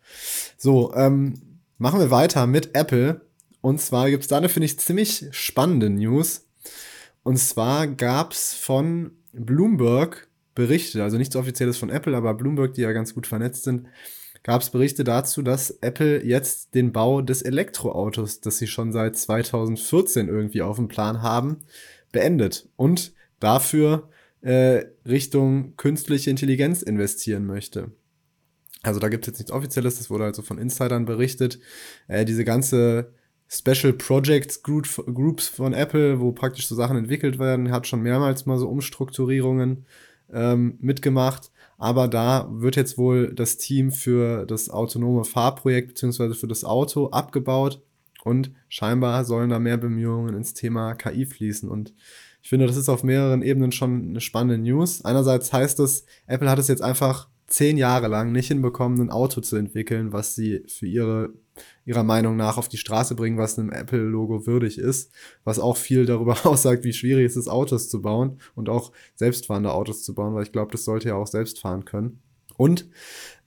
So, 0.56 0.92
ähm, 0.94 1.60
machen 1.76 2.00
wir 2.00 2.10
weiter 2.10 2.46
mit 2.46 2.74
Apple. 2.74 3.20
Und 3.60 3.80
zwar 3.80 4.10
gibt 4.10 4.22
es 4.22 4.28
da 4.28 4.38
eine, 4.38 4.48
finde 4.48 4.66
ich, 4.66 4.78
ziemlich 4.78 5.28
spannende 5.30 5.90
News. 5.90 6.47
Und 7.28 7.36
zwar 7.36 7.86
gab 7.86 8.32
es 8.32 8.54
von 8.54 9.10
Bloomberg 9.34 10.28
Berichte, 10.54 11.02
also 11.02 11.18
nichts 11.18 11.36
Offizielles 11.36 11.76
von 11.76 11.90
Apple, 11.90 12.16
aber 12.16 12.32
Bloomberg, 12.32 12.72
die 12.72 12.80
ja 12.80 12.92
ganz 12.92 13.12
gut 13.12 13.26
vernetzt 13.26 13.64
sind, 13.64 13.86
gab 14.42 14.62
es 14.62 14.70
Berichte 14.70 15.04
dazu, 15.04 15.42
dass 15.42 15.70
Apple 15.82 16.24
jetzt 16.24 16.74
den 16.74 16.90
Bau 16.90 17.20
des 17.20 17.42
Elektroautos, 17.42 18.40
das 18.40 18.56
sie 18.56 18.66
schon 18.66 18.92
seit 18.92 19.14
2014 19.14 20.26
irgendwie 20.26 20.62
auf 20.62 20.76
dem 20.76 20.88
Plan 20.88 21.20
haben, 21.20 21.58
beendet 22.12 22.70
und 22.76 23.12
dafür 23.40 24.08
äh, 24.40 24.86
Richtung 25.06 25.76
künstliche 25.76 26.30
Intelligenz 26.30 26.80
investieren 26.80 27.44
möchte. 27.44 27.90
Also 28.82 29.00
da 29.00 29.10
gibt 29.10 29.26
es 29.26 29.32
jetzt 29.32 29.38
nichts 29.40 29.52
Offizielles, 29.52 29.98
das 29.98 30.08
wurde 30.08 30.24
also 30.24 30.40
von 30.40 30.56
Insidern 30.56 31.04
berichtet. 31.04 31.58
Äh, 32.06 32.24
diese 32.24 32.46
ganze 32.46 33.12
Special 33.48 33.94
Projects 33.94 34.62
Groups 34.62 35.48
von 35.48 35.72
Apple, 35.72 36.20
wo 36.20 36.32
praktisch 36.32 36.68
so 36.68 36.74
Sachen 36.74 36.98
entwickelt 36.98 37.38
werden, 37.38 37.72
hat 37.72 37.86
schon 37.86 38.02
mehrmals 38.02 38.44
mal 38.44 38.58
so 38.58 38.68
Umstrukturierungen 38.68 39.86
ähm, 40.32 40.76
mitgemacht. 40.80 41.50
Aber 41.78 42.08
da 42.08 42.48
wird 42.50 42.76
jetzt 42.76 42.98
wohl 42.98 43.32
das 43.34 43.56
Team 43.56 43.92
für 43.92 44.44
das 44.44 44.68
autonome 44.68 45.24
Fahrprojekt 45.24 45.88
beziehungsweise 45.88 46.34
für 46.34 46.48
das 46.48 46.64
Auto 46.64 47.06
abgebaut 47.08 47.80
und 48.24 48.52
scheinbar 48.68 49.24
sollen 49.24 49.50
da 49.50 49.58
mehr 49.58 49.78
Bemühungen 49.78 50.34
ins 50.34 50.54
Thema 50.54 50.94
KI 50.94 51.24
fließen. 51.24 51.68
Und 51.68 51.94
ich 52.42 52.48
finde, 52.48 52.66
das 52.66 52.76
ist 52.76 52.88
auf 52.88 53.04
mehreren 53.04 53.42
Ebenen 53.42 53.72
schon 53.72 54.10
eine 54.10 54.20
spannende 54.20 54.58
News. 54.58 55.04
Einerseits 55.04 55.52
heißt 55.52 55.80
es, 55.80 56.04
Apple 56.26 56.50
hat 56.50 56.58
es 56.58 56.68
jetzt 56.68 56.82
einfach 56.82 57.28
zehn 57.46 57.78
Jahre 57.78 58.08
lang 58.08 58.32
nicht 58.32 58.48
hinbekommen, 58.48 59.00
ein 59.00 59.10
Auto 59.10 59.40
zu 59.40 59.56
entwickeln, 59.56 60.12
was 60.12 60.34
sie 60.34 60.64
für 60.66 60.86
ihre 60.86 61.30
ihrer 61.84 62.04
Meinung 62.04 62.36
nach 62.36 62.58
auf 62.58 62.68
die 62.68 62.76
Straße 62.76 63.14
bringen, 63.14 63.38
was 63.38 63.58
einem 63.58 63.70
Apple-Logo 63.70 64.46
würdig 64.46 64.78
ist, 64.78 65.12
was 65.44 65.58
auch 65.58 65.76
viel 65.76 66.06
darüber 66.06 66.36
aussagt, 66.46 66.84
wie 66.84 66.92
schwierig 66.92 67.26
es 67.26 67.36
ist, 67.36 67.48
Autos 67.48 67.88
zu 67.88 68.02
bauen 68.02 68.38
und 68.54 68.68
auch 68.68 68.92
selbstfahrende 69.14 69.72
Autos 69.72 70.02
zu 70.02 70.14
bauen, 70.14 70.34
weil 70.34 70.44
ich 70.44 70.52
glaube, 70.52 70.72
das 70.72 70.84
sollte 70.84 71.08
ja 71.08 71.14
auch 71.14 71.26
selbst 71.26 71.60
fahren 71.60 71.84
können. 71.84 72.20
Und 72.56 72.88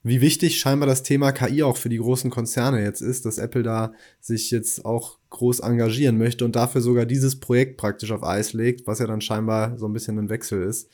wie 0.04 0.22
wichtig 0.22 0.58
scheinbar 0.58 0.88
das 0.88 1.04
Thema 1.04 1.32
KI 1.32 1.62
auch 1.62 1.78
für 1.78 1.90
die 1.90 1.98
großen 1.98 2.32
Konzerne 2.32 2.82
jetzt 2.82 3.02
ist, 3.02 3.26
dass 3.26 3.38
Apple 3.38 3.62
da 3.62 3.94
sich 4.20 4.50
jetzt 4.50 4.84
auch 4.84 5.20
groß 5.30 5.60
engagieren 5.60 6.18
möchte 6.18 6.44
und 6.44 6.56
dafür 6.56 6.82
sogar 6.82 7.06
dieses 7.06 7.40
Projekt 7.40 7.78
praktisch 7.78 8.12
auf 8.12 8.24
Eis 8.24 8.54
legt, 8.54 8.88
was 8.88 9.00
ja 9.00 9.06
dann 9.06 9.22
scheinbar 9.22 9.78
so 9.78 9.88
ein 9.88 9.94
bisschen 9.94 10.18
ein 10.18 10.30
Wechsel 10.30 10.64
ist. 10.64 10.90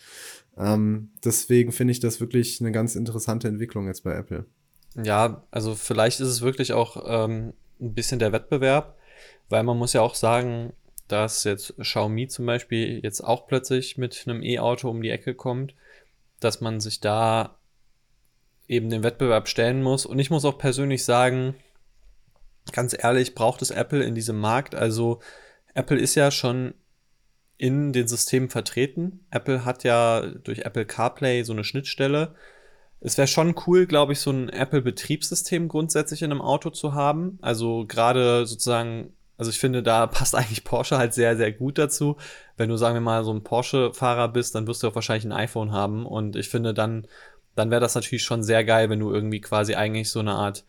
Ähm, 0.57 1.11
deswegen 1.23 1.71
finde 1.71 1.91
ich 1.91 1.99
das 2.01 2.19
wirklich 2.19 2.59
eine 2.59 2.71
ganz 2.71 2.95
interessante 2.95 3.47
Entwicklung 3.47 3.87
jetzt 3.87 4.03
bei 4.03 4.13
Apple. 4.13 4.45
Ja, 5.01 5.43
also 5.51 5.75
vielleicht 5.75 6.19
ist 6.19 6.27
es 6.27 6.41
wirklich 6.41 6.73
auch 6.73 7.03
ähm, 7.07 7.53
ein 7.79 7.93
bisschen 7.93 8.19
der 8.19 8.31
Wettbewerb, 8.31 8.97
weil 9.49 9.63
man 9.63 9.77
muss 9.77 9.93
ja 9.93 10.01
auch 10.01 10.15
sagen, 10.15 10.73
dass 11.07 11.43
jetzt 11.43 11.77
Xiaomi 11.77 12.27
zum 12.27 12.45
Beispiel 12.45 12.99
jetzt 13.03 13.21
auch 13.21 13.47
plötzlich 13.47 13.97
mit 13.97 14.23
einem 14.25 14.41
E-Auto 14.41 14.89
um 14.89 15.01
die 15.01 15.11
Ecke 15.11 15.35
kommt, 15.35 15.75
dass 16.39 16.61
man 16.61 16.79
sich 16.79 16.99
da 16.99 17.57
eben 18.67 18.89
den 18.89 19.03
Wettbewerb 19.03 19.47
stellen 19.47 19.81
muss. 19.81 20.05
Und 20.05 20.19
ich 20.19 20.29
muss 20.29 20.45
auch 20.45 20.57
persönlich 20.57 21.05
sagen, 21.05 21.55
ganz 22.73 22.95
ehrlich, 22.97 23.35
braucht 23.35 23.61
es 23.61 23.71
Apple 23.71 24.03
in 24.03 24.15
diesem 24.15 24.39
Markt? 24.39 24.75
Also 24.75 25.21
Apple 25.73 25.97
ist 25.97 26.15
ja 26.15 26.31
schon 26.31 26.73
in 27.57 27.93
den 27.93 28.07
Systemen 28.07 28.49
vertreten. 28.49 29.25
Apple 29.31 29.63
hat 29.63 29.83
ja 29.83 30.21
durch 30.21 30.59
Apple 30.59 30.85
CarPlay 30.85 31.43
so 31.43 31.53
eine 31.53 31.63
Schnittstelle 31.63 32.35
es 32.99 33.17
wäre 33.17 33.27
schon 33.27 33.55
cool, 33.67 33.85
glaube 33.85 34.13
ich, 34.13 34.19
so 34.19 34.31
ein 34.31 34.49
Apple-Betriebssystem 34.49 35.67
grundsätzlich 35.67 36.21
in 36.23 36.31
einem 36.31 36.41
Auto 36.41 36.69
zu 36.69 36.93
haben. 36.93 37.37
Also 37.41 37.85
gerade 37.87 38.45
sozusagen, 38.45 39.13
also 39.37 39.51
ich 39.51 39.59
finde, 39.59 39.83
da 39.83 40.07
passt 40.07 40.35
eigentlich 40.35 40.63
Porsche 40.63 40.97
halt 40.97 41.13
sehr, 41.13 41.37
sehr 41.37 41.51
gut 41.51 41.77
dazu. 41.77 42.17
Wenn 42.55 42.69
du, 42.69 42.77
sagen 42.77 42.95
wir 42.95 43.01
mal, 43.01 43.23
so 43.23 43.33
ein 43.33 43.43
Porsche-Fahrer 43.43 44.29
bist, 44.29 44.55
dann 44.55 44.67
wirst 44.67 44.83
du 44.83 44.87
auch 44.87 44.95
wahrscheinlich 44.95 45.25
ein 45.25 45.31
iPhone 45.31 45.71
haben. 45.71 46.05
Und 46.05 46.35
ich 46.35 46.49
finde, 46.49 46.73
dann, 46.73 47.07
dann 47.55 47.69
wäre 47.69 47.81
das 47.81 47.95
natürlich 47.95 48.23
schon 48.23 48.43
sehr 48.43 48.63
geil, 48.63 48.89
wenn 48.89 48.99
du 48.99 49.11
irgendwie 49.11 49.41
quasi 49.41 49.75
eigentlich 49.75 50.09
so 50.09 50.19
eine 50.19 50.33
Art 50.33 50.65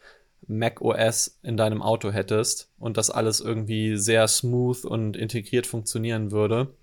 Mac 0.46 0.80
OS 0.80 1.38
in 1.42 1.56
deinem 1.56 1.82
Auto 1.82 2.10
hättest 2.10 2.70
und 2.78 2.96
das 2.96 3.10
alles 3.10 3.40
irgendwie 3.40 3.96
sehr 3.96 4.28
smooth 4.28 4.84
und 4.84 5.16
integriert 5.16 5.66
funktionieren 5.66 6.30
würde. 6.30 6.74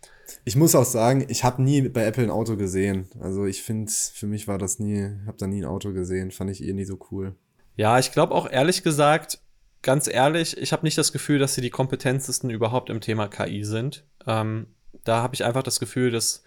Ich 0.43 0.55
muss 0.55 0.75
auch 0.75 0.85
sagen, 0.85 1.25
ich 1.27 1.43
habe 1.43 1.61
nie 1.61 1.87
bei 1.89 2.03
Apple 2.05 2.23
ein 2.23 2.29
Auto 2.29 2.55
gesehen. 2.55 3.07
Also 3.19 3.45
ich 3.45 3.63
finde, 3.63 3.91
für 3.91 4.27
mich 4.27 4.47
war 4.47 4.57
das 4.57 4.79
nie, 4.79 5.11
habe 5.25 5.37
da 5.37 5.47
nie 5.47 5.63
ein 5.63 5.69
Auto 5.69 5.93
gesehen, 5.93 6.31
fand 6.31 6.49
ich 6.51 6.63
eh 6.63 6.73
nie 6.73 6.85
so 6.85 6.99
cool. 7.11 7.35
Ja, 7.75 7.99
ich 7.99 8.11
glaube 8.11 8.33
auch 8.33 8.49
ehrlich 8.49 8.83
gesagt, 8.83 9.39
ganz 9.81 10.07
ehrlich, 10.07 10.57
ich 10.57 10.73
habe 10.73 10.85
nicht 10.85 10.97
das 10.97 11.11
Gefühl, 11.11 11.39
dass 11.39 11.53
sie 11.53 11.61
die 11.61 11.69
kompetentesten 11.69 12.49
überhaupt 12.49 12.89
im 12.89 13.01
Thema 13.01 13.27
KI 13.27 13.63
sind. 13.63 14.05
Ähm, 14.25 14.67
da 15.03 15.21
habe 15.21 15.35
ich 15.35 15.43
einfach 15.43 15.63
das 15.63 15.79
Gefühl, 15.79 16.11
dass 16.11 16.43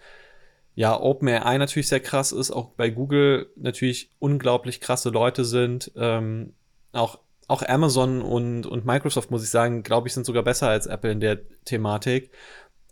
ja 0.75 0.99
OpenAI 0.99 1.57
natürlich 1.57 1.87
sehr 1.87 1.99
krass 1.99 2.31
ist, 2.31 2.51
auch 2.51 2.71
bei 2.71 2.89
Google 2.89 3.49
natürlich 3.55 4.11
unglaublich 4.19 4.81
krasse 4.81 5.09
Leute 5.09 5.45
sind. 5.45 5.91
Ähm, 5.95 6.53
auch 6.91 7.19
auch 7.49 7.63
Amazon 7.67 8.21
und, 8.21 8.67
und 8.67 8.85
Microsoft, 8.85 9.31
muss 9.31 9.43
ich 9.43 9.49
sagen, 9.49 9.81
glaube 9.81 10.07
ich, 10.07 10.13
sind 10.13 10.25
sogar 10.25 10.43
besser 10.43 10.69
als 10.69 10.85
Apple 10.85 11.11
in 11.11 11.19
der 11.19 11.39
Thematik. 11.65 12.31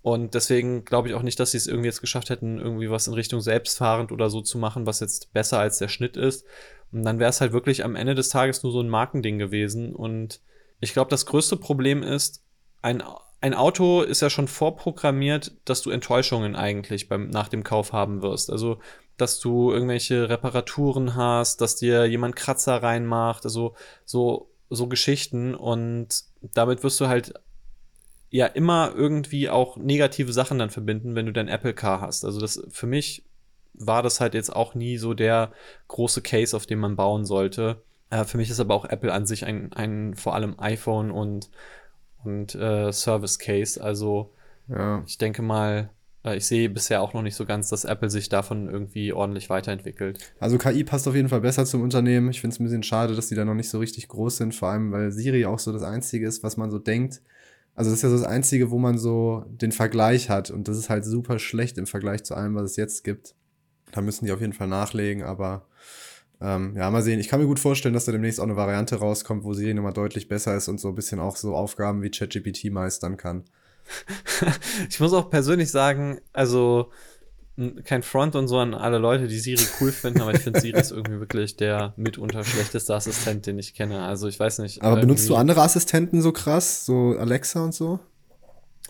Und 0.08 0.36
deswegen 0.36 0.86
glaube 0.86 1.10
ich 1.10 1.16
auch 1.16 1.22
nicht, 1.22 1.38
dass 1.38 1.52
sie 1.52 1.58
es 1.58 1.68
irgendwie 1.68 1.88
jetzt 1.88 2.00
geschafft 2.00 2.30
hätten, 2.30 2.60
irgendwie 2.60 2.90
was 2.90 3.08
in 3.08 3.14
Richtung 3.14 3.42
selbstfahrend 3.42 4.14
oder 4.14 4.30
so 4.30 4.40
zu 4.40 4.58
machen, 4.58 4.86
was 4.86 5.02
jetzt 5.02 5.34
besser 5.34 5.60
als 5.60 5.80
der 5.80 5.90
Schnitt 5.90 6.16
ist. 6.16 6.46
Und 6.94 7.04
dann 7.04 7.20
wäre 7.20 7.30
es 7.30 7.42
halt 7.42 7.52
wirklich 7.52 7.84
am 7.84 7.98
Ende 7.98 8.16
des 8.16 8.30
Tages 8.30 8.64
nur 8.64 8.72
so 8.72 8.80
ein 8.80 8.88
Markending 8.88 9.38
gewesen. 9.38 9.94
Und 9.94 10.40
ich 10.80 10.94
glaube, 10.94 11.10
das 11.10 11.26
größte 11.26 11.58
Problem 11.58 12.04
ist, 12.04 12.42
ein, 12.82 13.04
ein 13.42 13.54
Auto 13.54 14.02
ist 14.02 14.22
ja 14.22 14.30
schon 14.30 14.48
vorprogrammiert, 14.48 15.52
dass 15.66 15.82
du 15.82 15.90
Enttäuschungen 15.90 16.56
eigentlich 16.56 17.10
beim, 17.10 17.28
nach 17.30 17.50
dem 17.50 17.66
Kauf 17.66 17.92
haben 17.92 18.22
wirst. 18.22 18.50
Also, 18.50 18.80
dass 19.18 19.42
du 19.42 19.74
irgendwelche 19.74 20.30
Reparaturen 20.30 21.18
hast, 21.18 21.60
dass 21.60 21.76
dir 21.76 22.06
jemand 22.06 22.38
Kratzer 22.38 22.82
reinmacht, 22.82 23.44
also 23.44 23.76
so, 24.06 24.54
so 24.70 24.88
Geschichten. 24.88 25.54
Und 25.54 26.24
damit 26.54 26.82
wirst 26.86 27.02
du 27.02 27.08
halt 27.10 27.34
ja 28.30 28.46
immer 28.46 28.92
irgendwie 28.96 29.50
auch 29.50 29.78
negative 29.78 30.34
Sachen 30.34 30.60
dann 30.60 30.70
verbinden, 30.70 31.16
wenn 31.16 31.26
du 31.26 31.34
dein 31.34 31.48
Apple 31.48 31.74
Car 31.74 32.02
hast. 32.02 32.26
Also 32.26 32.40
das 32.40 32.64
für 32.70 32.88
mich 32.88 33.24
war 33.74 34.04
das 34.04 34.20
halt 34.20 34.34
jetzt 34.34 34.54
auch 34.56 34.76
nie 34.76 34.98
so 34.98 35.14
der 35.14 35.52
große 35.88 36.22
Case, 36.22 36.56
auf 36.56 36.66
dem 36.66 36.80
man 36.80 36.96
bauen 36.96 37.26
sollte. 37.26 37.82
Äh, 38.10 38.26
für 38.26 38.38
mich 38.38 38.50
ist 38.50 38.60
aber 38.60 38.74
auch 38.74 38.86
Apple 38.86 39.14
an 39.14 39.26
sich 39.26 39.46
ein, 39.46 39.72
ein 39.74 40.16
vor 40.16 40.36
allem 40.36 40.60
iPhone 40.60 41.12
und, 41.12 41.50
und 42.24 42.56
äh, 42.56 42.92
Service 42.92 43.40
Case. 43.40 43.82
Also 43.82 44.32
ja. 44.68 45.04
ich 45.06 45.18
denke 45.18 45.42
mal, 45.42 45.90
äh, 46.24 46.38
ich 46.38 46.46
sehe 46.46 46.70
bisher 46.70 47.02
auch 47.02 47.14
noch 47.14 47.22
nicht 47.22 47.36
so 47.36 47.46
ganz, 47.46 47.70
dass 47.70 47.86
Apple 47.86 48.10
sich 48.10 48.30
davon 48.30 48.68
irgendwie 48.68 49.14
ordentlich 49.14 49.50
weiterentwickelt. 49.50 50.20
Also 50.40 50.58
KI 50.58 50.84
passt 50.84 51.08
auf 51.08 51.16
jeden 51.16 51.30
Fall 51.30 51.42
besser 51.42 51.66
zum 51.66 51.82
Unternehmen. 51.82 52.30
Ich 52.30 52.42
finde 52.42 52.56
es 52.56 52.60
ein 52.60 52.64
bisschen 52.64 52.84
schade, 52.84 53.16
dass 53.16 53.28
die 53.28 53.36
da 53.36 53.46
noch 53.46 53.54
nicht 53.54 53.70
so 53.70 53.80
richtig 53.80 54.08
groß 54.08 54.38
sind, 54.38 54.56
vor 54.56 54.70
allem 54.70 54.92
weil 54.92 55.12
Siri 55.12 55.46
auch 55.46 55.60
so 55.60 55.72
das 55.72 55.84
Einzige 55.84 56.28
ist, 56.28 56.44
was 56.44 56.58
man 56.58 56.72
so 56.72 56.80
denkt, 56.80 57.22
also 57.78 57.92
das 57.92 58.00
ist 58.00 58.04
ja 58.04 58.10
so 58.10 58.18
das 58.18 58.26
Einzige, 58.26 58.72
wo 58.72 58.80
man 58.80 58.98
so 58.98 59.46
den 59.50 59.72
Vergleich 59.72 60.32
hat. 60.32 60.50
Und 60.50 60.68
das 60.68 60.80
ist 60.80 60.90
halt 60.90 61.06
super 61.06 61.38
schlecht 61.38 61.78
im 61.78 61.86
Vergleich 61.86 62.24
zu 62.24 62.34
allem, 62.34 62.56
was 62.56 62.72
es 62.72 62.76
jetzt 62.76 63.04
gibt. 63.04 63.36
Da 63.92 64.02
müssen 64.02 64.26
die 64.26 64.32
auf 64.32 64.42
jeden 64.42 64.54
Fall 64.54 64.68
nachlegen, 64.68 65.22
aber 65.22 65.68
ähm, 66.42 66.76
ja, 66.76 66.90
mal 66.90 67.04
sehen. 67.04 67.20
Ich 67.20 67.28
kann 67.28 67.40
mir 67.40 67.46
gut 67.46 67.60
vorstellen, 67.60 67.94
dass 67.94 68.06
da 68.06 68.12
demnächst 68.12 68.40
auch 68.40 68.46
eine 68.46 68.56
Variante 68.56 68.96
rauskommt, 68.96 69.44
wo 69.44 69.54
Siri 69.54 69.76
nochmal 69.76 69.94
deutlich 69.94 70.28
besser 70.28 70.58
ist 70.58 70.68
und 70.70 70.80
so 70.80 70.90
ein 70.90 70.96
bisschen 70.96 71.20
auch 71.20 71.36
so 71.36 71.56
Aufgaben 71.56 72.02
wie 72.02 72.10
ChatGPT 72.10 72.72
meistern 72.72 73.16
kann. 73.16 73.44
ich 74.90 75.00
muss 75.00 75.14
auch 75.14 75.30
persönlich 75.30 75.70
sagen, 75.70 76.20
also 76.34 76.90
kein 77.84 78.04
Front 78.04 78.36
und 78.36 78.48
so 78.48 78.60
an 78.60 78.76
alle 78.76 79.00
Leute, 79.00 79.28
die 79.28 79.40
Siri 79.40 79.64
cool 79.82 79.92
finden, 79.92 80.22
aber 80.22 80.34
ich 80.34 80.42
finde 80.42 80.60
Siri 80.62 80.80
ist 80.80 80.92
irgendwie 80.92 81.20
wirklich 81.20 81.56
der 81.56 81.94
mitunter 81.98 82.44
schlechteste 82.44 82.94
Assistent, 82.94 83.48
den 83.48 83.58
ich 83.58 83.74
kenne. 83.74 84.04
Also 84.04 84.28
ich 84.28 84.40
weiß 84.40 84.60
nicht. 84.60 84.84
Aber 84.84 85.00
benutzt 85.00 85.28
du 85.28 85.36
andere 85.36 85.62
Assistenten 85.62 86.22
so 86.22 86.32
krass, 86.32 86.86
so 86.86 87.16
Alexa 87.18 87.64
und 87.64 87.74
so? 87.74 88.00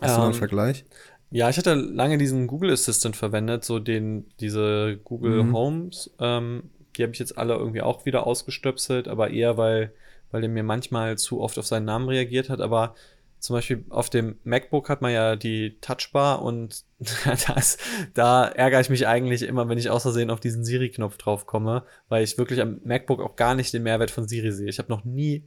Hast 0.00 0.10
ähm, 0.10 0.16
du 0.16 0.20
da 0.20 0.24
einen 0.24 0.34
Vergleich? 0.34 0.84
Ja, 1.30 1.48
ich 1.48 1.58
hatte 1.58 1.74
lange 1.74 2.18
diesen 2.18 2.46
Google 2.46 2.70
Assistant 2.70 3.16
verwendet, 3.16 3.64
so 3.64 3.78
den, 3.78 4.26
diese 4.40 4.98
Google 5.02 5.42
mhm. 5.44 5.54
Homes. 5.54 6.10
Ähm, 6.20 6.70
die 6.96 7.02
habe 7.02 7.12
ich 7.12 7.18
jetzt 7.18 7.38
alle 7.38 7.54
irgendwie 7.54 7.82
auch 7.82 8.04
wieder 8.06 8.26
ausgestöpselt, 8.26 9.08
aber 9.08 9.30
eher, 9.30 9.56
weil, 9.56 9.92
weil 10.30 10.42
der 10.42 10.50
mir 10.50 10.62
manchmal 10.62 11.16
zu 11.16 11.40
oft 11.40 11.58
auf 11.58 11.66
seinen 11.66 11.84
Namen 11.84 12.08
reagiert 12.08 12.50
hat. 12.50 12.60
Aber 12.60 12.94
zum 13.38 13.54
Beispiel 13.54 13.84
auf 13.88 14.10
dem 14.10 14.36
MacBook 14.44 14.88
hat 14.88 15.02
man 15.02 15.12
ja 15.12 15.36
die 15.36 15.78
Touchbar 15.80 16.42
und 16.42 16.84
das, 17.46 17.78
da 18.14 18.46
ärgere 18.46 18.80
ich 18.80 18.90
mich 18.90 19.06
eigentlich 19.06 19.42
immer, 19.42 19.68
wenn 19.68 19.78
ich 19.78 19.90
aus 19.90 20.02
Versehen 20.02 20.30
auf 20.30 20.40
diesen 20.40 20.64
Siri-Knopf 20.64 21.16
drauf 21.16 21.46
komme, 21.46 21.84
weil 22.08 22.24
ich 22.24 22.38
wirklich 22.38 22.60
am 22.60 22.80
MacBook 22.84 23.20
auch 23.20 23.36
gar 23.36 23.54
nicht 23.54 23.72
den 23.72 23.84
Mehrwert 23.84 24.10
von 24.10 24.26
Siri 24.26 24.52
sehe. 24.52 24.68
Ich 24.68 24.78
habe 24.78 24.90
noch 24.90 25.04
nie 25.04 25.44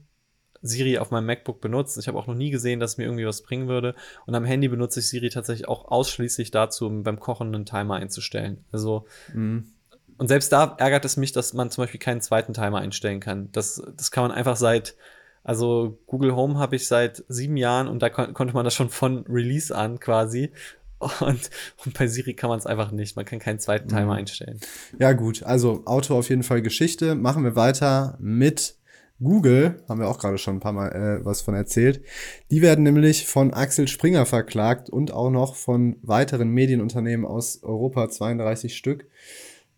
Siri 0.61 0.97
auf 0.99 1.11
meinem 1.11 1.25
MacBook 1.25 1.59
benutzt. 1.59 1.97
Ich 1.97 2.07
habe 2.07 2.17
auch 2.17 2.27
noch 2.27 2.35
nie 2.35 2.51
gesehen, 2.51 2.79
dass 2.79 2.91
es 2.91 2.97
mir 2.97 3.05
irgendwie 3.05 3.25
was 3.25 3.41
bringen 3.41 3.67
würde. 3.67 3.95
Und 4.25 4.35
am 4.35 4.45
Handy 4.45 4.67
benutze 4.67 4.99
ich 4.99 5.09
Siri 5.09 5.29
tatsächlich 5.29 5.67
auch 5.67 5.85
ausschließlich 5.85 6.51
dazu, 6.51 6.87
um 6.87 7.03
beim 7.03 7.19
Kochen 7.19 7.53
einen 7.53 7.65
Timer 7.65 7.95
einzustellen. 7.95 8.63
Also, 8.71 9.05
mhm. 9.33 9.73
und 10.17 10.27
selbst 10.27 10.51
da 10.51 10.75
ärgert 10.77 11.05
es 11.05 11.17
mich, 11.17 11.31
dass 11.31 11.53
man 11.53 11.71
zum 11.71 11.83
Beispiel 11.83 11.99
keinen 11.99 12.21
zweiten 12.21 12.53
Timer 12.53 12.79
einstellen 12.79 13.19
kann. 13.19 13.51
Das, 13.51 13.81
das 13.97 14.11
kann 14.11 14.23
man 14.23 14.31
einfach 14.31 14.55
seit, 14.55 14.95
also 15.43 15.99
Google 16.07 16.35
Home 16.35 16.59
habe 16.59 16.75
ich 16.75 16.87
seit 16.87 17.23
sieben 17.27 17.57
Jahren 17.57 17.87
und 17.87 18.01
da 18.01 18.09
kon 18.09 18.33
konnte 18.33 18.53
man 18.53 18.65
das 18.65 18.75
schon 18.75 18.89
von 18.89 19.25
Release 19.27 19.75
an 19.75 19.99
quasi. 19.99 20.51
Und, 21.19 21.49
und 21.83 21.97
bei 21.97 22.05
Siri 22.05 22.35
kann 22.35 22.51
man 22.51 22.59
es 22.59 22.67
einfach 22.67 22.91
nicht. 22.91 23.15
Man 23.15 23.25
kann 23.25 23.39
keinen 23.39 23.57
zweiten 23.57 23.87
Timer 23.87 24.03
mhm. 24.03 24.19
einstellen. 24.19 24.59
Ja, 24.99 25.13
gut. 25.13 25.41
Also 25.41 25.81
Auto 25.85 26.15
auf 26.15 26.29
jeden 26.29 26.43
Fall 26.43 26.61
Geschichte. 26.61 27.15
Machen 27.15 27.43
wir 27.43 27.55
weiter 27.55 28.19
mit 28.19 28.75
Google, 29.21 29.83
haben 29.87 29.99
wir 29.99 30.09
auch 30.09 30.19
gerade 30.19 30.37
schon 30.37 30.57
ein 30.57 30.59
paar 30.59 30.73
Mal 30.73 30.89
äh, 30.89 31.25
was 31.25 31.41
von 31.41 31.53
erzählt, 31.53 32.03
die 32.49 32.61
werden 32.61 32.83
nämlich 32.83 33.27
von 33.27 33.53
Axel 33.53 33.87
Springer 33.87 34.25
verklagt 34.25 34.89
und 34.89 35.13
auch 35.13 35.29
noch 35.29 35.55
von 35.55 35.97
weiteren 36.01 36.49
Medienunternehmen 36.49 37.25
aus 37.25 37.61
Europa, 37.63 38.09
32 38.09 38.75
Stück, 38.75 39.07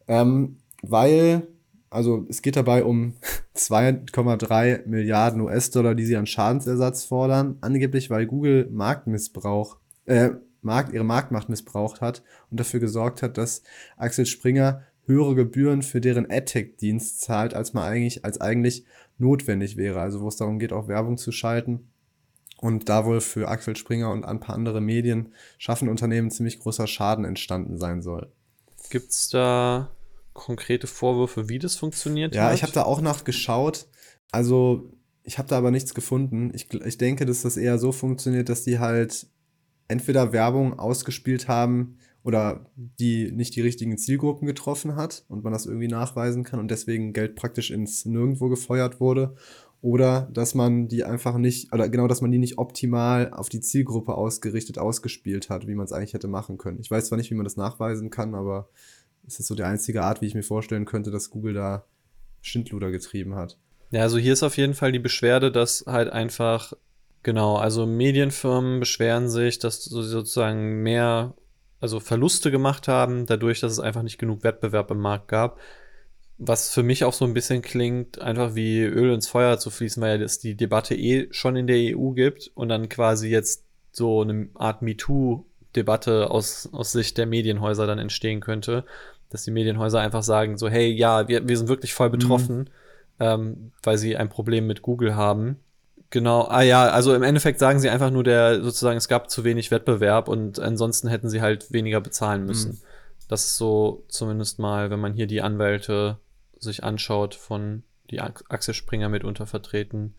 ähm, 0.08 0.58
weil, 0.82 1.47
also 1.93 2.25
es 2.29 2.41
geht 2.41 2.56
dabei 2.56 2.84
um 2.84 3.13
2,3 3.56 4.88
Milliarden 4.88 5.41
US-Dollar, 5.41 5.95
die 5.95 6.06
sie 6.06 6.17
an 6.17 6.25
Schadensersatz 6.25 7.06
fordern, 7.06 7.58
angeblich 7.62 8.10
weil 8.10 8.25
Google 8.25 8.67
Marktmissbrauch, 8.71 9.77
äh, 10.06 10.32
Markt, 10.62 10.93
ihre 10.93 11.03
Marktmacht 11.03 11.49
missbraucht 11.49 12.01
hat 12.01 12.23
und 12.49 12.60
dafür 12.60 12.79
gesorgt 12.79 13.21
hat, 13.21 13.38
dass 13.38 13.63
Axel 13.97 14.25
Springer 14.25 14.84
höhere 15.06 15.36
Gebühren 15.36 15.82
für 15.82 16.01
deren 16.01 16.29
AdTech-Dienst 16.29 17.21
zahlt, 17.21 17.53
als 17.53 17.73
man 17.73 17.84
eigentlich, 17.84 18.23
als 18.23 18.39
eigentlich 18.39 18.86
notwendig 19.17 19.75
wäre. 19.77 19.99
Also 19.99 20.21
wo 20.21 20.29
es 20.29 20.38
darum 20.38 20.60
geht, 20.60 20.73
auch 20.73 20.88
Werbung 20.88 21.17
zu 21.17 21.32
schalten. 21.32 21.89
Und 22.58 22.88
da 22.88 23.06
wohl 23.06 23.19
für 23.19 23.49
Axel 23.49 23.75
Springer 23.75 24.12
und 24.12 24.23
ein 24.23 24.39
paar 24.39 24.56
andere 24.56 24.79
Medien 24.79 25.34
schaffen 25.58 25.89
Unternehmen 25.89 26.32
ziemlich 26.32 26.60
großer 26.60 26.88
Schaden 26.88 27.25
entstanden 27.25 27.77
sein 27.77 28.01
soll. 28.01 28.32
Gibt 28.89 29.10
es 29.10 29.27
da 29.29 29.91
konkrete 30.33 30.87
Vorwürfe, 30.87 31.49
wie 31.49 31.59
das 31.59 31.75
funktioniert? 31.75 32.35
Ja, 32.35 32.45
hat? 32.45 32.55
ich 32.55 32.63
habe 32.63 32.73
da 32.73 32.83
auch 32.83 33.01
nachgeschaut. 33.01 33.87
Also 34.31 34.91
ich 35.23 35.37
habe 35.37 35.47
da 35.47 35.57
aber 35.57 35.71
nichts 35.71 35.93
gefunden. 35.93 36.51
Ich, 36.53 36.73
ich 36.73 36.97
denke, 36.97 37.25
dass 37.25 37.43
das 37.43 37.57
eher 37.57 37.77
so 37.77 37.91
funktioniert, 37.91 38.49
dass 38.49 38.63
die 38.63 38.79
halt 38.79 39.27
entweder 39.87 40.33
Werbung 40.33 40.79
ausgespielt 40.79 41.47
haben, 41.47 41.97
oder 42.23 42.65
die 42.75 43.31
nicht 43.31 43.55
die 43.55 43.61
richtigen 43.61 43.97
Zielgruppen 43.97 44.47
getroffen 44.47 44.95
hat 44.95 45.25
und 45.27 45.43
man 45.43 45.53
das 45.53 45.65
irgendwie 45.65 45.89
nachweisen 45.89 46.43
kann 46.43 46.59
und 46.59 46.71
deswegen 46.71 47.13
Geld 47.13 47.35
praktisch 47.35 47.69
ins 47.69 48.05
Nirgendwo 48.05 48.49
gefeuert 48.49 48.99
wurde. 48.99 49.35
Oder 49.81 50.29
dass 50.31 50.55
man 50.55 50.87
die 50.87 51.03
einfach 51.03 51.37
nicht, 51.37 51.73
oder 51.73 51.89
genau, 51.89 52.07
dass 52.07 52.21
man 52.21 52.31
die 52.31 52.37
nicht 52.37 52.57
optimal 52.57 53.33
auf 53.33 53.49
die 53.49 53.59
Zielgruppe 53.59 54.15
ausgerichtet 54.15 54.77
ausgespielt 54.77 55.49
hat, 55.49 55.67
wie 55.67 55.75
man 55.75 55.83
es 55.83 55.91
eigentlich 55.91 56.13
hätte 56.13 56.29
machen 56.29 56.57
können. 56.57 56.79
Ich 56.79 56.89
weiß 56.89 57.07
zwar 57.07 57.17
nicht, 57.17 57.31
wie 57.31 57.35
man 57.35 57.43
das 57.43 57.57
nachweisen 57.57 58.09
kann, 58.09 58.33
aber 58.33 58.69
ist 59.25 59.47
so 59.47 59.55
die 59.55 59.63
einzige 59.63 60.03
Art, 60.03 60.21
wie 60.21 60.27
ich 60.27 60.36
mir 60.36 60.43
vorstellen 60.43 60.86
könnte, 60.86 61.12
dass 61.12 61.29
Google 61.29 61.53
da 61.53 61.86
Schindluder 62.41 62.91
getrieben 62.91 63.36
hat. 63.36 63.57
Ja, 63.91 64.01
also 64.01 64.17
hier 64.17 64.33
ist 64.33 64.43
auf 64.43 64.57
jeden 64.57 64.73
Fall 64.73 64.91
die 64.91 64.99
Beschwerde, 64.99 65.51
dass 65.51 65.86
halt 65.88 66.12
einfach, 66.12 66.73
genau, 67.21 67.57
also 67.57 67.86
Medienfirmen 67.86 68.79
beschweren 68.79 69.29
sich, 69.29 69.59
dass 69.59 69.83
sozusagen 69.83 70.81
mehr 70.83 71.36
also 71.83 71.99
Verluste 71.99 72.49
gemacht 72.49 72.88
haben, 72.88 73.25
dadurch, 73.25 73.59
dass 73.59 73.73
es 73.73 73.79
einfach 73.81 74.03
nicht 74.03 74.17
genug 74.17 74.45
Wettbewerb 74.45 74.89
im 74.89 74.99
Markt 74.99 75.27
gab. 75.27 75.59
Was 76.38 76.73
für 76.73 76.81
mich 76.81 77.03
auch 77.03 77.12
so 77.12 77.25
ein 77.25 77.33
bisschen 77.33 77.62
klingt, 77.62 78.21
einfach 78.21 78.55
wie 78.55 78.81
Öl 78.81 79.13
ins 79.13 79.27
Feuer 79.27 79.59
zu 79.59 79.69
fließen, 79.69 80.01
weil 80.01 80.21
es 80.21 80.39
die 80.39 80.55
Debatte 80.55 80.95
eh 80.95 81.27
schon 81.31 81.57
in 81.57 81.67
der 81.67 81.97
EU 81.97 82.12
gibt 82.12 82.51
und 82.55 82.69
dann 82.69 82.88
quasi 82.88 83.27
jetzt 83.27 83.65
so 83.91 84.21
eine 84.21 84.47
Art 84.55 84.81
MeToo-Debatte 84.81 86.31
aus, 86.31 86.69
aus 86.71 86.93
Sicht 86.93 87.17
der 87.17 87.25
Medienhäuser 87.25 87.86
dann 87.86 87.99
entstehen 87.99 88.39
könnte, 88.39 88.86
dass 89.33 89.43
die 89.43 89.51
Medienhäuser 89.51 89.99
einfach 89.99 90.23
sagen, 90.23 90.57
so, 90.57 90.69
hey, 90.69 90.89
ja, 90.89 91.27
wir, 91.27 91.45
wir 91.45 91.57
sind 91.57 91.67
wirklich 91.67 91.93
voll 91.93 92.09
betroffen, 92.09 92.57
mhm. 92.57 92.67
ähm, 93.19 93.71
weil 93.83 93.97
sie 93.97 94.15
ein 94.15 94.29
Problem 94.29 94.65
mit 94.67 94.81
Google 94.81 95.15
haben 95.15 95.57
Genau, 96.13 96.43
ah 96.43 96.61
ja, 96.61 96.89
also 96.89 97.15
im 97.15 97.23
Endeffekt 97.23 97.57
sagen 97.57 97.79
sie 97.79 97.89
einfach 97.89 98.11
nur 98.11 98.23
der, 98.23 98.61
sozusagen, 98.61 98.97
es 98.97 99.07
gab 99.07 99.31
zu 99.31 99.43
wenig 99.43 99.71
Wettbewerb 99.71 100.27
und 100.27 100.59
ansonsten 100.59 101.07
hätten 101.07 101.27
sie 101.27 101.41
halt 101.41 101.73
weniger 101.73 102.01
bezahlen 102.01 102.45
müssen. 102.45 102.73
Mhm. 102.73 102.81
Das 103.29 103.45
ist 103.45 103.57
so 103.57 104.05
zumindest 104.09 104.59
mal, 104.59 104.91
wenn 104.91 104.99
man 104.99 105.15
hier 105.15 105.25
die 105.25 105.41
Anwälte 105.41 106.19
sich 106.59 106.83
anschaut, 106.83 107.33
von 107.33 107.81
die 108.11 108.21
Axel 108.21 108.75
Springer 108.75 109.09
mitunter 109.09 109.47
vertreten, 109.47 110.13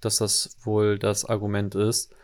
dass 0.00 0.18
das 0.18 0.56
wohl 0.62 1.00
das 1.00 1.24
Argument 1.24 1.74
ist. 1.74 2.14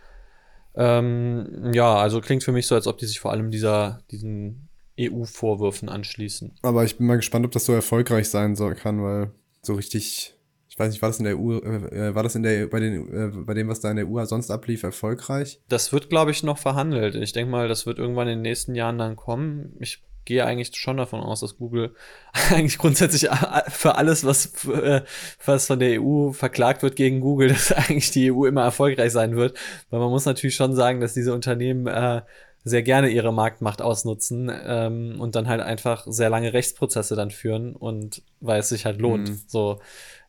Ähm, 0.77 1.73
ja, 1.73 1.97
also 1.97 2.21
klingt 2.21 2.45
für 2.45 2.53
mich 2.53 2.69
so, 2.69 2.77
als 2.77 2.87
ob 2.87 2.99
die 2.99 3.07
sich 3.07 3.19
vor 3.19 3.33
allem 3.33 3.51
dieser, 3.51 4.03
diesen 4.13 4.69
EU-Vorwürfen 5.01 5.89
anschließen. 5.89 6.53
Aber 6.63 6.85
ich 6.85 6.99
bin 6.99 7.07
mal 7.07 7.17
gespannt, 7.17 7.47
ob 7.47 7.53
das 7.53 7.65
so 7.65 7.73
erfolgreich 7.73 8.29
sein 8.29 8.57
soll, 8.57 8.75
kann, 8.75 9.03
weil 9.03 9.31
so 9.63 9.75
richtig 9.75 10.35
weiß 10.81 10.91
nicht, 10.91 11.03
war 11.03 11.11
das 11.11 11.19
in 11.19 11.25
der 11.25 11.39
EU, 11.39 11.59
äh, 11.59 12.09
äh, 12.09 12.15
war 12.15 12.25
das 12.25 12.35
in 12.35 12.43
der 12.43 12.67
bei 12.67 12.81
den 12.81 13.15
äh, 13.15 13.29
bei 13.45 13.55
dem, 13.55 13.69
was 13.69 13.81
da 13.81 13.91
in 13.91 13.97
der 13.97 14.09
EU 14.09 14.25
sonst 14.25 14.51
ablief, 14.51 14.83
erfolgreich? 14.83 15.61
Das 15.69 15.93
wird, 15.93 16.09
glaube 16.09 16.33
ich, 16.33 16.43
noch 16.43 16.59
verhandelt. 16.59 17.15
Ich 17.15 17.33
denke 17.33 17.53
mal, 17.53 17.69
das 17.69 17.87
wird 17.87 17.99
irgendwann 17.99 18.27
in 18.27 18.39
den 18.39 18.43
nächsten 18.43 18.75
Jahren 18.75 18.99
dann 18.99 19.15
kommen. 19.15 19.77
Ich 19.79 20.03
gehe 20.25 20.45
eigentlich 20.45 20.77
schon 20.77 20.97
davon 20.97 21.21
aus, 21.21 21.41
dass 21.41 21.57
Google 21.57 21.95
eigentlich 22.51 22.79
grundsätzlich 22.79 23.31
für 23.69 23.97
alles, 23.97 24.25
was, 24.25 24.65
äh, 24.69 25.03
was 25.45 25.67
von 25.67 25.79
der 25.79 26.03
EU 26.03 26.33
verklagt 26.33 26.83
wird 26.83 26.97
gegen 26.97 27.21
Google, 27.21 27.49
dass 27.53 27.73
eigentlich 27.73 28.11
die 28.11 28.33
EU 28.33 28.47
immer 28.47 28.63
erfolgreich 28.63 29.13
sein 29.13 29.37
wird. 29.37 29.57
Weil 29.91 30.01
man 30.01 30.11
muss 30.11 30.25
natürlich 30.25 30.57
schon 30.57 30.75
sagen, 30.75 31.01
dass 31.01 31.15
diese 31.15 31.35
Unternehmen 31.35 31.87
äh, 31.87 32.23
sehr 32.65 32.83
gerne 32.83 33.09
ihre 33.09 33.33
Marktmacht 33.33 33.83
ausnutzen 33.83 34.51
ähm, 34.65 35.21
und 35.21 35.35
dann 35.35 35.49
halt 35.49 35.61
einfach 35.61 36.07
sehr 36.09 36.31
lange 36.31 36.53
Rechtsprozesse 36.53 37.17
dann 37.17 37.31
führen 37.31 37.75
und 37.75 38.23
weil 38.41 38.61
es 38.61 38.69
sich 38.69 38.85
halt 38.85 39.01
lohnt. 39.01 39.31
Mhm. 39.31 39.41
So 39.47 39.79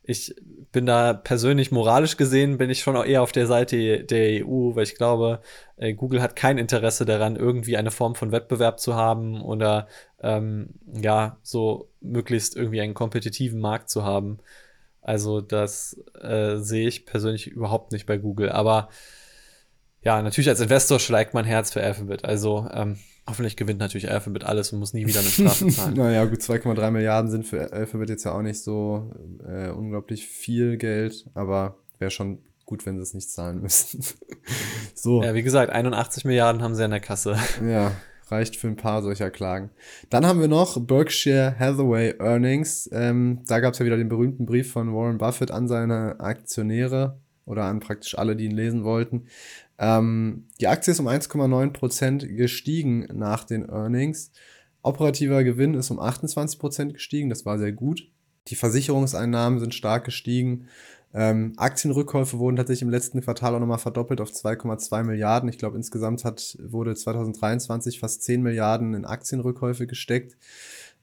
ich 0.04 0.36
bin 0.72 0.86
da 0.86 1.13
persönlich 1.13 1.72
moralisch 1.72 2.17
gesehen, 2.17 2.58
bin 2.58 2.70
ich 2.70 2.82
schon 2.82 2.96
auch 2.96 3.06
eher 3.06 3.22
auf 3.22 3.32
der 3.32 3.46
Seite 3.46 4.04
der 4.04 4.46
EU, 4.46 4.76
weil 4.76 4.84
ich 4.84 4.96
glaube, 4.96 5.41
äh, 5.78 5.94
Google 5.94 6.22
hat 6.22 6.36
kein 6.36 6.58
Interesse 6.58 7.06
daran, 7.06 7.36
irgendwie 7.36 7.78
eine 7.78 7.91
Form 7.91 8.15
von 8.15 8.32
Wettbewerb 8.32 8.80
zu 8.80 8.96
haben 8.96 9.41
oder 9.41 9.88
ähm, 10.22 10.70
ja, 10.91 11.38
so 11.44 11.89
möglichst 12.02 12.56
irgendwie 12.56 12.82
einen 12.82 12.94
kompetitiven 12.96 13.60
Markt 13.60 13.89
zu 13.89 14.04
haben. 14.04 14.39
Also 15.02 15.41
das 15.41 16.00
äh, 16.20 16.58
sehe 16.58 16.88
ich 16.88 17.06
persönlich 17.06 17.48
überhaupt 17.48 17.91
nicht 17.91 18.06
bei 18.06 18.17
Google. 18.17 18.50
Aber 18.50 18.89
ja, 20.03 20.21
natürlich 20.21 20.49
als 20.49 20.59
Investor 20.59 20.99
schlägt 20.99 21.33
mein 21.33 21.45
Herz 21.45 21.71
für 21.71 21.81
Alphabet. 21.81 22.25
Also 22.25 22.67
ähm, 22.73 22.97
Hoffentlich 23.27 23.55
gewinnt 23.55 23.79
natürlich 23.79 24.09
Alphabet 24.09 24.43
alles 24.43 24.73
und 24.73 24.79
muss 24.79 24.93
nie 24.93 25.05
wieder 25.05 25.19
eine 25.19 25.29
Strafe 25.29 25.67
zahlen. 25.69 25.93
naja, 25.95 26.25
gut, 26.25 26.39
2,3 26.39 26.89
Milliarden 26.91 27.29
sind 27.29 27.45
für 27.45 27.71
Alphabet 27.71 28.09
jetzt 28.09 28.23
ja 28.23 28.33
auch 28.33 28.41
nicht 28.41 28.61
so 28.61 29.13
äh, 29.47 29.69
unglaublich 29.69 30.25
viel 30.25 30.77
Geld, 30.77 31.27
aber 31.35 31.77
wäre 31.99 32.09
schon 32.09 32.39
gut, 32.65 32.85
wenn 32.85 32.97
sie 32.97 33.03
es 33.03 33.13
nicht 33.13 33.29
zahlen 33.29 33.61
müssten. 33.61 34.03
so. 34.95 35.21
Ja, 35.23 35.35
wie 35.35 35.43
gesagt, 35.43 35.71
81 35.71 36.25
Milliarden 36.25 36.63
haben 36.63 36.73
sie 36.73 36.83
in 36.83 36.91
der 36.91 36.99
Kasse. 36.99 37.37
Ja, 37.65 37.91
reicht 38.29 38.55
für 38.55 38.67
ein 38.67 38.75
paar 38.75 39.03
solcher 39.03 39.29
Klagen. 39.29 39.69
Dann 40.09 40.25
haben 40.25 40.41
wir 40.41 40.47
noch 40.47 40.79
Berkshire 40.79 41.55
Hathaway 41.59 42.15
Earnings. 42.17 42.89
Ähm, 42.91 43.43
da 43.45 43.59
gab 43.59 43.73
es 43.73 43.79
ja 43.79 43.85
wieder 43.85 43.97
den 43.97 44.09
berühmten 44.09 44.47
Brief 44.47 44.71
von 44.71 44.93
Warren 44.95 45.19
Buffett 45.19 45.51
an 45.51 45.67
seine 45.67 46.19
Aktionäre 46.19 47.19
oder 47.45 47.65
an 47.65 47.79
praktisch 47.79 48.17
alle, 48.17 48.35
die 48.35 48.45
ihn 48.45 48.55
lesen 48.55 48.83
wollten. 48.83 49.27
Ähm, 49.82 50.46
die 50.62 50.67
Aktie 50.67 50.91
ist 50.91 51.00
um 51.00 51.08
1,9% 51.08 52.28
gestiegen 52.28 53.08
nach 53.12 53.44
den 53.44 53.67
Earnings. 53.67 54.32
Operativer 54.84 55.44
Gewinn 55.44 55.74
ist 55.74 55.89
um 55.89 56.00
28% 56.00 56.94
gestiegen, 56.94 57.30
das 57.30 57.46
war 57.46 57.58
sehr 57.58 57.72
gut. 57.72 58.08
Die 58.48 58.56
Versicherungseinnahmen 58.56 59.60
sind 59.60 59.74
stark 59.74 60.06
gestiegen. 60.06 60.67
Ähm, 61.13 61.54
Aktienrückkäufe 61.58 62.38
wurden 62.39 62.56
tatsächlich 62.56 62.84
im 62.84 62.89
letzten 62.89 63.22
Quartal 63.22 63.56
auch 63.56 63.60
nochmal 63.60 63.80
verdoppelt 63.80 64.22
auf 64.22 64.30
2,2 64.30 65.04
Milliarden. 65.04 65.50
Ich 65.50 65.58
glaube, 65.58 65.78
insgesamt 65.78 66.24
hat, 66.26 66.58
wurde 66.63 66.96
2023 66.96 68.00
fast 68.00 68.24
10 68.24 68.41
Milliarden 68.41 68.94
in 68.94 69.06
Aktienrückkäufe 69.06 69.88
gesteckt. 69.88 70.38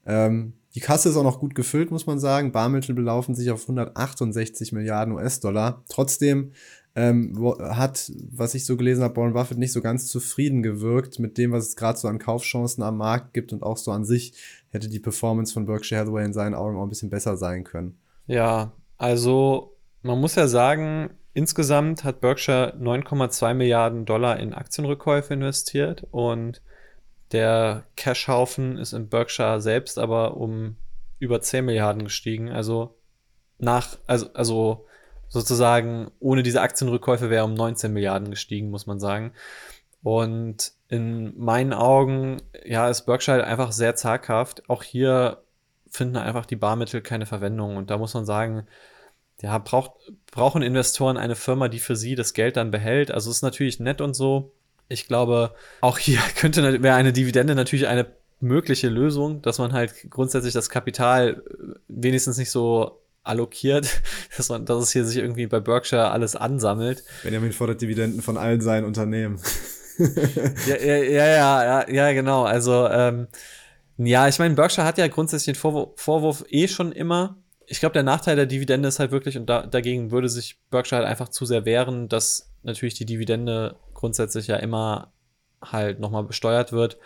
Ähm, 0.05 0.53
die 0.73 0.79
Kasse 0.79 1.09
ist 1.09 1.17
auch 1.17 1.23
noch 1.23 1.39
gut 1.39 1.53
gefüllt, 1.53 1.91
muss 1.91 2.05
man 2.05 2.19
sagen. 2.19 2.51
Barmittel 2.51 2.95
belaufen 2.95 3.35
sich 3.35 3.51
auf 3.51 3.63
168 3.63 4.71
Milliarden 4.71 5.13
US-Dollar. 5.13 5.83
Trotzdem 5.89 6.53
ähm, 6.95 7.55
hat, 7.59 8.11
was 8.31 8.55
ich 8.55 8.65
so 8.65 8.75
gelesen 8.75 9.03
habe, 9.03 9.15
Warren 9.17 9.33
Buffett 9.33 9.57
nicht 9.57 9.71
so 9.71 9.81
ganz 9.81 10.07
zufrieden 10.07 10.63
gewirkt 10.63 11.19
mit 11.19 11.37
dem, 11.37 11.51
was 11.51 11.67
es 11.67 11.75
gerade 11.75 11.97
so 11.97 12.07
an 12.07 12.19
Kaufchancen 12.19 12.83
am 12.83 12.97
Markt 12.97 13.33
gibt 13.33 13.53
und 13.53 13.63
auch 13.63 13.77
so 13.77 13.91
an 13.91 14.05
sich 14.05 14.33
hätte 14.69 14.89
die 14.89 14.99
Performance 14.99 15.53
von 15.53 15.65
Berkshire 15.65 16.01
Hathaway 16.01 16.25
in 16.25 16.33
seinen 16.33 16.55
Augen 16.55 16.77
auch 16.77 16.83
ein 16.83 16.89
bisschen 16.89 17.09
besser 17.09 17.37
sein 17.37 17.63
können. 17.63 17.97
Ja, 18.27 18.73
also 18.97 19.77
man 20.01 20.19
muss 20.19 20.35
ja 20.35 20.47
sagen, 20.47 21.11
insgesamt 21.33 22.03
hat 22.03 22.21
Berkshire 22.21 22.75
9,2 22.79 23.53
Milliarden 23.53 24.05
Dollar 24.05 24.39
in 24.39 24.53
Aktienrückkäufe 24.53 25.33
investiert 25.33 26.07
und 26.11 26.61
der 27.31 27.85
Cashhaufen 27.95 28.77
ist 28.77 28.93
in 28.93 29.09
Berkshire 29.09 29.61
selbst 29.61 29.99
aber 29.99 30.37
um 30.37 30.75
über 31.19 31.41
10 31.41 31.65
Milliarden 31.65 32.03
gestiegen. 32.03 32.49
Also 32.49 32.95
nach, 33.59 33.97
also, 34.07 34.33
also 34.33 34.85
sozusagen 35.29 36.11
ohne 36.19 36.43
diese 36.43 36.61
Aktienrückkäufe 36.61 37.29
wäre 37.29 37.45
um 37.45 37.53
19 37.53 37.93
Milliarden 37.93 38.29
gestiegen, 38.29 38.69
muss 38.69 38.87
man 38.87 38.99
sagen. 38.99 39.31
Und 40.01 40.73
in 40.87 41.37
meinen 41.37 41.73
Augen, 41.73 42.41
ja, 42.65 42.89
ist 42.89 43.05
Berkshire 43.05 43.43
einfach 43.43 43.71
sehr 43.71 43.95
zaghaft. 43.95 44.69
Auch 44.69 44.83
hier 44.83 45.43
finden 45.89 46.17
einfach 46.17 46.45
die 46.45 46.55
Barmittel 46.55 47.01
keine 47.01 47.25
Verwendung. 47.25 47.77
Und 47.77 47.89
da 47.89 47.97
muss 47.97 48.13
man 48.13 48.25
sagen, 48.25 48.65
ja, 49.41 49.57
braucht, 49.57 49.91
brauchen 50.31 50.61
Investoren 50.61 51.17
eine 51.17 51.35
Firma, 51.35 51.67
die 51.67 51.79
für 51.79 51.95
sie 51.95 52.15
das 52.15 52.33
Geld 52.33 52.57
dann 52.57 52.71
behält. 52.71 53.11
Also 53.11 53.29
ist 53.29 53.41
natürlich 53.41 53.79
nett 53.79 54.01
und 54.01 54.15
so. 54.15 54.51
Ich 54.87 55.07
glaube, 55.07 55.53
auch 55.81 55.97
hier 55.97 56.19
könnte 56.35 56.81
wäre 56.81 56.95
eine 56.95 57.13
Dividende 57.13 57.55
natürlich 57.55 57.87
eine 57.87 58.07
mögliche 58.41 58.89
Lösung, 58.89 59.41
dass 59.41 59.59
man 59.59 59.73
halt 59.73 60.09
grundsätzlich 60.09 60.53
das 60.53 60.69
Kapital 60.69 61.43
äh, 61.49 61.79
wenigstens 61.87 62.37
nicht 62.37 62.51
so 62.51 63.01
allokiert, 63.23 64.01
dass 64.37 64.49
man, 64.49 64.65
dass 64.65 64.83
es 64.83 64.91
hier 64.91 65.05
sich 65.05 65.17
irgendwie 65.17 65.47
bei 65.47 65.59
Berkshire 65.59 66.11
alles 66.11 66.35
ansammelt. 66.35 67.03
Benjamin 67.23 67.51
fordert 67.51 67.81
Dividenden 67.81 68.21
von 68.21 68.37
allen 68.37 68.61
seinen 68.61 68.85
Unternehmen. 68.85 69.39
ja, 70.67 70.77
ja, 70.77 70.97
ja, 70.97 71.63
ja, 71.63 71.89
ja, 71.89 72.13
genau. 72.13 72.43
Also, 72.43 72.87
ähm, 72.87 73.27
ja, 73.97 74.27
ich 74.27 74.39
meine, 74.39 74.55
Berkshire 74.55 74.85
hat 74.85 74.97
ja 74.97 75.07
grundsätzlich 75.07 75.55
den 75.55 75.59
Vorwurf, 75.59 75.89
Vorwurf 75.95 76.45
eh 76.49 76.67
schon 76.67 76.91
immer. 76.91 77.37
Ich 77.65 77.81
glaube, 77.81 77.93
der 77.93 78.03
Nachteil 78.03 78.35
der 78.35 78.45
Dividende 78.45 78.87
ist 78.87 78.99
halt 78.99 79.11
wirklich, 79.11 79.37
und 79.37 79.47
da, 79.47 79.67
dagegen 79.67 80.11
würde 80.11 80.29
sich 80.29 80.57
Berkshire 80.69 81.01
halt 81.01 81.09
einfach 81.09 81.29
zu 81.29 81.45
sehr 81.45 81.65
wehren, 81.65 82.07
dass 82.07 82.51
natürlich 82.63 82.93
die 82.93 83.05
Dividende 83.05 83.75
grundsätzlich 83.93 84.47
ja 84.47 84.55
immer 84.55 85.11
halt 85.61 85.99
nochmal 85.99 86.23
besteuert 86.23 86.71
wird. 86.71 86.97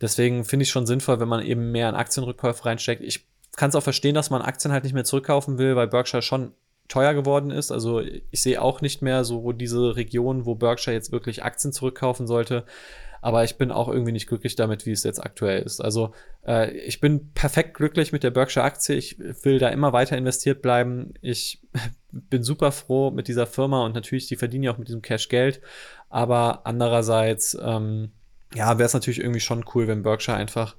Deswegen 0.00 0.44
finde 0.44 0.64
ich 0.64 0.70
schon 0.70 0.86
sinnvoll, 0.86 1.20
wenn 1.20 1.28
man 1.28 1.44
eben 1.44 1.70
mehr 1.70 1.88
in 1.88 1.94
Aktienrückkäufe 1.94 2.64
reinsteckt. 2.64 3.02
Ich 3.02 3.28
kann 3.56 3.70
es 3.70 3.76
auch 3.76 3.82
verstehen, 3.82 4.14
dass 4.14 4.30
man 4.30 4.42
Aktien 4.42 4.72
halt 4.72 4.84
nicht 4.84 4.94
mehr 4.94 5.04
zurückkaufen 5.04 5.58
will, 5.58 5.76
weil 5.76 5.88
Berkshire 5.88 6.22
schon 6.22 6.52
teuer 6.88 7.14
geworden 7.14 7.50
ist. 7.50 7.70
Also 7.70 8.00
ich 8.00 8.42
sehe 8.42 8.60
auch 8.60 8.80
nicht 8.80 9.02
mehr 9.02 9.24
so 9.24 9.52
diese 9.52 9.96
Region, 9.96 10.46
wo 10.46 10.54
Berkshire 10.54 10.94
jetzt 10.94 11.12
wirklich 11.12 11.42
Aktien 11.42 11.72
zurückkaufen 11.72 12.26
sollte. 12.26 12.64
Aber 13.22 13.44
ich 13.44 13.56
bin 13.56 13.70
auch 13.70 13.88
irgendwie 13.88 14.10
nicht 14.10 14.26
glücklich 14.26 14.56
damit, 14.56 14.84
wie 14.84 14.90
es 14.90 15.04
jetzt 15.04 15.24
aktuell 15.24 15.62
ist. 15.62 15.80
Also 15.80 16.12
äh, 16.44 16.72
ich 16.72 17.00
bin 17.00 17.32
perfekt 17.34 17.74
glücklich 17.74 18.10
mit 18.10 18.24
der 18.24 18.32
Berkshire-Aktie. 18.32 18.96
Ich 18.96 19.16
will 19.44 19.60
da 19.60 19.68
immer 19.68 19.92
weiter 19.92 20.18
investiert 20.18 20.60
bleiben. 20.60 21.14
Ich 21.20 21.62
bin 22.10 22.42
super 22.42 22.72
froh 22.72 23.12
mit 23.12 23.28
dieser 23.28 23.46
Firma 23.46 23.84
und 23.84 23.94
natürlich, 23.94 24.26
die 24.26 24.36
verdienen 24.36 24.64
ja 24.64 24.72
auch 24.72 24.78
mit 24.78 24.88
diesem 24.88 25.02
Cash 25.02 25.28
Geld. 25.28 25.60
Aber 26.08 26.66
andererseits, 26.66 27.56
ähm, 27.62 28.10
ja, 28.54 28.76
wäre 28.78 28.86
es 28.86 28.94
natürlich 28.94 29.20
irgendwie 29.20 29.40
schon 29.40 29.64
cool, 29.72 29.86
wenn 29.86 30.02
Berkshire 30.02 30.36
einfach 30.36 30.74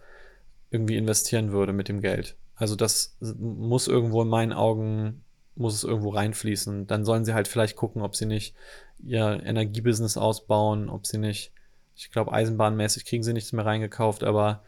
irgendwie 0.70 0.98
investieren 0.98 1.54
würde 1.54 1.72
mit 1.72 1.88
dem 1.88 2.02
Geld. 2.02 2.36
Also 2.56 2.76
das 2.76 3.18
muss 3.20 3.88
irgendwo 3.88 4.22
in 4.22 4.28
meinen 4.28 4.54
Augen, 4.54 5.24
muss 5.56 5.76
es 5.76 5.84
irgendwo 5.84 6.10
reinfließen. 6.10 6.88
Dann 6.88 7.06
sollen 7.06 7.26
sie 7.26 7.34
halt 7.34 7.48
vielleicht 7.48 7.76
gucken, 7.76 8.02
ob 8.02 8.16
sie 8.16 8.26
nicht 8.26 8.56
ihr 9.04 9.42
Energiebusiness 9.44 10.18
ausbauen, 10.18 10.90
ob 10.90 11.06
sie 11.06 11.18
nicht, 11.18 11.52
ich 11.96 12.12
glaube, 12.12 12.32
eisenbahnmäßig 12.32 13.06
kriegen 13.06 13.24
sie 13.24 13.34
nichts 13.34 13.54
mehr 13.54 13.66
reingekauft, 13.66 14.24
aber 14.24 14.64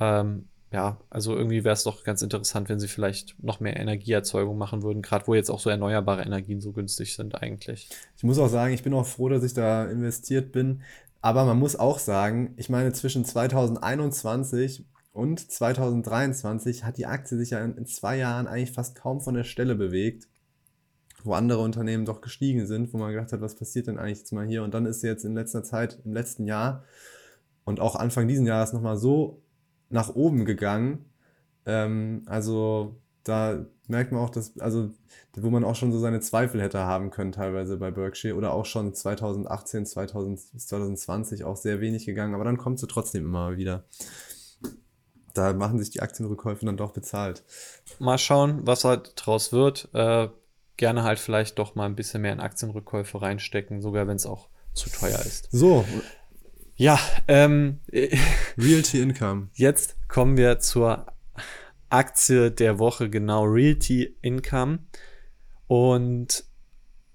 ähm, 0.00 0.48
ja, 0.72 0.98
also 1.10 1.36
irgendwie 1.36 1.64
wäre 1.64 1.74
es 1.74 1.84
doch 1.84 2.02
ganz 2.02 2.22
interessant, 2.22 2.68
wenn 2.68 2.80
sie 2.80 2.88
vielleicht 2.88 3.42
noch 3.42 3.60
mehr 3.60 3.76
Energieerzeugung 3.76 4.58
machen 4.58 4.82
würden, 4.82 5.00
gerade 5.00 5.26
wo 5.26 5.34
jetzt 5.34 5.50
auch 5.50 5.60
so 5.60 5.70
erneuerbare 5.70 6.22
Energien 6.22 6.60
so 6.60 6.72
günstig 6.72 7.14
sind 7.14 7.40
eigentlich. 7.40 7.88
Ich 8.16 8.24
muss 8.24 8.38
auch 8.38 8.48
sagen, 8.48 8.74
ich 8.74 8.82
bin 8.82 8.92
auch 8.92 9.06
froh, 9.06 9.28
dass 9.28 9.44
ich 9.44 9.54
da 9.54 9.84
investiert 9.84 10.52
bin. 10.52 10.82
Aber 11.22 11.44
man 11.44 11.58
muss 11.58 11.76
auch 11.76 11.98
sagen, 11.98 12.54
ich 12.56 12.68
meine, 12.68 12.92
zwischen 12.92 13.24
2021 13.24 14.84
und 15.16 15.50
2023 15.50 16.84
hat 16.84 16.98
die 16.98 17.06
Aktie 17.06 17.38
sich 17.38 17.50
ja 17.50 17.64
in, 17.64 17.86
zwei 17.86 18.18
Jahren 18.18 18.46
eigentlich 18.46 18.72
fast 18.72 18.94
kaum 18.94 19.22
von 19.22 19.34
der 19.34 19.44
Stelle 19.44 19.74
bewegt, 19.74 20.28
wo 21.24 21.32
andere 21.32 21.62
Unternehmen 21.62 22.04
doch 22.04 22.20
gestiegen 22.20 22.66
sind, 22.66 22.92
wo 22.92 22.98
man 22.98 23.12
gedacht 23.12 23.32
hat, 23.32 23.40
was 23.40 23.56
passiert 23.56 23.86
denn 23.86 23.98
eigentlich 23.98 24.18
jetzt 24.18 24.32
mal 24.32 24.46
hier? 24.46 24.62
Und 24.62 24.74
dann 24.74 24.84
ist 24.84 25.00
sie 25.00 25.06
jetzt 25.06 25.24
in 25.24 25.34
letzter 25.34 25.64
Zeit, 25.64 26.00
im 26.04 26.12
letzten 26.12 26.44
Jahr 26.44 26.84
und 27.64 27.80
auch 27.80 27.96
Anfang 27.96 28.28
diesen 28.28 28.46
Jahres 28.46 28.74
nochmal 28.74 28.98
so 28.98 29.42
nach 29.88 30.14
oben 30.14 30.44
gegangen. 30.44 31.06
Ähm, 31.64 32.22
also 32.26 33.00
da 33.24 33.64
merkt 33.88 34.12
man 34.12 34.20
auch, 34.20 34.30
dass, 34.30 34.58
also 34.58 34.90
wo 35.34 35.48
man 35.48 35.64
auch 35.64 35.76
schon 35.76 35.92
so 35.92 35.98
seine 35.98 36.20
Zweifel 36.20 36.60
hätte 36.60 36.80
haben 36.80 37.08
können, 37.08 37.32
teilweise 37.32 37.78
bei 37.78 37.90
Berkshire 37.90 38.36
oder 38.36 38.52
auch 38.52 38.66
schon 38.66 38.92
2018, 38.92 39.86
2000, 39.86 40.60
2020 40.60 41.44
auch 41.44 41.56
sehr 41.56 41.80
wenig 41.80 42.04
gegangen, 42.04 42.34
aber 42.34 42.44
dann 42.44 42.58
kommt 42.58 42.78
sie 42.78 42.86
trotzdem 42.86 43.24
immer 43.24 43.56
wieder 43.56 43.86
da 45.36 45.52
machen 45.52 45.78
sich 45.78 45.90
die 45.90 46.00
Aktienrückkäufe 46.00 46.66
dann 46.66 46.76
doch 46.76 46.92
bezahlt. 46.92 47.42
Mal 47.98 48.18
schauen, 48.18 48.66
was 48.66 48.84
halt 48.84 49.12
draus 49.16 49.52
wird. 49.52 49.88
Äh, 49.92 50.28
gerne 50.76 51.02
halt 51.02 51.18
vielleicht 51.18 51.58
doch 51.58 51.74
mal 51.74 51.86
ein 51.86 51.96
bisschen 51.96 52.22
mehr 52.22 52.32
in 52.32 52.40
Aktienrückkäufe 52.40 53.20
reinstecken, 53.20 53.80
sogar 53.80 54.06
wenn 54.06 54.16
es 54.16 54.26
auch 54.26 54.48
zu 54.74 54.90
teuer 54.90 55.18
ist. 55.20 55.48
So. 55.50 55.84
Ja, 56.76 56.98
ähm, 57.28 57.80
Realty 58.58 59.00
Income. 59.00 59.48
Jetzt 59.54 59.96
kommen 60.08 60.36
wir 60.36 60.58
zur 60.58 61.06
Aktie 61.88 62.50
der 62.50 62.78
Woche, 62.78 63.08
genau, 63.08 63.44
Realty 63.44 64.16
Income. 64.20 64.80
Und 65.66 66.44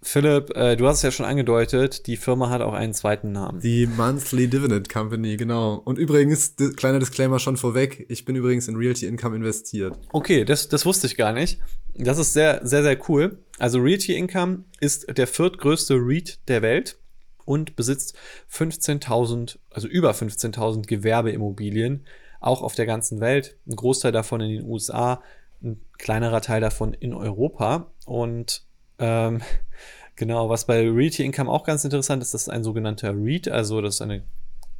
Philipp, 0.03 0.55
äh, 0.55 0.75
du 0.75 0.87
hast 0.87 0.97
es 0.97 1.03
ja 1.03 1.11
schon 1.11 1.27
angedeutet, 1.27 2.07
die 2.07 2.17
Firma 2.17 2.49
hat 2.49 2.61
auch 2.61 2.73
einen 2.73 2.93
zweiten 2.93 3.31
Namen. 3.31 3.59
Die 3.61 3.85
Monthly 3.85 4.47
Dividend 4.47 4.89
Company, 4.89 5.37
genau. 5.37 5.75
Und 5.75 5.99
übrigens, 5.99 6.55
kleiner 6.75 6.99
Disclaimer 6.99 7.37
schon 7.37 7.55
vorweg, 7.55 8.05
ich 8.09 8.25
bin 8.25 8.35
übrigens 8.35 8.67
in 8.67 8.75
Realty 8.75 9.05
Income 9.05 9.35
investiert. 9.35 9.97
Okay, 10.11 10.43
das, 10.43 10.69
das 10.69 10.85
wusste 10.85 11.05
ich 11.05 11.17
gar 11.17 11.33
nicht. 11.33 11.59
Das 11.93 12.17
ist 12.17 12.33
sehr, 12.33 12.61
sehr, 12.63 12.81
sehr 12.81 12.97
cool. 13.09 13.37
Also 13.59 13.79
Realty 13.79 14.15
Income 14.15 14.63
ist 14.79 15.17
der 15.17 15.27
viertgrößte 15.27 15.95
REIT 15.95 16.39
der 16.47 16.63
Welt 16.63 16.97
und 17.45 17.75
besitzt 17.75 18.17
15.000, 18.51 19.59
also 19.69 19.87
über 19.87 20.11
15.000 20.11 20.87
Gewerbeimmobilien, 20.87 22.05
auch 22.39 22.63
auf 22.63 22.73
der 22.73 22.87
ganzen 22.87 23.19
Welt. 23.19 23.57
Ein 23.67 23.75
Großteil 23.75 24.11
davon 24.11 24.41
in 24.41 24.49
den 24.49 24.65
USA, 24.65 25.21
ein 25.61 25.79
kleinerer 25.99 26.41
Teil 26.41 26.59
davon 26.59 26.93
in 26.95 27.13
Europa. 27.13 27.91
Und 28.05 28.63
ähm, 29.01 29.41
genau, 30.15 30.49
was 30.49 30.65
bei 30.65 30.89
Realty 30.89 31.25
Income 31.25 31.51
auch 31.51 31.65
ganz 31.65 31.83
interessant 31.83 32.21
ist, 32.21 32.33
das 32.33 32.43
ist 32.43 32.49
ein 32.49 32.63
sogenannter 32.63 33.13
REIT, 33.13 33.49
also 33.49 33.81
das 33.81 33.95
ist 33.95 34.01
eine 34.01 34.23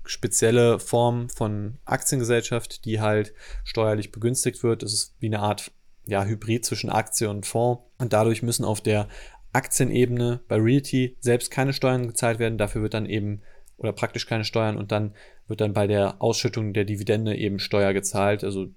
spezielle 0.05 0.79
Form 0.79 1.29
von 1.29 1.77
Aktiengesellschaft, 1.85 2.85
die 2.85 3.01
halt 3.01 3.33
steuerlich 3.63 4.11
begünstigt 4.11 4.63
wird. 4.63 4.83
Das 4.83 4.93
ist 4.93 5.15
wie 5.19 5.27
eine 5.27 5.39
Art 5.39 5.71
ja, 6.05 6.25
Hybrid 6.25 6.65
zwischen 6.65 6.89
Aktie 6.89 7.29
und 7.29 7.45
Fonds. 7.45 7.83
Und 7.97 8.13
dadurch 8.13 8.41
müssen 8.41 8.65
auf 8.65 8.81
der 8.81 9.07
Aktienebene 9.53 10.41
bei 10.47 10.57
Realty 10.57 11.17
selbst 11.19 11.51
keine 11.51 11.73
Steuern 11.73 12.07
gezahlt 12.07 12.39
werden. 12.39 12.57
Dafür 12.57 12.81
wird 12.81 12.93
dann 12.93 13.05
eben 13.05 13.41
oder 13.77 13.93
praktisch 13.93 14.27
keine 14.27 14.45
Steuern 14.45 14.77
und 14.77 14.91
dann 14.91 15.13
wird 15.47 15.61
dann 15.61 15.73
bei 15.73 15.87
der 15.87 16.21
Ausschüttung 16.21 16.73
der 16.73 16.85
Dividende 16.85 17.35
eben 17.35 17.59
Steuer 17.59 17.93
gezahlt. 17.93 18.43
Also 18.43 18.67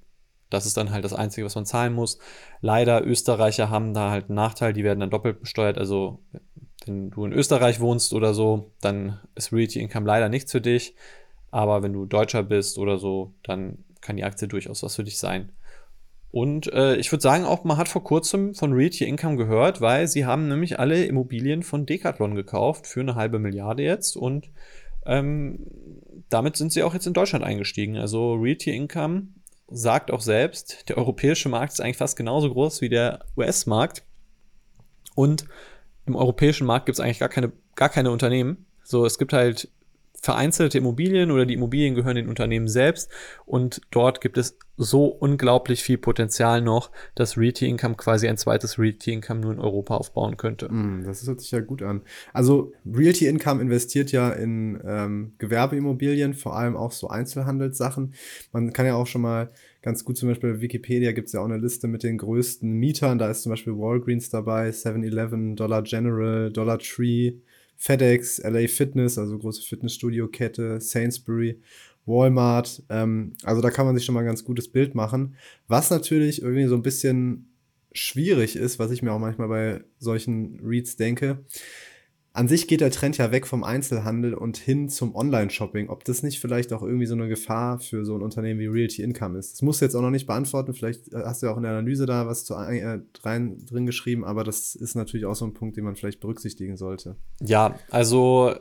das 0.55 0.67
ist 0.67 0.77
dann 0.77 0.91
halt 0.91 1.05
das 1.05 1.13
Einzige, 1.13 1.45
was 1.45 1.55
man 1.55 1.67
zahlen 1.67 1.93
muss. 1.93 2.19
Leider, 2.61 3.05
Österreicher 3.05 3.71
haben 3.71 3.93
da 3.93 4.11
halt 4.11 4.27
einen 4.29 4.37
Nachteil, 4.37 4.73
die 4.73 4.85
werden 4.85 5.01
dann 5.01 5.11
doppelt 5.11 5.41
besteuert. 5.41 5.79
Also, 5.79 6.21
wenn 6.87 7.11
du 7.11 7.25
in 7.25 7.33
Österreich 7.33 7.81
wohnst 7.81 8.13
oder 8.15 8.35
so, 8.35 8.73
dann 8.81 9.21
ist 9.35 9.53
Realty 9.53 9.81
Income 9.81 10.07
leider 10.07 10.29
nichts 10.29 10.53
für 10.53 10.61
dich. 10.61 10.95
Aber 11.51 11.83
wenn 11.83 11.93
du 11.93 12.07
Deutscher 12.07 12.43
bist 12.43 12.79
oder 12.79 12.99
so, 12.99 13.35
dann 13.43 13.85
kann 14.01 14.17
die 14.17 14.25
Aktie 14.25 14.49
durchaus 14.49 14.83
was 14.83 14.97
für 14.97 15.05
dich 15.05 15.19
sein. 15.19 15.53
Und 16.31 16.73
äh, 16.73 16.97
ich 16.97 17.13
würde 17.13 17.23
sagen, 17.23 17.45
auch 17.45 17.63
man 17.63 17.77
hat 17.77 17.89
vor 17.89 18.03
kurzem 18.03 18.55
von 18.55 18.73
Realty 18.73 19.05
Income 19.05 19.37
gehört, 19.37 19.81
weil 19.81 20.09
sie 20.09 20.27
haben 20.27 20.49
nämlich 20.49 20.81
alle 20.81 21.05
Immobilien 21.05 21.63
von 21.63 21.87
Decathlon 21.87 22.35
gekauft 22.35 22.89
für 22.89 23.01
eine 23.01 23.15
halbe 23.15 23.39
Milliarde 23.39 23.85
jetzt 23.85 24.17
und 24.17 24.51
ähm, 25.07 25.61
damit 26.29 26.57
sind 26.57 26.73
sie 26.73 26.83
auch 26.83 26.93
jetzt 26.93 27.07
in 27.07 27.13
Deutschland 27.13 27.45
eingestiegen. 27.45 27.97
Also 27.97 28.35
Realty 28.35 28.75
Income 28.75 29.29
sagt 29.69 30.11
auch 30.11 30.21
selbst, 30.21 30.89
der 30.89 30.99
europäische 30.99 31.49
Markt 31.49 31.73
ist 31.73 31.81
eigentlich 31.81 31.97
fast 31.97 32.17
genauso 32.17 32.53
groß 32.53 32.81
wie 32.81 32.89
der 32.89 33.25
US-Markt. 33.37 34.05
Und 35.15 35.47
im 36.07 36.17
europäischen 36.17 36.67
Markt 36.67 36.87
gibt 36.87 36.99
es 36.99 37.01
eigentlich 37.01 37.19
gar 37.19 37.29
keine, 37.29 37.53
gar 37.75 37.89
keine 37.89 38.11
Unternehmen. 38.11 38.67
So, 38.83 39.07
es 39.07 39.19
gibt 39.19 39.33
halt 39.33 39.71
vereinzelte 40.25 40.79
Immobilien 40.79 41.31
oder 41.31 41.45
die 41.45 41.53
Immobilien 41.53 41.95
gehören 41.95 42.17
den 42.17 42.31
Unternehmen 42.31 42.67
selbst 42.67 43.11
und 43.45 43.83
dort 43.91 44.23
gibt 44.23 44.39
es 44.39 44.57
so 44.79 45.05
unglaublich 45.05 45.83
viel 45.83 45.99
Potenzial 45.99 46.63
noch, 46.63 46.91
dass 47.15 47.37
Realty 47.37 47.69
Income 47.69 47.97
quasi 47.97 48.27
ein 48.27 48.39
zweites 48.39 48.79
Realty 48.79 49.13
Income 49.13 49.41
nur 49.41 49.53
in 49.53 49.61
Europa 49.61 49.95
aufbauen 49.95 50.39
könnte. 50.39 50.73
Mm, 50.73 51.05
das 51.05 51.27
hört 51.27 51.43
sich 51.43 51.51
ja 51.51 51.61
gut 51.61 51.83
an. 51.83 52.01
Also 52.33 52.73
Realty 52.91 53.27
Income 53.27 53.61
investiert 53.61 54.13
ja 54.13 54.31
in 54.31 54.81
ähm, 54.87 55.35
Gewerbeimmobilien, 55.37 56.33
vor 56.33 56.57
allem 56.57 56.75
auch 56.75 56.93
so 56.93 57.09
Einzelhandelssachen. 57.09 58.15
Man 58.51 58.73
kann 58.73 58.87
ja 58.87 58.95
auch 58.95 59.07
schon 59.07 59.21
mal 59.21 59.51
ganz 59.83 60.07
gut. 60.07 60.17
Zum 60.17 60.31
Beispiel 60.31 60.55
bei 60.55 60.61
Wikipedia 60.63 61.13
gibt 61.13 61.27
es 61.27 61.35
ja 61.35 61.41
auch 61.41 61.45
eine 61.45 61.59
Liste 61.59 61.87
mit 61.87 62.03
den 62.03 62.17
größten 62.17 62.73
Mietern. 62.73 63.19
Da 63.19 63.29
ist 63.29 63.43
zum 63.43 63.51
Beispiel 63.51 63.75
Walgreens 63.75 64.31
dabei, 64.31 64.71
7-Eleven, 64.71 65.55
Dollar 65.55 65.83
General, 65.83 66.51
Dollar 66.51 66.79
Tree, 66.79 67.35
FedEx, 67.85 68.39
LA 68.43 68.67
Fitness, 68.67 69.19
also 69.19 69.39
große 69.39 69.61
Fitnessstudio-Kette, 69.61 70.81
Sainsbury, 70.81 71.61
Walmart. 72.07 72.83
Ähm, 72.89 73.35
also 73.43 73.61
da 73.61 73.71
kann 73.71 73.85
man 73.85 73.95
sich 73.95 74.07
schon 74.07 74.15
mal 74.15 74.21
ein 74.21 74.27
ganz 74.27 74.43
gutes 74.43 74.73
Bild 74.73 74.95
machen. 74.95 75.37
Was 75.69 75.91
natürlich 75.91 76.41
irgendwie 76.41 76.65
so 76.65 76.77
ein 76.77 76.83
bisschen 76.83 77.53
schwierig 77.93 78.57
ist, 78.57 78.79
was 78.79 78.91
ich 78.91 79.03
mir 79.03 79.13
auch 79.13 79.19
manchmal 79.19 79.49
bei 79.49 79.85
solchen 79.99 80.59
Reads 80.65 80.97
denke, 80.97 81.45
an 82.37 82.49
sich 82.49 82.67
geht 82.67 82.81
der 82.81 82.91
Trend 82.91 83.17
ja 83.17 83.31
weg 83.31 83.47
vom 83.47 83.63
Einzelhandel 83.63 84.35
und 84.35 84.57
hin 84.57 84.89
zum 84.89 85.15
Online-Shopping. 85.15 85.89
Ob 85.89 86.03
das 86.05 86.25
nicht 86.25 86.41
vielleicht 86.41 86.73
auch 86.73 86.83
irgendwie 86.83 87.07
so 87.07 87.15
eine 87.15 87.29
Gefahr 87.29 87.79
für 87.79 88.05
so 88.05 88.17
ein 88.17 88.23
Unternehmen 88.23 88.59
wie 88.59 88.67
Realty 88.67 89.03
Income 89.05 89.39
ist. 89.39 89.53
Das 89.53 89.63
musst 89.63 89.81
du 89.81 89.85
jetzt 89.85 89.95
auch 89.95 90.03
noch 90.03 90.11
nicht 90.11 90.27
beantworten. 90.27 90.75
Vielleicht 90.75 91.13
äh, 91.13 91.23
hast 91.25 91.43
du 91.43 91.47
ja 91.47 91.53
auch 91.53 91.57
in 91.57 91.63
der 91.63 91.71
Analyse 91.71 92.07
da 92.07 92.27
was 92.27 92.45
zu, 92.45 92.55
äh, 92.55 92.99
rein, 93.23 93.65
drin 93.65 93.87
geschrieben, 93.87 94.25
aber 94.25 94.43
das 94.43 94.75
ist 94.75 94.97
natürlich 94.97 95.27
auch 95.27 95.37
so 95.37 95.45
ein 95.45 95.55
Punkt, 95.55 95.77
den 95.77 95.85
man 95.85 95.95
vielleicht 95.95 96.19
berücksichtigen 96.19 96.77
sollte. 96.77 97.15
Ja, 97.41 97.79
also 97.89 98.57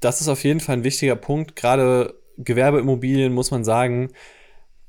das 0.00 0.20
ist 0.20 0.26
auf 0.26 0.42
jeden 0.42 0.58
Fall 0.58 0.78
ein 0.78 0.84
wichtiger 0.84 1.14
Punkt. 1.14 1.54
Gerade 1.54 2.14
Gewerbeimmobilien 2.38 3.32
muss 3.32 3.52
man 3.52 3.62
sagen, 3.62 4.10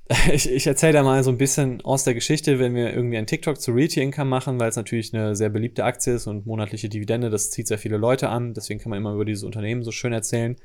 ich, 0.32 0.52
ich 0.52 0.68
erzähle 0.68 0.94
da 0.94 1.04
mal 1.04 1.24
so 1.24 1.32
ein 1.32 1.40
bisschen 1.40 1.82
aus 1.82 2.04
der 2.04 2.14
Geschichte, 2.14 2.60
wenn 2.60 2.76
wir 2.76 2.94
irgendwie 2.94 3.18
ein 3.18 3.26
TikTok 3.26 3.60
zu 3.60 3.72
Realty 3.72 4.02
Income 4.02 4.30
machen, 4.30 4.60
weil 4.60 4.70
es 4.70 4.76
natürlich 4.76 5.12
eine 5.16 5.36
sehr 5.36 5.50
beliebte 5.50 5.84
Aktie 5.84 6.14
ist 6.14 6.28
und 6.28 6.46
monatliche 6.46 6.90
Dividende, 6.90 7.32
das 7.32 7.50
zieht 7.50 7.68
sehr 7.68 7.80
viele 7.80 7.98
Leute 7.98 8.30
an, 8.30 8.54
deswegen 8.54 8.80
kann 8.80 8.92
man 8.92 9.00
immer 9.00 9.14
über 9.14 9.26
dieses 9.26 9.44
Unternehmen 9.44 9.84
so 9.84 9.90
schön 9.90 10.14
erzählen. 10.14 10.58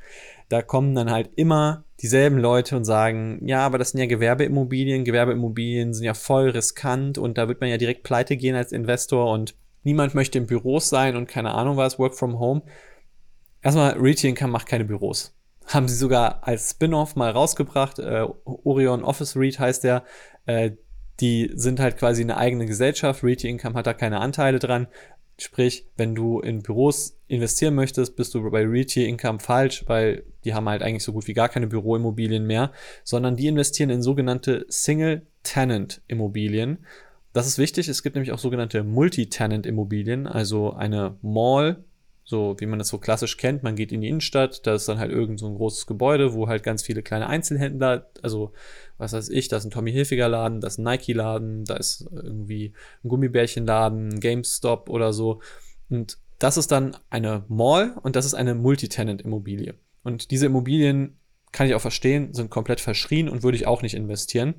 Da 0.51 0.61
kommen 0.61 0.95
dann 0.95 1.11
halt 1.11 1.31
immer 1.37 1.85
dieselben 2.03 2.37
Leute 2.37 2.77
und 2.77 2.85
sagen, 2.85 3.41
ja, 3.47 3.65
aber 3.65 3.79
das 3.79 3.93
sind 3.93 4.01
ja 4.01 4.07
Gewerbeimmobilien, 4.07 5.05
Gewerbeimmobilien 5.05 5.95
sind 5.95 6.05
ja 6.05 6.15
voll 6.15 6.51
riskant 6.51 7.17
und 7.17 7.39
da 7.39 7.49
wird 7.49 7.63
man 7.63 7.71
ja 7.71 7.79
direkt 7.79 8.03
pleite 8.03 8.37
gehen 8.37 8.57
als 8.57 8.73
Investor 8.73 9.33
und 9.33 9.55
niemand 9.85 10.15
möchte 10.15 10.37
in 10.37 10.47
Büros 10.47 10.91
sein 10.91 11.17
und 11.17 11.29
keine 11.29 11.53
Ahnung 11.53 11.79
was, 11.79 11.99
Work 11.99 12.15
from 12.15 12.39
Home. 12.39 12.61
Erstmal, 13.63 13.93
Realty 13.99 14.29
Income 14.29 14.53
macht 14.53 14.67
keine 14.67 14.85
Büros 14.85 15.35
haben 15.75 15.89
sie 15.89 15.97
sogar 15.97 16.47
als 16.47 16.71
Spin-off 16.71 17.17
mal 17.17 17.31
rausgebracht. 17.31 17.99
Äh, 17.99 18.27
Orion 18.45 19.03
Office 19.03 19.37
REIT 19.37 19.59
heißt 19.59 19.85
der. 19.85 20.05
Äh, 20.47 20.73
die 21.21 21.51
sind 21.55 21.81
halt 21.81 21.99
quasi 21.99 22.23
eine 22.23 22.39
eigene 22.39 22.67
Gesellschaft. 22.67 23.23
REIT 23.23 23.45
Income 23.45 23.75
hat 23.75 23.87
da 23.87 23.93
keine 23.93 24.21
Anteile 24.21 24.59
dran. 24.59 24.89
Sprich, 25.41 25.87
wenn 25.97 26.15
du 26.15 26.39
in 26.41 26.63
Büros 26.63 27.19
investieren 27.27 27.75
möchtest, 27.75 28.15
bist 28.15 28.35
du 28.35 28.51
bei 28.51 28.63
Realty 28.63 29.09
Income 29.09 29.41
falsch, 29.41 29.85
weil 29.87 30.25
die 30.45 30.53
haben 30.53 30.69
halt 30.69 30.83
eigentlich 30.83 31.03
so 31.03 31.15
gut 31.15 31.27
wie 31.29 31.33
gar 31.33 31.49
keine 31.49 31.67
Büroimmobilien 31.67 32.47
mehr, 32.47 32.73
sondern 33.05 33.37
die 33.37 33.47
investieren 33.47 33.89
in 33.89 34.03
sogenannte 34.03 34.67
Single-Tenant-Immobilien. 34.69 36.85
Das 37.33 37.47
ist 37.47 37.57
wichtig. 37.57 37.89
Es 37.89 38.03
gibt 38.03 38.17
nämlich 38.17 38.33
auch 38.33 38.39
sogenannte 38.39 38.85
Multi-Tenant-Immobilien, 38.85 40.27
also 40.27 40.75
eine 40.75 41.17
Mall 41.23 41.85
so 42.25 42.57
wie 42.59 42.67
man 42.67 42.79
das 42.79 42.89
so 42.89 42.99
klassisch 42.99 43.37
kennt. 43.37 43.63
Man 43.63 43.77
geht 43.77 43.93
in 43.93 44.01
die 44.01 44.09
Innenstadt, 44.09 44.67
da 44.67 44.75
ist 44.75 44.89
dann 44.89 44.99
halt 44.99 45.11
irgend 45.11 45.41
so 45.41 45.47
ein 45.47 45.57
großes 45.57 45.87
Gebäude, 45.87 46.33
wo 46.35 46.49
halt 46.49 46.63
ganz 46.63 46.83
viele 46.83 47.03
kleine 47.03 47.27
Einzelhändler, 47.27 48.11
also 48.23 48.53
was 48.99 49.13
weiß 49.13 49.31
ich, 49.31 49.49
da 49.49 49.57
ist 49.57 49.65
ein 49.65 49.71
Tommy 49.71 49.93
Hilfiger 49.93 50.29
Laden, 50.29 50.61
da 50.61 50.69
ist 50.69 50.79
ein 50.79 50.85
Nike 50.85 51.13
Laden, 51.13 51.65
da 51.65 51.77
ist 51.77 52.09
irgendwie 52.13 52.73
ein 53.03 53.09
Gummibärchenladen, 53.09 54.11
ein 54.11 54.21
GameStop 54.21 54.89
oder 54.89 55.13
so. 55.13 55.41
Und 55.89 56.19
das 56.39 56.57
ist 56.57 56.71
dann 56.71 56.97
eine 57.11 57.45
Mall 57.49 57.97
und 58.03 58.17
das 58.17 58.27
ist 58.27 58.35
eine 58.35 58.55
Multitenant-Immobilie. 58.55 59.75
Und 60.03 60.31
diese 60.31 60.47
Immobilien 60.47 61.19
kann 61.53 61.67
ich 61.67 61.75
auch 61.75 61.81
verstehen, 61.81 62.33
sind 62.33 62.51
komplett 62.51 62.81
verschrien 62.81 63.29
und 63.29 63.43
würde 63.43 63.57
ich 63.57 63.67
auch 63.67 63.83
nicht 63.83 63.95
investieren. 63.95 64.55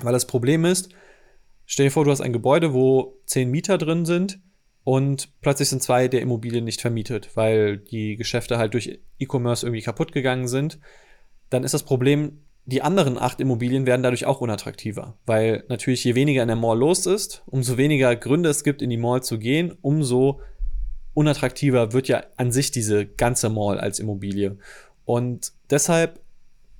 Weil 0.00 0.12
das 0.12 0.26
Problem 0.26 0.64
ist, 0.64 0.88
stell 1.66 1.86
dir 1.86 1.90
vor, 1.90 2.04
du 2.04 2.10
hast 2.10 2.22
ein 2.22 2.32
Gebäude, 2.32 2.72
wo 2.72 3.20
zehn 3.26 3.50
Mieter 3.50 3.78
drin 3.78 4.04
sind 4.04 4.40
und 4.84 5.28
plötzlich 5.40 5.68
sind 5.68 5.82
zwei 5.82 6.08
der 6.08 6.22
Immobilien 6.22 6.64
nicht 6.64 6.80
vermietet, 6.80 7.30
weil 7.34 7.78
die 7.78 8.16
Geschäfte 8.16 8.58
halt 8.58 8.74
durch 8.74 9.00
E-Commerce 9.18 9.64
irgendwie 9.64 9.82
kaputt 9.82 10.12
gegangen 10.12 10.48
sind, 10.48 10.78
dann 11.50 11.64
ist 11.64 11.74
das 11.74 11.84
Problem, 11.84 12.40
die 12.64 12.82
anderen 12.82 13.18
acht 13.18 13.40
Immobilien 13.40 13.86
werden 13.86 14.02
dadurch 14.02 14.26
auch 14.26 14.40
unattraktiver, 14.40 15.18
weil 15.26 15.64
natürlich 15.68 16.04
je 16.04 16.14
weniger 16.14 16.42
in 16.42 16.48
der 16.48 16.56
Mall 16.56 16.78
los 16.78 17.06
ist, 17.06 17.42
umso 17.46 17.76
weniger 17.76 18.14
Gründe 18.16 18.48
es 18.48 18.64
gibt, 18.64 18.82
in 18.82 18.90
die 18.90 18.96
Mall 18.96 19.22
zu 19.22 19.38
gehen, 19.38 19.76
umso 19.82 20.40
unattraktiver 21.14 21.92
wird 21.92 22.08
ja 22.08 22.22
an 22.36 22.52
sich 22.52 22.70
diese 22.70 23.06
ganze 23.06 23.50
Mall 23.50 23.78
als 23.78 23.98
Immobilie. 23.98 24.58
Und 25.04 25.52
deshalb 25.70 26.20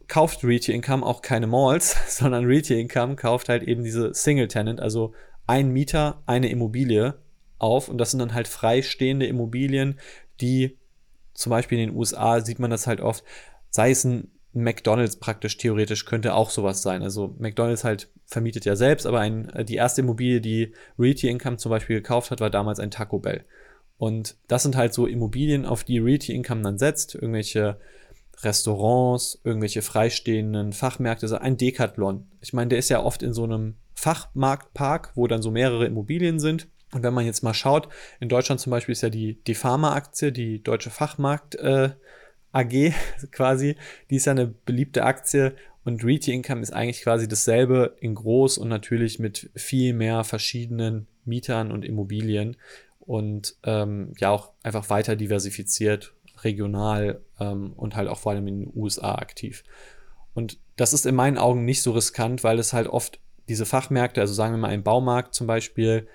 kauft 0.09 0.45
Retail 0.45 0.75
Income 0.75 1.05
auch 1.05 1.23
keine 1.23 1.47
Malls, 1.47 1.97
sondern 2.19 2.47
Retail 2.47 2.79
Income 2.79 3.17
kauft 3.17 3.49
halt 3.49 3.63
eben 3.63 3.85
diese 3.85 4.15
Single 4.15 4.49
Tenant, 4.49 4.81
also 4.81 5.13
ein 5.47 5.71
Mieter, 5.71 6.23
eine 6.27 6.49
Immobilie 6.49 7.15
auf 7.63 7.89
und 7.89 7.99
das 7.99 8.11
sind 8.11 8.21
dann 8.21 8.35
halt 8.35 8.49
freistehende 8.49 9.27
Immobilien, 9.27 9.99
die 10.41 10.79
zum 11.35 11.51
Beispiel 11.51 11.79
in 11.79 11.91
den 11.91 11.97
USA 11.97 12.41
sieht 12.41 12.59
man 12.59 12.71
das 12.71 12.87
halt 12.87 13.01
oft, 13.01 13.25
sei 13.71 13.91
es 13.91 14.05
ein 14.05 14.31
McDonalds 14.53 15.17
praktisch 15.17 15.57
theoretisch 15.57 16.05
könnte 16.05 16.35
auch 16.35 16.51
sowas 16.51 16.83
sein. 16.83 17.03
Also 17.03 17.35
McDonalds 17.39 17.85
halt 17.85 18.11
vermietet 18.27 18.65
ja 18.65 18.77
selbst, 18.77 19.07
aber 19.07 19.21
ein, 19.21 19.51
die 19.67 19.77
erste 19.77 20.03
Immobilie, 20.03 20.41
die 20.41 20.75
Realty 20.99 21.29
Income 21.29 21.57
zum 21.57 21.71
Beispiel 21.71 21.97
gekauft 21.97 22.31
hat, 22.31 22.41
war 22.41 22.51
damals 22.51 22.79
ein 22.79 22.91
Taco 22.91 23.19
Bell. 23.19 23.45
Und 23.97 24.37
das 24.49 24.63
sind 24.63 24.77
halt 24.77 24.93
so 24.93 25.07
Immobilien, 25.07 25.65
auf 25.65 25.85
die 25.85 25.99
Realty 25.99 26.35
Income 26.35 26.63
dann 26.63 26.79
setzt, 26.79 27.15
irgendwelche 27.15 27.79
Restaurants, 28.43 29.41
irgendwelche 29.45 29.81
freistehenden 29.81 30.73
Fachmärkte, 30.73 31.25
also 31.25 31.37
ein 31.37 31.57
Decathlon. 31.57 32.27
Ich 32.41 32.53
meine, 32.53 32.71
der 32.71 32.79
ist 32.79 32.89
ja 32.89 33.03
oft 33.03 33.23
in 33.23 33.33
so 33.33 33.45
einem 33.45 33.77
Fachmarktpark, 33.95 35.13
wo 35.15 35.29
dann 35.29 35.43
so 35.43 35.51
mehrere 35.51 35.87
Immobilien 35.87 36.41
sind 36.41 36.69
und 36.93 37.03
wenn 37.03 37.15
man 37.15 37.25
jetzt 37.25 37.43
mal 37.43 37.55
schaut, 37.55 37.89
in 38.21 38.29
Deutschland 38.29 38.61
zum 38.61 38.71
Beispiel 38.71 38.93
ist 38.93 39.03
ja 39.03 39.11
die 39.11 39.43
Defama-Aktie, 39.45 40.33
die 40.33 40.63
Deutsche 40.63 40.91
Fachmarkt 40.91 41.55
äh, 41.57 41.91
AG 42.53 42.93
quasi, 43.31 43.77
die 44.11 44.17
ist 44.17 44.27
ja 44.27 44.33
eine 44.33 44.47
beliebte 44.47 45.05
Aktie 45.05 45.55
und 45.85 46.05
Realty 46.05 46.33
Income 46.33 46.63
ist 46.63 46.73
eigentlich 46.73 47.03
quasi 47.03 47.27
dasselbe 47.27 47.97
in 48.01 48.15
groß 48.15 48.59
und 48.59 48.69
natürlich 48.69 49.19
mit 49.19 49.51
viel 49.55 49.95
mehr 49.95 50.23
verschiedenen 50.25 51.07
Mietern 51.25 51.73
und 51.73 51.85
Immobilien 51.85 52.57
und 53.01 53.57
ähm, 53.65 54.13
ja 54.19 54.31
auch 54.31 54.53
einfach 54.63 54.91
weiter 54.91 55.17
diversifiziert, 55.17 56.15
regional 56.43 57.21
ähm, 57.41 57.73
und 57.73 57.97
halt 57.97 58.09
auch 58.09 58.19
vor 58.19 58.33
allem 58.33 58.47
in 58.47 58.61
den 58.61 58.73
USA 58.75 59.17
aktiv. 59.17 59.65
Und 60.35 60.59
das 60.77 60.93
ist 60.93 61.07
in 61.07 61.15
meinen 61.15 61.39
Augen 61.39 61.65
nicht 61.65 61.83
so 61.83 61.93
riskant, 61.93 62.45
weil 62.45 62.59
es 62.59 62.73
halt 62.73 62.87
oft 62.87 63.19
diese 63.49 63.67
Fachmärkte, 63.67 64.21
also 64.21 64.35
sagen 64.35 64.55
wir 64.55 64.59
mal 64.59 64.69
ein 64.69 64.85
Baumarkt 64.85 65.35
zum 65.35 65.47
Beispiel, 65.47 66.07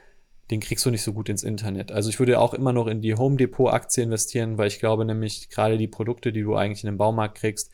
den 0.49 0.59
kriegst 0.59 0.85
du 0.85 0.91
nicht 0.91 1.03
so 1.03 1.13
gut 1.13 1.29
ins 1.29 1.43
Internet. 1.43 1.91
Also 1.91 2.09
ich 2.09 2.19
würde 2.19 2.39
auch 2.39 2.53
immer 2.53 2.73
noch 2.73 2.87
in 2.87 3.01
die 3.01 3.15
Home 3.15 3.35
Depot 3.35 3.71
Aktie 3.71 4.03
investieren, 4.03 4.57
weil 4.57 4.67
ich 4.67 4.79
glaube 4.79 5.05
nämlich 5.05 5.49
gerade 5.49 5.77
die 5.77 5.87
Produkte, 5.87 6.31
die 6.31 6.43
du 6.43 6.55
eigentlich 6.55 6.83
in 6.83 6.89
den 6.89 6.97
Baumarkt 6.97 7.37
kriegst, 7.37 7.71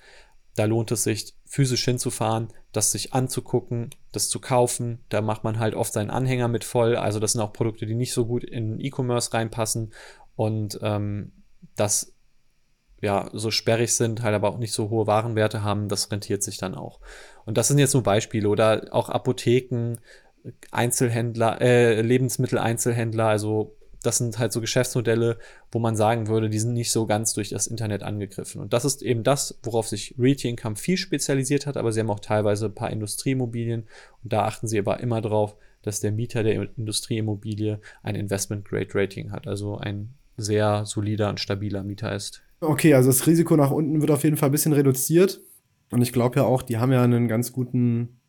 da 0.56 0.66
lohnt 0.66 0.92
es 0.92 1.04
sich 1.04 1.34
physisch 1.46 1.86
hinzufahren, 1.86 2.50
das 2.72 2.92
sich 2.92 3.14
anzugucken, 3.14 3.90
das 4.12 4.30
zu 4.30 4.40
kaufen. 4.40 5.00
Da 5.10 5.22
macht 5.22 5.44
man 5.44 5.60
halt 5.60 5.76
oft 5.76 5.94
seinen 5.94 6.12
Anhänger 6.12 6.48
mit 6.48 6.64
voll. 6.64 6.96
Also 6.96 7.20
das 7.20 7.34
sind 7.34 7.42
auch 7.42 7.54
Produkte, 7.54 7.86
die 7.86 7.96
nicht 7.96 8.14
so 8.14 8.26
gut 8.26 8.44
in 8.44 8.80
E-Commerce 8.80 9.34
reinpassen 9.34 9.94
und 10.36 10.80
ähm, 10.82 11.32
das 11.76 12.14
ja 13.02 13.30
so 13.34 13.52
sperrig 13.52 13.94
sind, 13.94 14.22
halt 14.22 14.34
aber 14.34 14.50
auch 14.50 14.58
nicht 14.58 14.72
so 14.72 14.90
hohe 14.90 15.08
Warenwerte 15.08 15.62
haben, 15.62 15.90
das 15.90 16.10
rentiert 16.12 16.42
sich 16.42 16.58
dann 16.58 16.74
auch. 16.74 17.02
Und 17.46 17.58
das 17.58 17.68
sind 17.68 17.78
jetzt 17.78 17.94
nur 17.94 18.04
Beispiele 18.04 18.48
oder 18.48 18.88
auch 18.92 19.10
Apotheken, 19.10 19.98
Einzelhändler, 20.72 21.62
äh, 21.62 22.02
Lebensmitteleinzelhändler, 22.02 23.28
also 23.28 23.76
das 24.04 24.18
sind 24.18 24.38
halt 24.38 24.52
so 24.52 24.60
Geschäftsmodelle, 24.62 25.38
wo 25.72 25.80
man 25.80 25.96
sagen 25.96 26.28
würde, 26.28 26.50
die 26.50 26.60
sind 26.60 26.74
nicht 26.74 26.92
so 26.92 27.06
ganz 27.06 27.34
durch 27.34 27.50
das 27.50 27.68
Internet 27.68 28.04
angegriffen. 28.04 28.62
Und 28.62 28.74
das 28.74 28.84
ist 28.86 29.02
eben 29.02 29.24
das, 29.24 29.58
worauf 29.64 29.88
sich 29.88 30.14
Realty 30.20 30.50
Income 30.50 30.76
viel 30.76 30.98
spezialisiert 30.98 31.66
hat, 31.66 31.78
aber 31.78 31.92
sie 31.92 32.02
haben 32.02 32.10
auch 32.10 32.20
teilweise 32.20 32.66
ein 32.66 32.76
paar 32.76 32.92
Industrieimmobilien 32.92 33.88
und 34.24 34.34
da 34.34 34.44
achten 34.44 34.68
sie 34.68 34.78
aber 34.78 35.00
immer 35.00 35.22
drauf, 35.22 35.56
dass 35.82 36.02
der 36.02 36.12
Mieter 36.12 36.44
der 36.44 36.70
Industrieimmobilie 36.78 37.80
ein 38.04 38.16
Investment 38.16 38.66
Grade 38.66 38.90
Rating 38.94 39.32
hat, 39.32 39.48
also 39.48 39.78
ein 39.78 40.14
sehr 40.36 40.86
solider 40.86 41.30
und 41.30 41.40
stabiler 41.40 41.84
Mieter 41.84 42.14
ist. 42.14 42.42
Okay, 42.60 42.94
also 42.94 43.10
das 43.10 43.28
Risiko 43.28 43.56
nach 43.56 43.72
unten 43.72 44.02
wird 44.02 44.12
auf 44.12 44.24
jeden 44.24 44.38
Fall 44.38 44.50
ein 44.50 44.54
bisschen 44.54 44.74
reduziert. 44.74 45.42
Und 45.92 46.02
ich 46.02 46.14
glaube 46.14 46.38
ja 46.38 46.44
auch, 46.44 46.62
die 46.62 46.78
haben 46.78 46.92
ja 46.92 47.04
einen 47.04 47.28
ganz 47.28 47.52
guten 47.52 48.20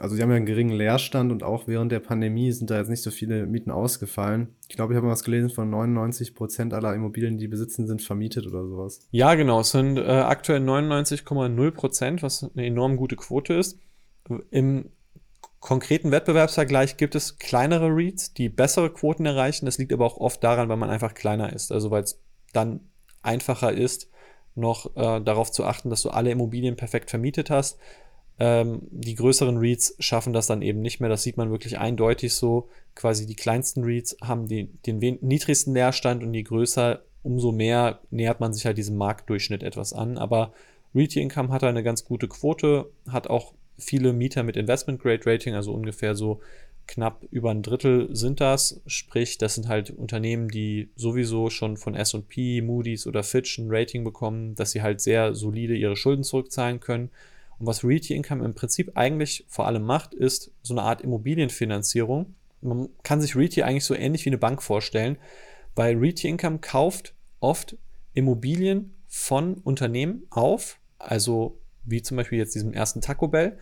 also 0.00 0.16
sie 0.16 0.22
haben 0.22 0.30
ja 0.30 0.36
einen 0.36 0.46
geringen 0.46 0.74
Leerstand 0.74 1.30
und 1.30 1.42
auch 1.42 1.66
während 1.66 1.92
der 1.92 2.00
Pandemie 2.00 2.50
sind 2.52 2.70
da 2.70 2.78
jetzt 2.78 2.88
nicht 2.88 3.02
so 3.02 3.10
viele 3.10 3.46
Mieten 3.46 3.70
ausgefallen. 3.70 4.54
Ich 4.68 4.76
glaube, 4.76 4.92
ich 4.92 4.96
habe 4.96 5.06
mal 5.06 5.12
was 5.12 5.24
gelesen 5.24 5.50
von 5.50 5.68
99 5.68 6.34
Prozent 6.34 6.72
aller 6.72 6.94
Immobilien, 6.94 7.38
die 7.38 7.48
besitzen, 7.48 7.86
sind 7.86 8.02
vermietet 8.02 8.46
oder 8.46 8.66
sowas. 8.66 9.06
Ja, 9.10 9.34
genau. 9.34 9.60
Es 9.60 9.70
sind 9.72 9.98
äh, 9.98 10.02
aktuell 10.02 10.60
99,0 10.60 11.70
Prozent, 11.72 12.22
was 12.22 12.50
eine 12.54 12.66
enorm 12.66 12.96
gute 12.96 13.16
Quote 13.16 13.54
ist. 13.54 13.78
Im 14.50 14.90
konkreten 15.60 16.10
Wettbewerbsvergleich 16.10 16.96
gibt 16.96 17.14
es 17.14 17.38
kleinere 17.38 17.88
REITs, 17.88 18.32
die 18.32 18.48
bessere 18.48 18.90
Quoten 18.90 19.26
erreichen. 19.26 19.66
Das 19.66 19.78
liegt 19.78 19.92
aber 19.92 20.06
auch 20.06 20.16
oft 20.16 20.42
daran, 20.42 20.68
weil 20.68 20.78
man 20.78 20.90
einfach 20.90 21.14
kleiner 21.14 21.52
ist. 21.52 21.72
Also 21.72 21.90
weil 21.90 22.04
es 22.04 22.22
dann 22.52 22.80
einfacher 23.22 23.72
ist, 23.72 24.08
noch 24.54 24.96
äh, 24.96 25.20
darauf 25.20 25.52
zu 25.52 25.64
achten, 25.64 25.90
dass 25.90 26.02
du 26.02 26.10
alle 26.10 26.30
Immobilien 26.30 26.76
perfekt 26.76 27.10
vermietet 27.10 27.50
hast 27.50 27.78
Ähm, 28.40 28.80
die 28.90 29.14
größeren 29.14 29.58
Reads 29.58 29.94
schaffen 29.98 30.32
das 30.32 30.46
dann 30.46 30.62
eben 30.62 30.80
nicht 30.80 30.98
mehr. 30.98 31.10
Das 31.10 31.22
sieht 31.22 31.36
man 31.36 31.50
wirklich 31.50 31.78
eindeutig 31.78 32.34
so. 32.34 32.68
Quasi 32.94 33.26
die 33.26 33.36
kleinsten 33.36 33.84
Reads 33.84 34.16
haben 34.22 34.48
die, 34.48 34.64
den 34.86 35.18
niedrigsten 35.20 35.74
Leerstand 35.74 36.22
und 36.22 36.32
je 36.32 36.42
größer, 36.42 37.02
umso 37.22 37.52
mehr 37.52 38.00
nähert 38.10 38.40
man 38.40 38.54
sich 38.54 38.64
halt 38.64 38.78
diesem 38.78 38.96
Marktdurchschnitt 38.96 39.62
etwas 39.62 39.92
an. 39.92 40.16
Aber 40.16 40.54
Realty 40.94 41.20
Income 41.20 41.50
hat 41.50 41.64
eine 41.64 41.82
ganz 41.82 42.04
gute 42.06 42.28
Quote, 42.28 42.90
hat 43.08 43.28
auch 43.28 43.52
viele 43.76 44.14
Mieter 44.14 44.42
mit 44.42 44.56
Investment 44.56 45.00
Grade 45.02 45.26
Rating, 45.26 45.54
also 45.54 45.72
ungefähr 45.72 46.14
so 46.14 46.40
knapp 46.86 47.24
über 47.30 47.50
ein 47.50 47.62
Drittel 47.62 48.08
sind 48.16 48.40
das. 48.40 48.80
Sprich, 48.86 49.36
das 49.36 49.54
sind 49.54 49.68
halt 49.68 49.90
Unternehmen, 49.90 50.48
die 50.48 50.88
sowieso 50.96 51.50
schon 51.50 51.76
von 51.76 51.94
SP, 51.94 52.62
Moody's 52.62 53.06
oder 53.06 53.22
Fitch 53.22 53.58
ein 53.58 53.68
Rating 53.68 54.02
bekommen, 54.02 54.54
dass 54.54 54.72
sie 54.72 54.80
halt 54.80 55.02
sehr 55.02 55.34
solide 55.34 55.76
ihre 55.76 55.94
Schulden 55.94 56.24
zurückzahlen 56.24 56.80
können. 56.80 57.10
Und 57.60 57.66
was 57.66 57.84
Realty 57.84 58.14
Income 58.14 58.44
im 58.44 58.54
Prinzip 58.54 58.92
eigentlich 58.96 59.44
vor 59.48 59.66
allem 59.66 59.82
macht, 59.82 60.14
ist 60.14 60.50
so 60.62 60.72
eine 60.74 60.82
Art 60.82 61.02
Immobilienfinanzierung. 61.02 62.34
Man 62.62 62.88
kann 63.02 63.20
sich 63.20 63.36
Realty 63.36 63.62
eigentlich 63.62 63.84
so 63.84 63.94
ähnlich 63.94 64.24
wie 64.24 64.30
eine 64.30 64.38
Bank 64.38 64.62
vorstellen, 64.62 65.18
weil 65.74 65.96
Realty 65.96 66.28
Income 66.28 66.58
kauft 66.60 67.14
oft 67.38 67.76
Immobilien 68.14 68.94
von 69.06 69.54
Unternehmen 69.54 70.26
auf, 70.30 70.78
also 70.98 71.60
wie 71.84 72.02
zum 72.02 72.16
Beispiel 72.16 72.38
jetzt 72.38 72.54
diesem 72.54 72.72
ersten 72.72 73.02
Taco 73.02 73.28
Bell. 73.28 73.58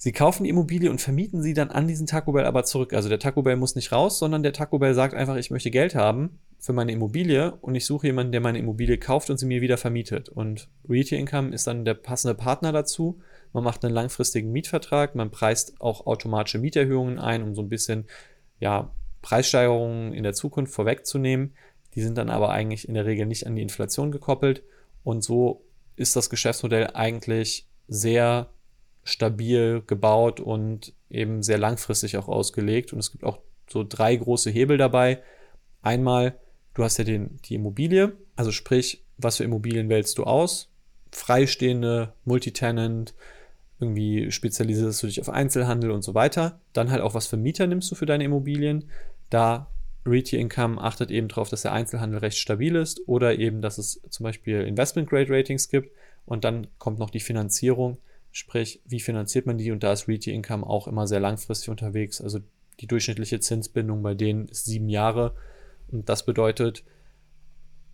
Sie 0.00 0.12
kaufen 0.12 0.44
die 0.44 0.50
Immobilie 0.50 0.90
und 0.90 1.00
vermieten 1.00 1.42
sie 1.42 1.54
dann 1.54 1.72
an 1.72 1.88
diesen 1.88 2.06
Taco 2.06 2.30
Bell 2.30 2.44
aber 2.44 2.62
zurück. 2.62 2.94
Also 2.94 3.08
der 3.08 3.18
Taco 3.18 3.42
Bell 3.42 3.56
muss 3.56 3.74
nicht 3.74 3.90
raus, 3.90 4.20
sondern 4.20 4.44
der 4.44 4.52
Taco 4.52 4.78
Bell 4.78 4.94
sagt 4.94 5.12
einfach, 5.12 5.34
ich 5.34 5.50
möchte 5.50 5.72
Geld 5.72 5.96
haben 5.96 6.38
für 6.60 6.72
meine 6.72 6.92
Immobilie 6.92 7.56
und 7.56 7.74
ich 7.74 7.84
suche 7.84 8.06
jemanden, 8.06 8.30
der 8.30 8.40
meine 8.40 8.60
Immobilie 8.60 8.96
kauft 8.98 9.28
und 9.28 9.38
sie 9.38 9.46
mir 9.46 9.60
wieder 9.60 9.76
vermietet. 9.76 10.28
Und 10.28 10.68
Realty 10.88 11.16
Income 11.16 11.52
ist 11.52 11.66
dann 11.66 11.84
der 11.84 11.94
passende 11.94 12.36
Partner 12.36 12.70
dazu. 12.70 13.18
Man 13.52 13.64
macht 13.64 13.84
einen 13.84 13.92
langfristigen 13.92 14.52
Mietvertrag, 14.52 15.16
man 15.16 15.32
preist 15.32 15.80
auch 15.80 16.06
automatische 16.06 16.58
Mieterhöhungen 16.58 17.18
ein, 17.18 17.42
um 17.42 17.56
so 17.56 17.62
ein 17.62 17.68
bisschen 17.68 18.06
ja, 18.60 18.92
Preissteigerungen 19.20 20.12
in 20.12 20.22
der 20.22 20.32
Zukunft 20.32 20.72
vorwegzunehmen. 20.72 21.54
Die 21.96 22.02
sind 22.02 22.16
dann 22.16 22.30
aber 22.30 22.50
eigentlich 22.50 22.86
in 22.86 22.94
der 22.94 23.04
Regel 23.04 23.26
nicht 23.26 23.48
an 23.48 23.56
die 23.56 23.62
Inflation 23.62 24.12
gekoppelt. 24.12 24.62
Und 25.02 25.24
so 25.24 25.64
ist 25.96 26.14
das 26.14 26.30
Geschäftsmodell 26.30 26.90
eigentlich 26.94 27.66
sehr 27.88 28.50
stabil 29.08 29.82
gebaut 29.86 30.38
und 30.38 30.92
eben 31.08 31.42
sehr 31.42 31.58
langfristig 31.58 32.18
auch 32.18 32.28
ausgelegt. 32.28 32.92
Und 32.92 32.98
es 32.98 33.10
gibt 33.10 33.24
auch 33.24 33.38
so 33.68 33.84
drei 33.86 34.14
große 34.14 34.50
Hebel 34.50 34.76
dabei. 34.76 35.22
Einmal, 35.80 36.38
du 36.74 36.84
hast 36.84 36.98
ja 36.98 37.04
den, 37.04 37.38
die 37.46 37.54
Immobilie, 37.54 38.12
also 38.36 38.52
sprich, 38.52 39.02
was 39.16 39.38
für 39.38 39.44
Immobilien 39.44 39.88
wählst 39.88 40.18
du 40.18 40.24
aus? 40.24 40.70
Freistehende, 41.10 42.12
Multitenant, 42.24 43.14
irgendwie 43.80 44.30
spezialisierst 44.30 45.02
du 45.02 45.06
dich 45.06 45.20
auf 45.20 45.30
Einzelhandel 45.30 45.90
und 45.90 46.02
so 46.02 46.14
weiter. 46.14 46.60
Dann 46.74 46.90
halt 46.90 47.00
auch, 47.00 47.14
was 47.14 47.26
für 47.26 47.38
Mieter 47.38 47.66
nimmst 47.66 47.90
du 47.90 47.94
für 47.94 48.06
deine 48.06 48.24
Immobilien? 48.24 48.90
Da 49.30 49.68
Realty 50.04 50.36
Income 50.36 50.80
achtet 50.80 51.10
eben 51.10 51.28
darauf, 51.28 51.48
dass 51.48 51.62
der 51.62 51.72
Einzelhandel 51.72 52.20
recht 52.20 52.36
stabil 52.36 52.76
ist 52.76 53.00
oder 53.08 53.38
eben, 53.38 53.62
dass 53.62 53.78
es 53.78 54.02
zum 54.10 54.24
Beispiel 54.24 54.62
Investment 54.62 55.08
Grade 55.08 55.30
Ratings 55.30 55.68
gibt 55.68 55.92
und 56.26 56.44
dann 56.44 56.66
kommt 56.78 56.98
noch 56.98 57.10
die 57.10 57.20
Finanzierung, 57.20 57.98
sprich, 58.38 58.80
wie 58.86 59.00
finanziert 59.00 59.46
man 59.46 59.58
die 59.58 59.72
und 59.72 59.82
da 59.82 59.92
ist 59.92 60.06
Realty 60.06 60.32
Income 60.32 60.66
auch 60.66 60.86
immer 60.86 61.06
sehr 61.06 61.20
langfristig 61.20 61.70
unterwegs. 61.70 62.20
Also 62.20 62.40
die 62.80 62.86
durchschnittliche 62.86 63.40
Zinsbindung 63.40 64.02
bei 64.02 64.14
denen 64.14 64.46
ist 64.46 64.64
sieben 64.64 64.88
Jahre 64.88 65.34
und 65.88 66.08
das 66.08 66.24
bedeutet, 66.24 66.84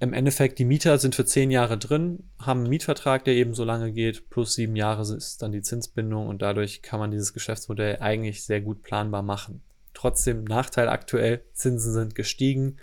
im 0.01 0.13
Endeffekt, 0.13 0.59
die 0.59 0.65
Mieter 0.65 0.99
sind 0.99 1.15
für 1.15 1.25
zehn 1.25 1.51
Jahre 1.51 1.79
drin, 1.79 2.25
haben 2.39 2.61
einen 2.61 2.69
Mietvertrag, 2.69 3.25
der 3.25 3.35
eben 3.35 3.55
so 3.55 3.65
lange 3.65 3.93
geht, 3.93 4.29
plus 4.29 4.55
sieben 4.55 4.77
Jahre 4.77 5.03
ist 5.15 5.41
dann 5.41 5.53
die 5.53 5.63
Zinsbindung 5.63 6.27
und 6.27 6.43
dadurch 6.43 6.83
kann 6.83 7.01
man 7.01 7.11
dieses 7.11 7.33
Geschäftsmodell 7.33 7.99
eigentlich 8.01 8.45
sehr 8.45 8.61
gut 8.61 8.83
planbar 8.83 9.23
machen. 9.23 9.63
Trotzdem 9.95 10.45
Nachteil 10.45 10.89
aktuell, 10.89 11.45
Zinsen 11.53 11.93
sind 11.93 12.15
gestiegen, 12.15 12.77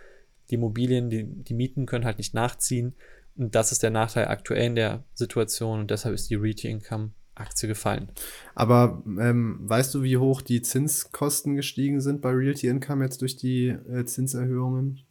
die 0.49 0.55
Immobilien, 0.55 1.09
die, 1.09 1.25
die 1.25 1.53
Mieten 1.53 1.85
können 1.85 2.05
halt 2.05 2.17
nicht 2.17 2.33
nachziehen. 2.33 2.95
Und 3.35 3.55
das 3.55 3.71
ist 3.71 3.83
der 3.83 3.91
Nachteil 3.91 4.27
aktuell 4.27 4.65
in 4.65 4.75
der 4.75 5.03
Situation 5.13 5.81
und 5.81 5.91
deshalb 5.91 6.15
ist 6.15 6.29
die 6.29 6.35
REIT 6.35 6.65
Income 6.65 7.11
Aktie 7.35 7.67
gefallen. 7.67 8.09
Aber 8.55 9.03
ähm, 9.05 9.59
weißt 9.61 9.93
du, 9.93 10.03
wie 10.03 10.17
hoch 10.17 10.41
die 10.41 10.61
Zinskosten 10.61 11.55
gestiegen 11.55 12.01
sind 12.01 12.21
bei 12.21 12.31
Realty 12.31 12.67
Income 12.67 13.03
jetzt 13.03 13.21
durch 13.21 13.37
die 13.37 13.67
äh, 13.67 14.05
Zinserhöhungen? 14.05 15.01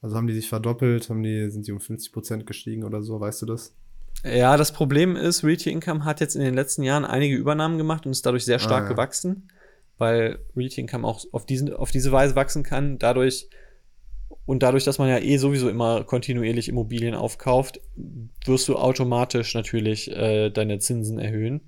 Also 0.00 0.16
haben 0.16 0.26
die 0.26 0.34
sich 0.34 0.48
verdoppelt, 0.48 1.10
haben 1.10 1.22
die, 1.22 1.50
sind 1.50 1.66
die 1.66 1.72
um 1.72 1.80
50 1.80 2.12
Prozent 2.12 2.46
gestiegen 2.46 2.84
oder 2.84 3.02
so, 3.02 3.20
weißt 3.20 3.42
du 3.42 3.46
das? 3.46 3.74
Ja, 4.24 4.56
das 4.56 4.72
Problem 4.72 5.16
ist, 5.16 5.44
Realty 5.44 5.70
Income 5.70 6.04
hat 6.04 6.20
jetzt 6.20 6.36
in 6.36 6.42
den 6.42 6.54
letzten 6.54 6.82
Jahren 6.82 7.04
einige 7.04 7.36
Übernahmen 7.36 7.78
gemacht 7.78 8.06
und 8.06 8.12
ist 8.12 8.24
dadurch 8.24 8.44
sehr 8.44 8.58
stark 8.58 8.82
ah, 8.82 8.86
ja. 8.86 8.92
gewachsen 8.92 9.48
weil 10.02 10.40
Realty 10.56 10.80
Income 10.80 11.06
auch 11.06 11.24
auf, 11.30 11.46
diesen, 11.46 11.72
auf 11.72 11.92
diese 11.92 12.10
Weise 12.10 12.34
wachsen 12.34 12.64
kann. 12.64 12.98
Dadurch 12.98 13.48
und 14.44 14.62
dadurch, 14.62 14.84
dass 14.84 14.98
man 14.98 15.08
ja 15.08 15.18
eh 15.18 15.36
sowieso 15.36 15.68
immer 15.68 16.04
kontinuierlich 16.04 16.68
Immobilien 16.68 17.14
aufkauft, 17.14 17.80
wirst 18.44 18.68
du 18.68 18.76
automatisch 18.76 19.54
natürlich 19.54 20.10
äh, 20.10 20.50
deine 20.50 20.78
Zinsen 20.78 21.18
erhöhen. 21.18 21.60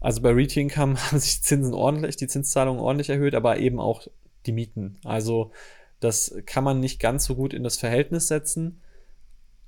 Also 0.00 0.22
bei 0.22 0.30
Realty 0.30 0.60
Income 0.60 0.96
haben 1.06 1.18
sich 1.18 1.36
die 1.36 1.42
Zinsen 1.42 1.74
ordentlich, 1.74 2.16
die 2.16 2.26
Zinszahlungen 2.26 2.80
ordentlich 2.80 3.10
erhöht, 3.10 3.34
aber 3.34 3.58
eben 3.58 3.78
auch 3.78 4.06
die 4.46 4.52
Mieten. 4.52 4.98
Also 5.04 5.52
das 6.00 6.34
kann 6.46 6.64
man 6.64 6.80
nicht 6.80 6.98
ganz 6.98 7.26
so 7.26 7.36
gut 7.36 7.54
in 7.54 7.62
das 7.62 7.76
Verhältnis 7.76 8.28
setzen. 8.28 8.80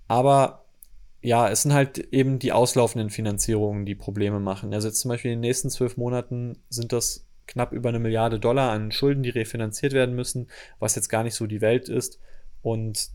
Aber 0.09 0.65
ja, 1.21 1.49
es 1.49 1.63
sind 1.63 1.73
halt 1.73 1.99
eben 2.13 2.39
die 2.39 2.53
auslaufenden 2.53 3.11
Finanzierungen, 3.11 3.87
die 3.87 3.95
Probleme 3.95 4.41
machen. 4.41 4.75
Also 4.75 4.89
jetzt 4.89 5.01
zum 5.01 5.11
Beispiel 5.11 5.31
in 5.31 5.39
den 5.39 5.49
nächsten 5.49 5.71
zwölf 5.71 5.97
Monaten 5.97 6.59
sind 6.69 6.93
das 6.93 7.27
knapp 7.47 7.73
über 7.73 7.91
eine 7.91 7.99
Milliarde 7.99 8.41
Dollar 8.41 8.73
an 8.73 8.91
Schulden, 8.91 9.23
die 9.23 9.31
refinanziert 9.31 9.93
werden 9.93 10.17
müssen, 10.17 10.49
was 10.81 10.97
jetzt 10.97 11.09
gar 11.09 11.23
nicht 11.23 11.35
so 11.35 11.47
die 11.47 11.61
Welt 11.61 11.89
ist. 11.89 12.19
Und 12.63 13.11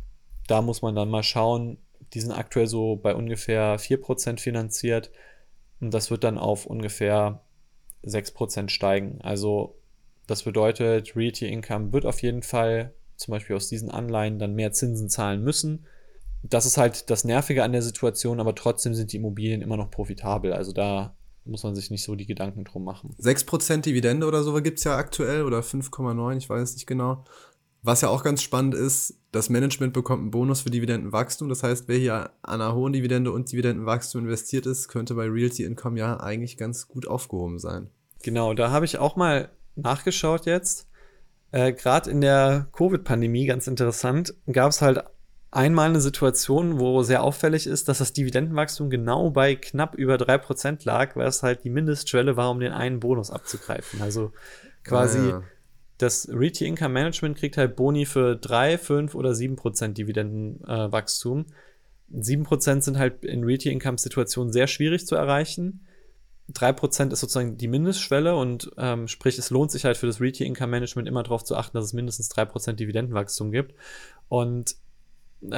da 0.48 0.62
muss 0.62 0.82
man 0.82 0.96
dann 0.96 1.10
mal 1.10 1.24
schauen, 1.24 1.78
die 2.14 2.20
sind 2.22 2.32
aktuell 2.32 2.68
so 2.68 2.96
bei 2.96 3.16
ungefähr 3.16 3.80
4% 3.80 4.40
finanziert 4.40 5.12
und 5.80 5.94
das 5.94 6.10
wird 6.10 6.24
dann 6.24 6.38
auf 6.38 6.66
ungefähr 6.66 7.42
6% 8.06 8.70
steigen. 8.70 9.20
Also 9.22 9.76
das 10.26 10.44
bedeutet, 10.44 11.16
Realty 11.16 11.48
Income 11.48 11.94
wird 11.94 12.06
auf 12.06 12.22
jeden 12.22 12.44
Fall 12.44 12.94
zum 13.16 13.32
Beispiel 13.32 13.56
aus 13.56 13.68
diesen 13.68 13.90
Anleihen 13.90 14.40
dann 14.40 14.54
mehr 14.54 14.72
Zinsen 14.72 15.10
zahlen 15.10 15.44
müssen. 15.44 15.86
Das 16.44 16.66
ist 16.66 16.78
halt 16.78 17.10
das 17.10 17.24
Nervige 17.24 17.64
an 17.64 17.72
der 17.72 17.82
Situation, 17.82 18.40
aber 18.40 18.56
trotzdem 18.56 18.94
sind 18.94 19.12
die 19.12 19.18
Immobilien 19.18 19.62
immer 19.62 19.76
noch 19.76 19.90
profitabel. 19.90 20.54
Also 20.54 20.72
da 20.72 21.16
muss 21.46 21.64
man 21.64 21.76
sich 21.76 21.90
nicht 21.90 22.04
so 22.04 22.16
die 22.16 22.26
Gedanken 22.26 22.64
drum 22.64 22.84
machen. 22.84 23.16
6% 23.20 23.82
Dividende 23.82 24.28
oder 24.28 24.44
so 24.44 24.54
gibt 24.62 24.78
es 24.78 24.84
ja 24.84 24.96
aktuell 24.98 25.44
oder 25.44 25.60
5,9, 25.60 26.38
ich 26.38 26.50
weiß 26.50 26.76
nicht 26.76 26.88
genau. 26.88 27.26
Was 27.88 28.02
ja 28.02 28.10
auch 28.10 28.22
ganz 28.22 28.44
spannend 28.44 28.76
ist, 28.76 29.18
das 29.32 29.50
Management 29.50 29.94
bekommt 29.94 30.20
einen 30.20 30.32
Bonus 30.32 30.60
für 30.60 30.70
Dividendenwachstum. 30.70 31.48
Das 31.48 31.64
heißt, 31.64 31.88
wer 31.88 31.98
hier 31.98 32.32
an 32.42 32.60
einer 32.60 32.76
hohen 32.76 32.92
Dividende 32.92 33.32
und 33.32 33.50
Dividendenwachstum 33.50 34.26
investiert 34.26 34.66
ist, 34.66 34.90
könnte 34.90 35.16
bei 35.16 35.26
Realty 35.26 35.64
Income 35.64 35.98
ja 35.98 36.20
eigentlich 36.20 36.58
ganz 36.58 36.90
gut 36.90 37.08
aufgehoben 37.08 37.60
sein. 37.60 37.90
Genau, 38.24 38.54
da 38.54 38.72
habe 38.72 38.84
ich 38.84 38.98
auch 38.98 39.16
mal 39.16 39.52
nachgeschaut 39.78 40.46
jetzt. 40.46 40.90
Äh, 41.54 41.72
Gerade 41.72 42.12
in 42.12 42.20
der 42.20 42.68
Covid-Pandemie, 42.74 43.46
ganz 43.46 43.68
interessant, 43.68 44.36
gab 44.52 44.72
es 44.72 44.82
halt 44.82 45.06
einmal 45.52 45.88
eine 45.88 46.02
Situation, 46.02 46.82
wo 46.82 47.04
sehr 47.04 47.24
auffällig 47.24 47.68
ist, 47.68 47.88
dass 47.88 48.00
das 48.00 48.12
Dividendenwachstum 48.12 48.90
genau 48.90 49.30
bei 49.30 49.56
knapp 49.56 49.96
über 49.96 50.16
3% 50.16 50.80
lag, 50.84 51.16
weil 51.16 51.28
es 51.28 51.42
halt 51.42 51.64
die 51.64 51.70
Mindestschwelle 51.70 52.36
war, 52.36 52.52
um 52.52 52.60
den 52.60 52.74
einen 52.74 53.00
Bonus 53.00 53.32
abzugreifen. 53.32 54.02
Also 54.02 54.34
quasi 54.84 55.20
ah, 55.20 55.30
ja. 55.30 55.44
Das 55.98 56.30
REIT 56.32 56.62
Income 56.62 56.94
Management 56.94 57.38
kriegt 57.38 57.58
halt 57.58 57.76
Boni 57.76 58.06
für 58.06 58.36
3, 58.36 58.78
5 58.78 59.16
oder 59.16 59.32
7% 59.32 59.94
Dividendenwachstum. 59.94 61.46
Äh, 62.12 62.20
7% 62.20 62.82
sind 62.82 62.98
halt 62.98 63.26
in 63.26 63.44
REIT 63.44 63.66
Income 63.66 63.98
Situationen 63.98 64.54
sehr 64.54 64.68
schwierig 64.68 65.06
zu 65.08 65.16
erreichen. 65.16 65.86
3% 66.54 67.12
ist 67.12 67.20
sozusagen 67.20 67.58
die 67.58 67.68
Mindestschwelle 67.68 68.36
und 68.36 68.72
ähm, 68.78 69.08
sprich, 69.08 69.38
es 69.38 69.50
lohnt 69.50 69.72
sich 69.72 69.84
halt 69.84 69.98
für 69.98 70.08
das 70.08 70.22
REIT 70.22 70.40
Income 70.42 70.72
Management 70.72 71.08
immer 71.08 71.24
darauf 71.24 71.44
zu 71.44 71.58
achten, 71.58 71.76
dass 71.76 71.86
es 71.86 71.94
mindestens 71.94 72.32
3% 72.32 72.74
Dividendenwachstum 72.74 73.52
gibt. 73.52 73.74
Und 74.30 74.76
äh, 75.42 75.52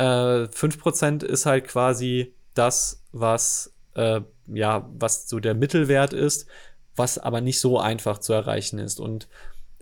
5% 0.47 1.23
ist 1.23 1.45
halt 1.45 1.65
quasi 1.67 2.33
das, 2.55 3.03
was, 3.11 3.73
äh, 3.93 4.21
ja, 4.47 4.89
was 4.97 5.29
so 5.29 5.39
der 5.39 5.53
Mittelwert 5.53 6.13
ist, 6.13 6.47
was 6.95 7.19
aber 7.19 7.41
nicht 7.41 7.59
so 7.59 7.79
einfach 7.79 8.17
zu 8.17 8.33
erreichen 8.33 8.79
ist. 8.79 8.99
Und 8.99 9.27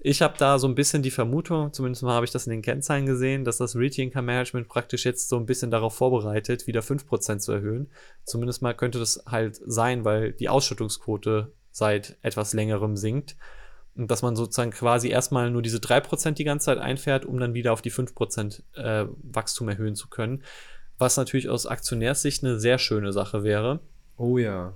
ich 0.08 0.22
habe 0.22 0.36
da 0.38 0.58
so 0.58 0.68
ein 0.70 0.76
bisschen 0.76 1.04
die 1.04 1.12
Vermutung, 1.12 1.74
zumindest 1.74 2.02
mal 2.02 2.14
habe 2.14 2.26
ich 2.26 2.32
das 2.32 2.48
in 2.48 2.52
den 2.52 2.62
Kennzahlen 2.62 3.06
gesehen, 3.06 3.44
dass 3.44 3.58
das 3.58 3.76
Realty 3.76 4.04
Income 4.04 4.26
Management 4.26 4.70
praktisch 4.70 5.04
jetzt 5.04 5.28
so 5.28 5.36
ein 5.36 5.46
bisschen 5.46 5.70
darauf 5.70 5.96
vorbereitet, 5.96 6.66
wieder 6.66 6.80
5% 6.80 7.40
zu 7.40 7.52
erhöhen. 7.52 7.90
Zumindest 8.24 8.62
mal 8.62 8.74
könnte 8.74 9.00
das 9.00 9.24
halt 9.28 9.60
sein, 9.66 10.06
weil 10.06 10.32
die 10.32 10.48
Ausschüttungsquote 10.48 11.52
seit 11.72 12.18
etwas 12.22 12.54
längerem 12.54 12.96
sinkt. 12.96 13.36
Und 13.96 14.10
dass 14.10 14.22
man 14.22 14.38
sozusagen 14.38 14.72
quasi 14.72 15.10
erstmal 15.10 15.52
nur 15.52 15.62
diese 15.62 15.80
3% 15.80 16.32
die 16.32 16.46
ganze 16.46 16.68
Zeit 16.68 16.78
einfährt, 16.78 17.26
um 17.26 17.38
dann 17.38 17.54
wieder 17.54 17.74
auf 17.74 17.82
die 17.82 17.92
5% 17.92 18.62
äh, 18.76 19.08
Wachstum 19.24 19.68
erhöhen 19.68 19.96
zu 19.96 20.08
können. 20.08 20.42
Was 20.98 21.18
natürlich 21.18 21.50
aus 21.50 21.66
Aktionärssicht 21.66 22.46
eine 22.46 22.60
sehr 22.60 22.78
schöne 22.78 23.12
Sache 23.12 23.44
wäre. 23.44 23.82
Oh 24.16 24.38
ja. 24.38 24.74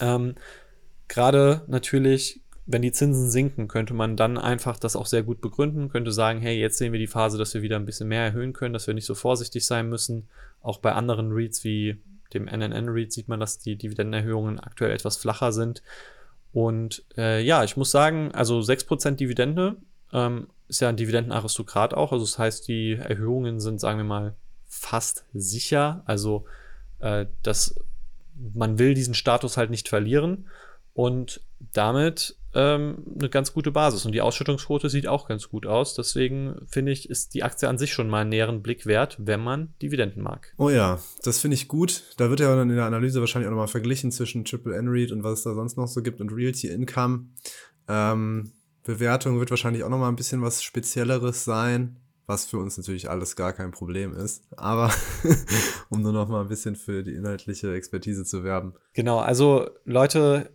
Ähm, 0.00 0.34
gerade 1.08 1.62
natürlich, 1.68 2.42
wenn 2.66 2.82
die 2.82 2.92
Zinsen 2.92 3.30
sinken, 3.30 3.68
könnte 3.68 3.92
man 3.92 4.16
dann 4.16 4.38
einfach 4.38 4.78
das 4.78 4.96
auch 4.96 5.06
sehr 5.06 5.22
gut 5.22 5.40
begründen, 5.40 5.90
könnte 5.90 6.12
sagen, 6.12 6.40
hey, 6.40 6.58
jetzt 6.58 6.78
sehen 6.78 6.92
wir 6.92 6.98
die 6.98 7.06
Phase, 7.06 7.36
dass 7.36 7.52
wir 7.52 7.62
wieder 7.62 7.76
ein 7.76 7.84
bisschen 7.84 8.08
mehr 8.08 8.22
erhöhen 8.22 8.54
können, 8.54 8.72
dass 8.72 8.86
wir 8.86 8.94
nicht 8.94 9.06
so 9.06 9.14
vorsichtig 9.14 9.66
sein 9.66 9.88
müssen. 9.88 10.28
Auch 10.62 10.78
bei 10.78 10.92
anderen 10.92 11.32
REITs 11.32 11.62
wie 11.64 12.00
dem 12.32 12.44
NNN-REIT 12.46 13.12
sieht 13.12 13.28
man, 13.28 13.38
dass 13.38 13.58
die 13.58 13.76
Dividendenerhöhungen 13.76 14.58
aktuell 14.60 14.92
etwas 14.92 15.16
flacher 15.16 15.52
sind. 15.52 15.82
Und 16.52 17.04
äh, 17.16 17.42
ja, 17.42 17.64
ich 17.64 17.76
muss 17.76 17.90
sagen, 17.90 18.32
also 18.32 18.60
6% 18.60 19.12
Dividende 19.12 19.76
ähm, 20.12 20.48
ist 20.68 20.80
ja 20.80 20.88
ein 20.88 20.96
Dividendenaristokrat 20.96 21.92
auch. 21.92 22.12
Also 22.12 22.24
das 22.24 22.38
heißt, 22.38 22.66
die 22.68 22.92
Erhöhungen 22.92 23.60
sind, 23.60 23.80
sagen 23.80 23.98
wir 23.98 24.04
mal, 24.04 24.34
fast 24.66 25.24
sicher. 25.34 26.02
Also 26.06 26.46
äh, 27.00 27.26
dass 27.42 27.74
man 28.54 28.78
will 28.78 28.94
diesen 28.94 29.14
Status 29.14 29.56
halt 29.56 29.70
nicht 29.70 29.88
verlieren. 29.88 30.48
Und 30.94 31.40
damit 31.72 32.36
ähm, 32.54 33.04
eine 33.18 33.28
ganz 33.28 33.52
gute 33.52 33.70
Basis. 33.70 34.06
Und 34.06 34.12
die 34.12 34.20
Ausschüttungsquote 34.20 34.88
sieht 34.88 35.06
auch 35.06 35.28
ganz 35.28 35.48
gut 35.48 35.66
aus. 35.66 35.94
Deswegen 35.94 36.56
finde 36.66 36.92
ich, 36.92 37.10
ist 37.10 37.34
die 37.34 37.42
Aktie 37.42 37.68
an 37.68 37.78
sich 37.78 37.92
schon 37.92 38.08
mal 38.08 38.20
einen 38.20 38.30
näheren 38.30 38.62
Blick 38.62 38.86
wert, 38.86 39.16
wenn 39.18 39.40
man 39.40 39.74
Dividenden 39.82 40.22
mag. 40.22 40.54
Oh 40.56 40.70
ja, 40.70 41.00
das 41.22 41.40
finde 41.40 41.56
ich 41.56 41.68
gut. 41.68 42.04
Da 42.16 42.30
wird 42.30 42.40
ja 42.40 42.54
dann 42.54 42.70
in 42.70 42.76
der 42.76 42.86
Analyse 42.86 43.20
wahrscheinlich 43.20 43.48
auch 43.48 43.52
nochmal 43.52 43.68
verglichen 43.68 44.12
zwischen 44.12 44.44
Triple 44.44 44.76
N 44.76 44.88
REIT 44.88 45.12
und 45.12 45.24
was 45.24 45.38
es 45.38 45.44
da 45.44 45.54
sonst 45.54 45.76
noch 45.76 45.88
so 45.88 46.02
gibt 46.02 46.20
und 46.20 46.30
Realty 46.32 46.68
Income. 46.68 47.26
Ähm, 47.88 48.52
Bewertung 48.84 49.40
wird 49.40 49.50
wahrscheinlich 49.50 49.82
auch 49.82 49.88
nochmal 49.88 50.10
ein 50.10 50.16
bisschen 50.16 50.42
was 50.42 50.62
Spezielleres 50.62 51.44
sein 51.44 51.96
was 52.26 52.46
für 52.46 52.58
uns 52.58 52.76
natürlich 52.76 53.10
alles 53.10 53.36
gar 53.36 53.52
kein 53.52 53.70
Problem 53.70 54.14
ist. 54.14 54.44
Aber 54.56 54.90
um 55.90 56.02
nur 56.02 56.12
noch 56.12 56.28
mal 56.28 56.40
ein 56.40 56.48
bisschen 56.48 56.76
für 56.76 57.02
die 57.02 57.14
inhaltliche 57.14 57.74
Expertise 57.74 58.24
zu 58.24 58.44
werben. 58.44 58.74
Genau, 58.94 59.18
also 59.18 59.68
Leute, 59.84 60.50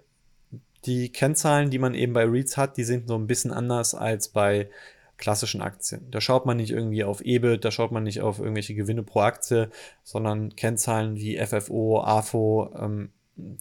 die 0.85 1.09
Kennzahlen, 1.11 1.69
die 1.69 1.79
man 1.79 1.93
eben 1.93 2.13
bei 2.13 2.25
REITs 2.25 2.57
hat, 2.57 2.77
die 2.77 2.83
sind 2.83 3.07
so 3.07 3.15
ein 3.15 3.27
bisschen 3.27 3.51
anders 3.51 3.93
als 3.93 4.29
bei 4.29 4.69
klassischen 5.17 5.61
Aktien. 5.61 6.09
Da 6.09 6.21
schaut 6.21 6.45
man 6.45 6.57
nicht 6.57 6.71
irgendwie 6.71 7.03
auf 7.03 7.21
EBIT, 7.21 7.65
da 7.65 7.71
schaut 7.71 7.91
man 7.91 8.03
nicht 8.03 8.21
auf 8.21 8.39
irgendwelche 8.39 8.73
Gewinne 8.73 9.03
pro 9.03 9.19
Aktie, 9.19 9.69
sondern 10.03 10.55
Kennzahlen 10.55 11.17
wie 11.17 11.37
FFO, 11.37 11.99
AFO, 11.99 12.73
ähm, 12.79 13.09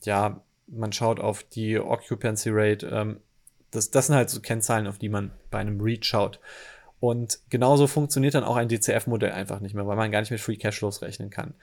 ja, 0.04 0.40
man 0.68 0.92
schaut 0.92 1.18
auf 1.18 1.42
die 1.42 1.78
Occupancy 1.78 2.50
Rate. 2.52 2.86
Ähm, 2.86 3.20
das, 3.70 3.90
das 3.90 4.06
sind 4.06 4.16
halt 4.16 4.30
so 4.30 4.40
Kennzahlen, 4.40 4.86
auf 4.86 4.98
die 4.98 5.08
man 5.08 5.32
bei 5.50 5.58
einem 5.58 5.80
REIT 5.80 6.06
schaut. 6.06 6.40
Und 7.00 7.40
genauso 7.50 7.86
funktioniert 7.86 8.34
dann 8.34 8.44
auch 8.44 8.56
ein 8.56 8.68
DCF-Modell 8.68 9.30
einfach 9.32 9.60
nicht 9.60 9.74
mehr, 9.74 9.86
weil 9.86 9.96
man 9.96 10.10
gar 10.10 10.20
nicht 10.20 10.30
mit 10.30 10.40
Free 10.40 10.56
Cashflows 10.56 11.02
rechnen 11.02 11.30
kann. 11.30 11.54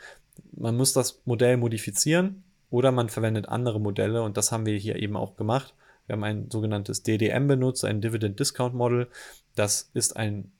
Man 0.53 0.77
muss 0.77 0.93
das 0.93 1.21
Modell 1.25 1.57
modifizieren 1.57 2.43
oder 2.69 2.91
man 2.91 3.09
verwendet 3.09 3.47
andere 3.49 3.79
Modelle 3.79 4.23
und 4.23 4.37
das 4.37 4.51
haben 4.51 4.65
wir 4.65 4.77
hier 4.77 4.97
eben 4.97 5.15
auch 5.15 5.35
gemacht. 5.35 5.73
Wir 6.07 6.13
haben 6.13 6.23
ein 6.23 6.49
sogenanntes 6.51 7.03
DDM 7.03 7.47
benutzt, 7.47 7.83
ein 7.85 8.01
Dividend 8.01 8.39
Discount 8.39 8.75
Model. 8.75 9.07
Das 9.55 9.89
ist 9.93 10.15
ein 10.15 10.51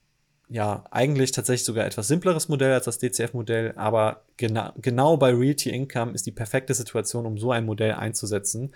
ja, 0.47 0.84
eigentlich 0.91 1.32
tatsächlich 1.32 1.66
sogar 1.66 1.86
etwas 1.86 2.08
simpleres 2.08 2.49
Modell 2.49 2.74
als 2.74 2.86
das 2.86 2.99
DCF-Modell, 2.99 3.74
aber 3.78 4.22
genau, 4.38 4.72
genau 4.78 5.18
bei 5.18 5.34
Realty 5.34 5.72
Income 5.72 6.12
ist 6.12 6.26
die 6.28 6.32
perfekte 6.32 6.74
Situation, 6.74 7.26
um 7.26 7.38
so 7.38 7.51
ein 7.51 7.66
Modell 7.66 7.93
einzusetzen. 7.93 8.72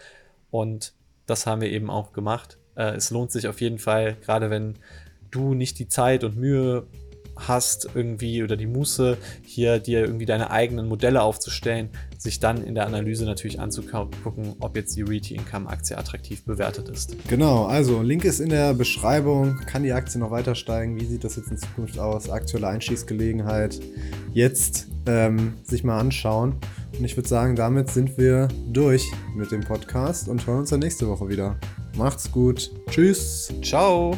Und 0.49 0.93
das 1.27 1.45
haben 1.45 1.61
wir 1.61 1.69
eben 1.69 1.91
auch 1.91 2.11
gemacht. 2.11 2.57
Äh, 2.75 2.95
es 2.95 3.11
lohnt 3.11 3.31
sich 3.31 3.47
auf 3.47 3.61
jeden 3.61 3.77
Fall, 3.77 4.15
gerade 4.15 4.49
wenn 4.49 4.79
du 5.29 5.53
nicht 5.53 5.77
die 5.77 5.87
Zeit 5.87 6.23
und 6.23 6.37
Mühe 6.37 6.87
hast 7.47 7.89
irgendwie 7.93 8.43
oder 8.43 8.57
die 8.57 8.67
Muße, 8.67 9.17
hier 9.43 9.79
dir 9.79 10.01
irgendwie 10.01 10.25
deine 10.25 10.51
eigenen 10.51 10.87
Modelle 10.87 11.21
aufzustellen, 11.21 11.89
sich 12.17 12.39
dann 12.39 12.63
in 12.63 12.75
der 12.75 12.85
Analyse 12.85 13.25
natürlich 13.25 13.59
anzugucken, 13.59 14.55
ob 14.59 14.75
jetzt 14.75 14.95
die 14.95 15.03
REIT 15.03 15.31
Income 15.31 15.69
Aktie 15.69 15.97
attraktiv 15.97 16.43
bewertet 16.43 16.89
ist. 16.89 17.15
Genau, 17.27 17.65
also 17.65 18.01
Link 18.01 18.25
ist 18.25 18.39
in 18.39 18.49
der 18.49 18.73
Beschreibung. 18.73 19.57
Kann 19.65 19.83
die 19.83 19.93
Aktie 19.93 20.19
noch 20.19 20.31
weiter 20.31 20.55
steigen? 20.55 20.99
Wie 20.99 21.05
sieht 21.05 21.23
das 21.23 21.35
jetzt 21.35 21.51
in 21.51 21.57
Zukunft 21.57 21.97
aus? 21.97 22.29
Aktuelle 22.29 22.67
Einstiegsgelegenheit. 22.67 23.79
Jetzt 24.33 24.87
ähm, 25.05 25.53
sich 25.63 25.83
mal 25.83 25.99
anschauen. 25.99 26.55
Und 26.97 27.05
ich 27.05 27.15
würde 27.15 27.29
sagen, 27.29 27.55
damit 27.55 27.89
sind 27.89 28.17
wir 28.17 28.47
durch 28.71 29.05
mit 29.35 29.51
dem 29.51 29.61
Podcast 29.61 30.27
und 30.27 30.45
hören 30.45 30.59
uns 30.59 30.69
dann 30.69 30.79
nächste 30.79 31.07
Woche 31.07 31.29
wieder. 31.29 31.57
Macht's 31.97 32.31
gut. 32.31 32.71
Tschüss. 32.89 33.53
Ciao. 33.61 34.15